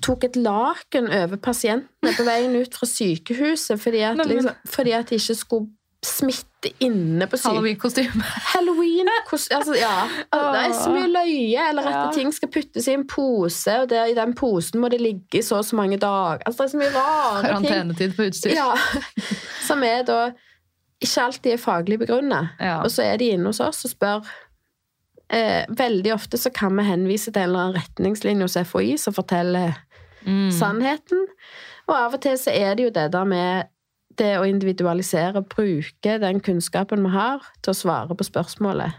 tok 0.05 0.25
et 0.29 0.37
laken 0.37 1.09
over 1.13 1.37
pasientene 1.43 2.13
på 2.17 2.27
veien 2.27 2.55
ut 2.59 2.75
fra 2.75 2.87
sykehuset 2.89 3.81
fordi 3.83 4.05
at, 4.09 4.23
liksom, 4.27 4.55
fordi 4.69 4.95
at 4.97 5.11
de 5.11 5.19
ikke 5.21 5.35
skulle 5.39 5.69
smitte 6.05 6.71
inne 6.85 7.27
på 7.27 7.37
sykehuset. 7.37 7.51
Halloween-kostyme. 7.51 8.23
Halloween 8.53 9.09
altså, 9.27 9.75
ja. 9.75 9.95
Det 10.31 10.61
er 10.63 10.75
så 10.79 10.93
mye 10.95 11.09
løye, 11.11 11.65
eller 11.71 11.89
at 11.91 11.97
Ja. 11.97 12.11
ting 12.15 12.31
skal 12.35 12.51
puttes 12.55 12.87
i 12.87 12.95
en 12.95 13.07
pose, 13.07 13.75
og 13.83 13.89
der, 13.91 14.05
i 14.07 14.15
den 14.15 14.35
posen 14.35 14.81
må 14.81 14.89
det 14.89 15.01
ligge 15.01 15.41
i 15.41 15.43
så 15.43 15.59
og 15.59 15.65
så 15.65 15.77
mange 15.77 15.99
dager. 15.99 16.39
Altså, 16.47 16.63
det 16.63 16.69
er 16.69 16.73
så 16.75 16.83
mye 16.83 16.93
rare 16.95 17.43
ting. 17.43 17.67
Karantenetid 17.67 18.15
på 18.17 18.29
utstyr. 18.31 18.55
Ja, 18.55 18.75
som 19.69 19.83
er 19.83 20.03
da 20.07 20.21
ikke 21.03 21.23
alltid 21.23 21.53
er 21.53 21.63
faglig 21.63 21.99
begrunnet. 21.99 22.55
Ja. 22.61 22.81
Og 22.83 22.91
så 22.91 23.03
er 23.03 23.17
de 23.17 23.33
inne 23.35 23.51
hos 23.51 23.61
oss 23.63 23.85
og 23.87 23.91
spør 23.93 24.31
eh, 25.31 25.65
Veldig 25.69 26.15
ofte 26.15 26.39
så 26.41 26.51
kan 26.55 26.75
vi 26.79 26.87
henvise 26.89 27.31
til 27.33 27.43
en 27.43 27.49
eller 27.51 27.67
annen 27.69 27.83
retningslinje 27.83 28.47
hos 28.49 28.57
FHI 28.71 28.97
som 28.99 29.15
forteller 29.15 29.77
Mm. 30.27 30.51
sannheten. 30.55 31.27
Og 31.89 31.95
av 31.97 32.15
og 32.19 32.23
til 32.25 32.39
så 32.41 32.53
er 32.53 32.75
det 32.79 32.89
jo 32.89 32.95
det 32.95 33.09
der 33.15 33.25
med 33.29 33.69
det 34.19 34.33
å 34.41 34.47
individualisere, 34.49 35.45
bruke 35.47 36.17
den 36.19 36.41
kunnskapen 36.43 37.05
vi 37.07 37.13
har, 37.15 37.45
til 37.63 37.71
å 37.71 37.77
svare 37.79 38.17
på 38.19 38.27
spørsmålet. 38.27 38.97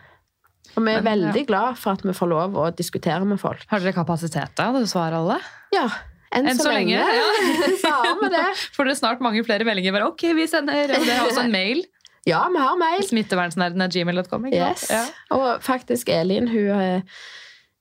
Og 0.77 0.85
vi 0.85 0.93
er 0.93 1.01
Men, 1.01 1.03
ja. 1.03 1.09
veldig 1.09 1.43
glad 1.49 1.77
for 1.81 1.97
at 1.97 2.05
vi 2.05 2.13
får 2.15 2.29
lov 2.31 2.55
å 2.55 2.69
diskutere 2.71 3.25
med 3.27 3.39
folk. 3.41 3.65
Har 3.67 3.83
dere 3.83 3.91
kapasitet 3.97 4.53
da, 4.55 4.69
til 4.77 4.85
å 4.85 4.89
svare 4.89 5.19
alle? 5.19 5.39
Ja, 5.75 5.87
enn, 6.31 6.47
Enn 6.47 6.55
så, 6.55 6.69
så 6.69 6.73
lenge, 6.77 6.95
lenge, 7.03 7.75
Ja. 7.83 7.95
har 8.05 8.19
vi 8.21 8.29
det. 8.37 8.45
Får 8.77 8.87
dere 8.87 8.95
snart 9.01 9.19
mange 9.25 9.43
flere 9.43 9.65
meldinger? 9.67 9.97
Bare, 9.97 10.07
ok, 10.13 10.27
vi 10.37 10.47
sender, 10.47 10.93
og 10.95 11.03
dere 11.03 11.17
har 11.19 11.27
også 11.27 11.43
en 11.47 11.51
mail. 11.51 11.83
Ja, 12.29 12.43
vi 12.53 12.61
har 12.61 12.77
mail. 12.79 13.03
Smittevernsnerden 13.09 13.81
er 13.81 13.91
gmail.com. 13.91 14.45
Yes. 14.53 14.87
Ja. 14.93 15.03
Og 15.35 15.63
faktisk 15.65 16.09
Elin, 16.13 16.47
hun 16.51 16.69
er, 16.79 17.01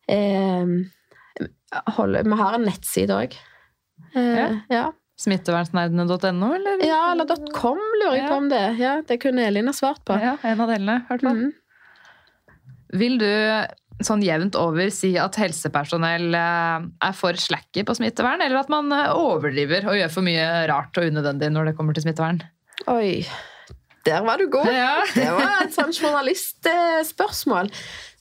eh, 0.09 0.75
holder, 1.97 2.25
Vi 2.25 2.39
har 2.41 2.55
en 2.59 2.65
nettside 2.69 3.11
òg. 3.15 3.37
Eh, 4.15 4.37
Ja. 4.39 4.49
ja. 4.71 4.87
Smittevernsnerdene.no, 5.19 6.49
eller? 6.55 6.85
ja, 6.87 7.01
eller 7.13 7.27
.com 7.53 7.79
lurer 8.01 8.15
jeg 8.17 8.23
Ja. 8.23 8.29
på 8.31 8.37
om 8.37 8.49
det 8.49 8.79
Ja, 8.79 9.03
Det 9.03 9.21
kunne 9.21 9.47
Elin 9.47 9.67
ha 9.67 9.73
svart 9.73 10.05
på. 10.07 10.15
Ja, 10.21 10.37
en 10.45 10.61
av 10.61 10.69
delene, 10.69 11.01
i 11.03 11.07
hvert 11.09 11.23
fall. 11.23 11.35
Mhm. 11.37 11.53
Vil 12.93 13.19
du 13.19 13.67
sånn 14.01 14.23
jevnt 14.23 14.55
over 14.55 14.89
si 14.95 15.17
at 15.19 15.35
helsepersonell 15.35 16.33
eh, 16.35 16.87
er 17.03 17.13
for 17.19 17.33
slacky 17.33 17.83
på 17.85 17.97
smittevern, 17.99 18.41
eller 18.41 18.61
at 18.61 18.69
man 18.71 18.93
eh, 18.93 19.11
overdriver 19.13 19.85
og 19.91 19.99
gjør 19.99 20.11
for 20.15 20.23
mye 20.23 20.69
rart 20.71 20.97
og 20.97 21.11
unødvendig 21.11 21.51
når 21.53 21.65
det 21.67 21.77
kommer 21.77 21.93
til 21.95 22.05
smittevern? 22.07 22.41
Oi, 22.87 23.27
der 24.07 24.23
var 24.23 24.39
du 24.39 24.47
god! 24.49 24.67
Ja. 24.73 25.03
Det 25.13 25.27
var 25.35 25.65
et 25.67 25.75
sånn 25.75 25.93
journalistspørsmål. 25.93 27.73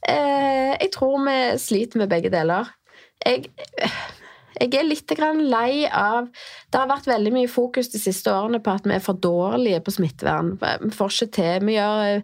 Eh, 0.08 0.74
jeg 0.82 0.92
tror 0.98 1.22
vi 1.26 1.38
sliter 1.62 2.02
med 2.02 2.10
begge 2.10 2.32
deler. 2.34 2.66
Jeg, 3.26 3.50
jeg 4.58 4.74
er 4.78 4.86
litt 4.86 5.14
lei 5.18 5.88
av 5.90 6.28
Det 6.72 6.80
har 6.80 6.90
vært 6.90 7.10
veldig 7.10 7.34
mye 7.34 7.50
fokus 7.50 7.90
de 7.94 8.00
siste 8.02 8.32
årene 8.32 8.62
på 8.64 8.76
at 8.78 8.86
vi 8.86 8.96
er 8.96 9.04
for 9.04 9.18
dårlige 9.18 9.82
på 9.82 9.98
smittevern. 9.98 10.56
Vi 10.58 10.94
får 10.94 11.14
ikke 11.14 11.34
til. 11.40 11.68
Vi 11.68 11.78
gjør 11.78 12.22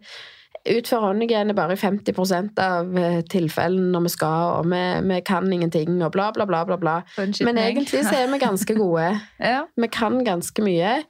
utfører 0.63 1.09
håndhygiene 1.09 1.55
bare 1.55 1.75
i 1.75 1.79
50 1.79 2.59
av 2.61 2.97
eh, 2.99 3.19
tilfellene 3.31 3.91
når 3.91 4.05
vi 4.05 4.11
skal, 4.13 4.59
og 4.59 4.69
vi, 4.71 4.83
vi 5.09 5.19
kan 5.27 5.51
ingenting, 5.51 5.97
og 6.03 6.13
bla, 6.15 6.29
bla, 6.35 6.47
bla. 6.47 6.63
bla, 6.67 6.77
bla. 6.79 6.95
Men 7.17 7.59
egentlig 7.59 8.05
så 8.07 8.15
er 8.21 8.31
vi 8.31 8.39
ganske 8.43 8.77
gode. 8.77 9.09
Ja. 9.43 9.65
Vi 9.75 9.89
kan 9.91 10.21
ganske 10.23 10.63
mye. 10.63 11.01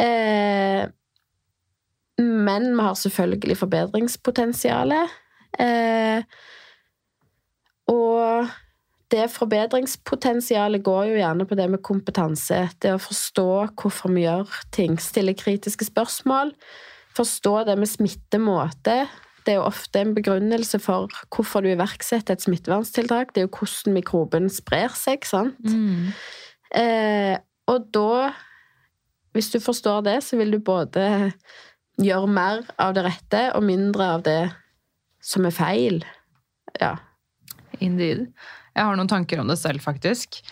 Eh, 0.00 0.82
men 2.18 2.66
vi 2.74 2.82
har 2.82 2.98
selvfølgelig 2.98 3.60
forbedringspotensial. 3.62 4.92
Eh, 5.58 6.26
det 9.12 9.26
forbedringspotensialet 9.34 10.82
går 10.84 11.10
jo 11.10 11.18
gjerne 11.18 11.46
på 11.48 11.58
det 11.58 11.66
med 11.72 11.82
kompetanse. 11.84 12.64
Det 12.80 12.94
å 12.94 13.02
forstå 13.02 13.48
hvorfor 13.80 14.14
vi 14.14 14.24
gjør 14.24 14.50
ting. 14.74 14.96
Stille 15.02 15.36
kritiske 15.36 15.86
spørsmål. 15.90 16.54
Forstå 17.14 17.54
det 17.68 17.76
med 17.78 17.90
smittemåte. 17.90 19.04
Det 19.44 19.52
er 19.52 19.60
jo 19.60 19.68
ofte 19.68 20.00
en 20.00 20.14
begrunnelse 20.16 20.80
for 20.80 21.12
hvorfor 21.34 21.62
du 21.62 21.70
iverksetter 21.74 22.34
et 22.34 22.46
smitteverntiltak. 22.46 23.34
Det 23.34 23.42
er 23.42 23.46
jo 23.46 23.52
hvordan 23.58 23.98
mikroben 23.98 24.48
sprer 24.52 24.96
seg, 24.96 25.28
sant? 25.28 25.60
Mm. 25.68 26.10
Eh, 26.74 27.36
og 27.70 27.86
da, 27.94 28.32
hvis 29.36 29.52
du 29.52 29.60
forstår 29.62 30.02
det, 30.08 30.18
så 30.24 30.40
vil 30.40 30.56
du 30.56 30.58
både 30.64 31.06
gjøre 32.00 32.30
mer 32.34 32.64
av 32.80 32.96
det 32.96 33.04
rette 33.06 33.46
og 33.54 33.66
mindre 33.68 34.10
av 34.16 34.24
det 34.26 34.40
som 35.24 35.46
er 35.46 35.54
feil. 35.54 36.02
Ja. 36.80 36.96
Indeed. 37.84 38.30
Jeg 38.74 38.84
har 38.84 38.98
noen 38.98 39.10
tanker 39.10 39.40
om 39.40 39.50
det 39.50 39.58
selv, 39.60 39.82
faktisk. 39.84 40.42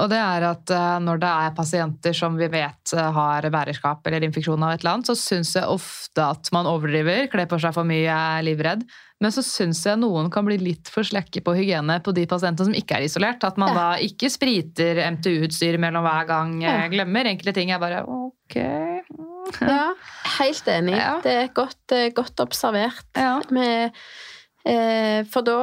Og 0.00 0.08
det 0.08 0.16
er 0.16 0.44
at 0.48 0.70
eh, 0.72 0.98
når 1.04 1.20
det 1.20 1.30
er 1.44 1.56
pasienter 1.56 2.14
som 2.16 2.36
vi 2.40 2.46
vet 2.52 2.94
eh, 2.96 3.08
har 3.12 3.44
bærerskap 3.52 4.06
eller 4.08 4.24
infeksjon 4.24 4.62
av 4.64 4.72
et 4.72 4.80
eller 4.80 4.94
annet, 4.94 5.10
så 5.10 5.16
syns 5.18 5.52
jeg 5.58 5.68
ofte 5.68 6.24
at 6.24 6.48
man 6.54 6.68
overdriver, 6.70 7.26
kler 7.32 7.48
på 7.50 7.58
seg 7.60 7.74
for 7.76 7.88
mye, 7.88 8.08
er 8.08 8.46
livredd. 8.46 8.86
Men 9.22 9.34
så 9.34 9.44
syns 9.44 9.82
jeg 9.86 10.00
noen 10.00 10.32
kan 10.32 10.46
bli 10.48 10.56
litt 10.58 10.88
for 10.90 11.06
slekke 11.06 11.44
på 11.44 11.54
hygiene 11.54 11.98
på 12.02 12.14
de 12.16 12.24
pasientene 12.30 12.70
som 12.70 12.78
ikke 12.78 12.96
er 12.98 13.06
isolert. 13.06 13.44
At 13.46 13.60
man 13.60 13.76
da 13.76 13.90
ikke 14.02 14.32
spriter 14.32 14.98
MTU-utstyr 15.18 15.76
mellom 15.82 16.08
hver 16.08 16.26
gang, 16.30 16.56
jeg 16.64 16.90
glemmer 16.96 17.28
enkelte 17.30 17.54
ting. 17.60 17.70
Jeg 17.70 17.82
bare 17.82 18.02
ok. 18.08 18.58
ja, 19.60 19.86
helt 20.40 20.72
enig. 20.72 20.96
Ja. 20.96 21.14
Det 21.22 21.36
er 21.44 21.52
godt, 21.54 21.84
eh, 21.92 22.08
godt 22.16 22.40
observert. 22.42 23.04
Ja. 23.12 23.36
Med, 23.52 23.92
for 24.62 25.42
da, 25.42 25.56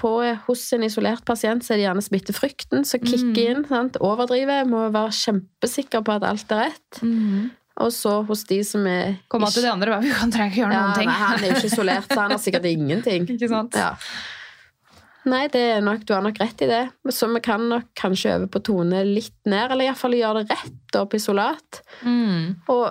på, 0.00 0.10
hos 0.46 0.62
en 0.72 0.86
isolert 0.86 1.24
pasient, 1.28 1.64
så 1.64 1.74
er 1.74 1.80
det 1.80 1.84
gjerne 1.84 2.04
smittefrykten 2.06 2.86
som 2.88 3.02
kicker 3.04 3.50
inn. 3.52 3.64
Sant? 3.68 3.98
Overdriver, 4.00 4.64
må 4.68 4.86
være 4.94 5.12
kjempesikker 5.12 6.04
på 6.06 6.16
at 6.16 6.24
alt 6.24 6.54
er 6.56 6.62
rett. 6.68 7.02
Mm. 7.04 7.50
Og 7.78 7.92
så 7.94 8.16
hos 8.26 8.42
de 8.48 8.58
som 8.66 8.86
er 8.90 9.18
Kom 9.30 9.44
ikke... 9.44 9.58
til 9.58 9.68
de 9.68 9.70
andre, 9.70 10.00
vi 10.02 10.10
kan 10.16 10.32
trenger 10.34 10.50
ikke 10.50 10.62
gjøre 10.64 10.74
Ja, 10.74 10.80
noen 10.88 10.98
ting. 10.98 11.10
nei, 11.12 11.20
han 11.20 11.38
er 11.38 11.52
jo 11.52 11.58
ikke 11.60 11.70
isolert, 11.74 12.08
så 12.10 12.18
han 12.24 12.34
har 12.34 12.42
sikkert 12.42 12.66
ingenting. 12.72 13.28
Ikke 13.36 13.50
sant? 13.52 13.78
Ja. 13.78 13.92
Nei, 15.28 15.42
det 15.52 15.62
er 15.76 15.84
nok, 15.84 16.06
du 16.08 16.14
har 16.16 16.24
nok 16.24 16.40
rett 16.40 16.62
i 16.64 16.70
det. 16.70 16.80
Så 17.14 17.28
vi 17.30 17.42
kan 17.44 17.68
nok 17.70 17.90
kanskje 17.98 18.32
øve 18.38 18.48
på 18.54 18.62
tone 18.64 19.02
litt 19.06 19.36
ned, 19.44 19.74
eller 19.74 19.90
iallfall 19.90 20.16
gjøre 20.16 20.46
det 20.48 20.56
rett 20.56 20.98
opp 20.98 21.14
isolat. 21.18 21.82
Mm. 22.06 22.56
Og 22.72 22.88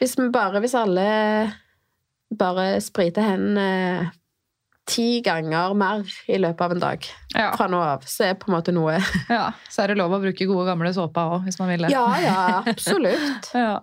hvis 0.00 0.16
vi 0.18 0.30
bare, 0.34 0.62
hvis 0.64 0.74
alle 0.78 1.06
bare 2.32 2.80
spriter 2.82 3.26
hendene 3.26 4.10
ti 4.88 5.20
ganger 5.22 5.74
mer 5.78 6.02
i 6.28 6.38
løpet 6.42 6.64
av 6.66 6.72
en 6.74 6.80
dag 6.82 7.04
Ja. 7.36 7.52
fra 7.56 7.68
nå 7.70 7.78
av, 7.80 8.02
så 8.08 8.24
er 8.30 8.34
på 8.40 8.50
en 8.50 8.56
måte 8.56 8.72
noe 8.74 8.96
ja. 9.30 9.52
Så 9.70 9.84
er 9.84 9.92
det 9.92 9.98
lov 10.00 10.12
å 10.16 10.20
bruke 10.24 10.46
gode 10.50 10.66
gamle 10.68 10.90
såpa 10.96 11.28
òg, 11.36 11.44
hvis 11.46 11.58
man 11.62 11.70
vil 11.70 11.86
det. 11.86 11.92
Ja, 11.94 12.06
ja, 12.22 12.42
absolutt. 12.66 13.52
Ja. 13.62 13.80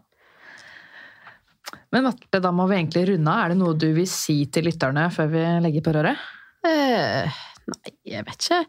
Men 1.94 2.04
Marte, 2.06 2.40
da 2.42 2.52
må 2.54 2.66
vi 2.70 2.76
egentlig 2.78 3.08
runde 3.10 3.32
av. 3.34 3.46
Er 3.48 3.54
det 3.54 3.58
noe 3.62 3.78
du 3.78 3.88
vil 3.96 4.08
si 4.10 4.44
til 4.54 4.68
lytterne 4.70 5.08
før 5.14 5.30
vi 5.32 5.46
legger 5.66 5.86
på 5.86 5.94
røret? 5.96 6.20
Eh, 6.68 7.40
nei, 7.72 7.94
jeg 8.12 8.26
vet 8.28 8.46
ikke. 8.46 8.60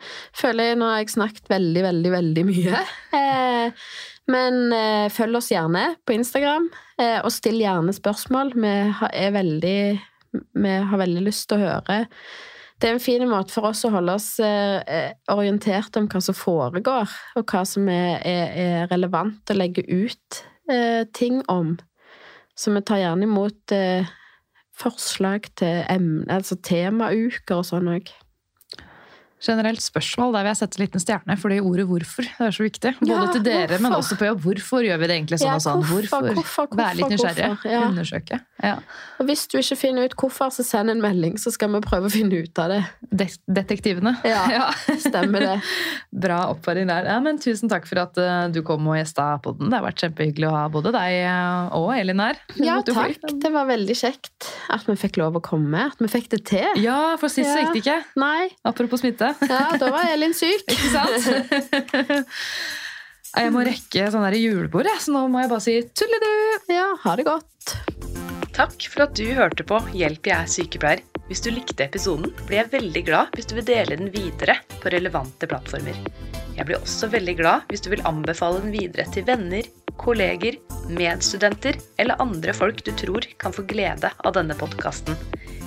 Føler 0.41 0.71
jeg 0.71 0.79
nå 0.81 0.89
har 0.89 1.03
jeg 1.03 1.13
snakket 1.17 1.51
veldig, 1.53 1.83
veldig, 1.89 2.13
veldig 2.15 2.45
mye. 2.49 2.81
Eh, 3.19 3.85
men 4.33 4.61
eh, 4.77 5.09
følg 5.13 5.41
oss 5.41 5.51
gjerne 5.53 5.85
på 6.07 6.15
Instagram, 6.17 6.69
eh, 7.01 7.19
og 7.25 7.33
still 7.35 7.59
gjerne 7.61 7.93
spørsmål. 7.97 8.55
Vi 8.57 8.73
er 9.11 9.35
veldig, 9.37 9.77
vi 10.33 10.73
har 10.91 11.01
veldig 11.01 11.23
lyst 11.27 11.49
til 11.51 11.59
å 11.59 11.69
høre. 11.69 12.01
Det 12.81 12.89
er 12.89 12.97
en 12.97 13.03
fin 13.03 13.27
måte 13.29 13.53
for 13.53 13.69
oss 13.69 13.83
å 13.85 13.91
holde 13.93 14.15
oss 14.17 14.29
eh, 14.41 15.11
orientert 15.29 15.97
om 16.01 16.07
hva 16.09 16.23
som 16.25 16.37
foregår, 16.37 17.13
og 17.37 17.53
hva 17.53 17.65
som 17.69 17.91
er, 17.93 18.23
er, 18.25 18.87
relevant 18.89 19.53
å 19.53 19.59
legge 19.59 19.85
ut 19.85 20.41
eh, 20.71 21.05
ting 21.13 21.43
om. 21.53 21.75
Så 22.57 22.73
vi 22.73 22.81
tar 22.87 23.03
gjerne 23.03 23.29
imot 23.29 23.75
eh, 23.77 24.09
forslag 24.81 25.51
til 25.61 25.83
emne, 25.93 26.25
altså 26.33 26.57
temauker 26.57 27.61
og 27.61 27.69
sånn 27.69 27.93
òg. 27.99 28.09
Generelt 29.41 29.81
spørsmål, 29.81 30.35
der 30.35 30.43
vil 30.45 30.51
jeg 30.51 30.59
sette 30.61 30.77
en 30.79 30.85
liten 30.85 31.01
stjerne, 31.01 31.37
for 31.41 31.49
det 31.49 31.61
ordet 31.65 31.87
'hvorfor' 31.89 32.27
det 32.29 32.47
er 32.47 32.53
så 32.53 32.63
viktig. 32.67 32.91
Både 33.01 33.09
Ja, 33.09 33.33
til 33.33 33.43
dere, 33.43 33.79
men 33.81 33.93
også 33.97 34.17
på 34.21 34.27
jobb. 34.29 34.41
Hvorfor 34.45 34.85
gjør 34.85 34.99
vi 35.01 35.07
det 35.09 35.17
egentlig 35.17 35.39
sånn 35.41 35.55
og 35.57 35.63
sånn? 35.65 35.83
hvorfor, 35.83 36.21
hvorfor, 36.35 36.67
hvorfor, 36.69 36.77
Være 36.77 36.97
litt 36.97 37.09
nysgjerrig. 37.15 37.59
ja. 37.65 37.81
Undersøke. 37.89 38.41
Ja. 38.63 38.75
Og 39.19 39.27
hvis 39.27 39.47
du 39.49 39.57
ikke 39.59 39.77
finner 39.81 40.05
ut 40.05 40.15
hvorfor, 40.15 40.51
så 40.53 40.63
send 40.63 40.91
en 40.91 41.01
melding, 41.01 41.39
så 41.41 41.51
skal 41.51 41.69
vi 41.73 41.81
prøve 41.81 42.07
å 42.07 42.11
finne 42.13 42.43
ut 42.43 42.59
av 42.59 42.69
det. 42.69 42.85
De 43.11 43.27
detektivene. 43.49 44.17
Ja. 44.25 44.71
Stemmer 44.99 45.41
det. 45.41 45.63
Bra 46.13 46.51
oppfordring 46.53 46.87
der. 46.89 47.05
Ja, 47.07 47.19
men 47.21 47.39
tusen 47.39 47.69
takk 47.71 47.87
for 47.89 47.99
at 48.03 48.19
eh, 48.19 48.49
du 48.53 48.61
kom 48.63 48.87
og 48.89 48.97
gjesta 48.99 49.41
podden. 49.43 49.71
Det 49.71 49.79
har 49.79 49.87
vært 49.89 50.03
kjempehyggelig 50.05 50.49
å 50.51 50.55
ha 50.55 50.69
både 50.69 50.93
deg 50.93 51.17
eh, 51.25 51.69
og 51.77 51.95
Elin 51.97 52.21
her. 52.21 52.37
Ja, 52.61 52.81
takk. 52.83 53.17
Det 53.41 53.53
var 53.53 53.65
veldig 53.67 53.97
kjekt 53.97 54.51
at 54.69 54.85
vi 54.87 54.97
fikk 55.01 55.17
lov 55.17 55.41
å 55.41 55.43
komme. 55.43 55.87
At 55.87 55.99
vi 55.99 56.09
fikk 56.13 56.29
det 56.31 56.45
til. 56.45 56.69
Ja, 56.83 57.17
for 57.17 57.29
sist 57.33 57.49
Ja. 57.49 57.65
gikk 57.65 57.73
det 57.73 57.85
ikke. 57.87 58.05
Nei, 58.21 58.49
Apropos 58.65 59.01
smitte. 59.01 59.30
Ja, 59.49 59.65
da 59.81 59.91
var 59.93 60.11
Elin 60.11 60.37
syk. 60.37 60.67
Ikke 60.67 60.91
sant? 60.93 62.21
Jeg 63.31 63.53
må 63.55 63.63
rekke 63.63 64.09
sånn 64.11 64.25
der 64.27 64.35
julebord, 64.41 64.89
så 64.99 65.13
nå 65.15 65.21
må 65.31 65.45
jeg 65.45 65.51
bare 65.53 65.63
si 65.63 65.75
tulledu! 65.95 66.31
Ja, 66.75 66.89
ha 67.05 67.13
det 67.15 67.29
godt. 67.29 67.77
Takk 68.57 68.75
for 68.91 69.05
at 69.05 69.15
du 69.15 69.29
hørte 69.37 69.63
på 69.63 69.79
Hjelp, 69.95 70.27
jeg 70.27 70.35
er 70.35 70.51
sykepleier. 70.51 71.05
Hvis 71.29 71.45
du 71.45 71.53
likte 71.55 71.87
episoden, 71.87 72.33
blir 72.49 72.59
jeg 72.59 72.73
veldig 72.73 73.03
glad 73.07 73.37
hvis 73.39 73.47
du 73.47 73.55
vil 73.61 73.69
dele 73.69 74.01
den 74.01 74.11
videre 74.11 74.57
på 74.83 74.91
relevante 74.91 75.47
plattformer. 75.47 76.01
Jeg 76.57 76.67
blir 76.67 76.81
også 76.81 77.07
veldig 77.13 77.37
glad 77.39 77.71
hvis 77.71 77.87
du 77.87 77.93
vil 77.93 78.03
anbefale 78.11 78.65
den 78.65 78.75
videre 78.75 79.07
til 79.15 79.29
venner, 79.29 79.71
kolleger, 80.01 80.57
medstudenter 80.89 81.77
eller 82.01 82.21
andre 82.23 82.55
folk 82.57 82.83
du 82.87 82.91
tror 82.97 83.27
kan 83.41 83.55
få 83.55 83.67
glede 83.69 84.11
av 84.25 84.35
denne 84.37 84.57
podkasten. 84.59 85.19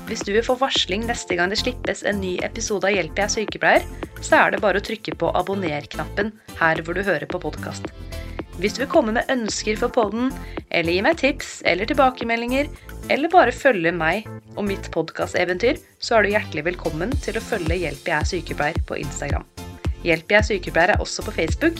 Hvis 0.09 0.25
du 0.27 0.33
vil 0.35 0.43
få 0.43 0.57
varsling 0.59 1.05
neste 1.07 1.37
gang 1.39 1.53
det 1.53 1.61
slippes 1.61 2.03
en 2.03 2.19
ny 2.19 2.35
episode 2.43 2.89
av 2.89 2.95
Hjelp 2.95 3.19
jeg 3.21 3.23
er 3.23 3.33
sykepleier, 3.37 3.85
så 4.19 4.41
er 4.41 4.51
det 4.51 4.63
bare 4.63 4.81
å 4.81 4.83
trykke 4.83 5.15
på 5.19 5.31
abonner-knappen 5.39 6.33
her 6.59 6.81
hvor 6.83 6.97
du 6.97 7.05
hører 7.05 7.29
på 7.29 7.39
podkast. 7.45 7.87
Hvis 8.59 8.75
du 8.75 8.83
vil 8.83 8.91
komme 8.91 9.15
med 9.15 9.29
ønsker 9.33 9.79
for 9.79 9.93
podden, 9.93 10.29
eller 10.69 10.93
gi 10.93 11.01
meg 11.05 11.17
tips 11.21 11.55
eller 11.69 11.89
tilbakemeldinger, 11.89 12.69
eller 13.13 13.31
bare 13.33 13.55
følge 13.55 13.93
meg 13.95 14.27
og 14.53 14.67
mitt 14.67 14.91
podkasteventyr, 14.93 15.79
så 16.03 16.19
er 16.19 16.25
du 16.25 16.33
hjertelig 16.35 16.67
velkommen 16.67 17.15
til 17.23 17.39
å 17.39 17.43
følge 17.43 17.79
Hjelp 17.85 18.11
jeg 18.11 18.19
er 18.19 18.29
sykepleier 18.29 18.85
på 18.89 18.99
Instagram. 19.01 19.47
Hjelp 20.03 20.35
jeg 20.35 20.41
er 20.41 20.47
sykepleier 20.51 20.93
er 20.93 21.03
også 21.03 21.25
på 21.25 21.33
Facebook, 21.39 21.79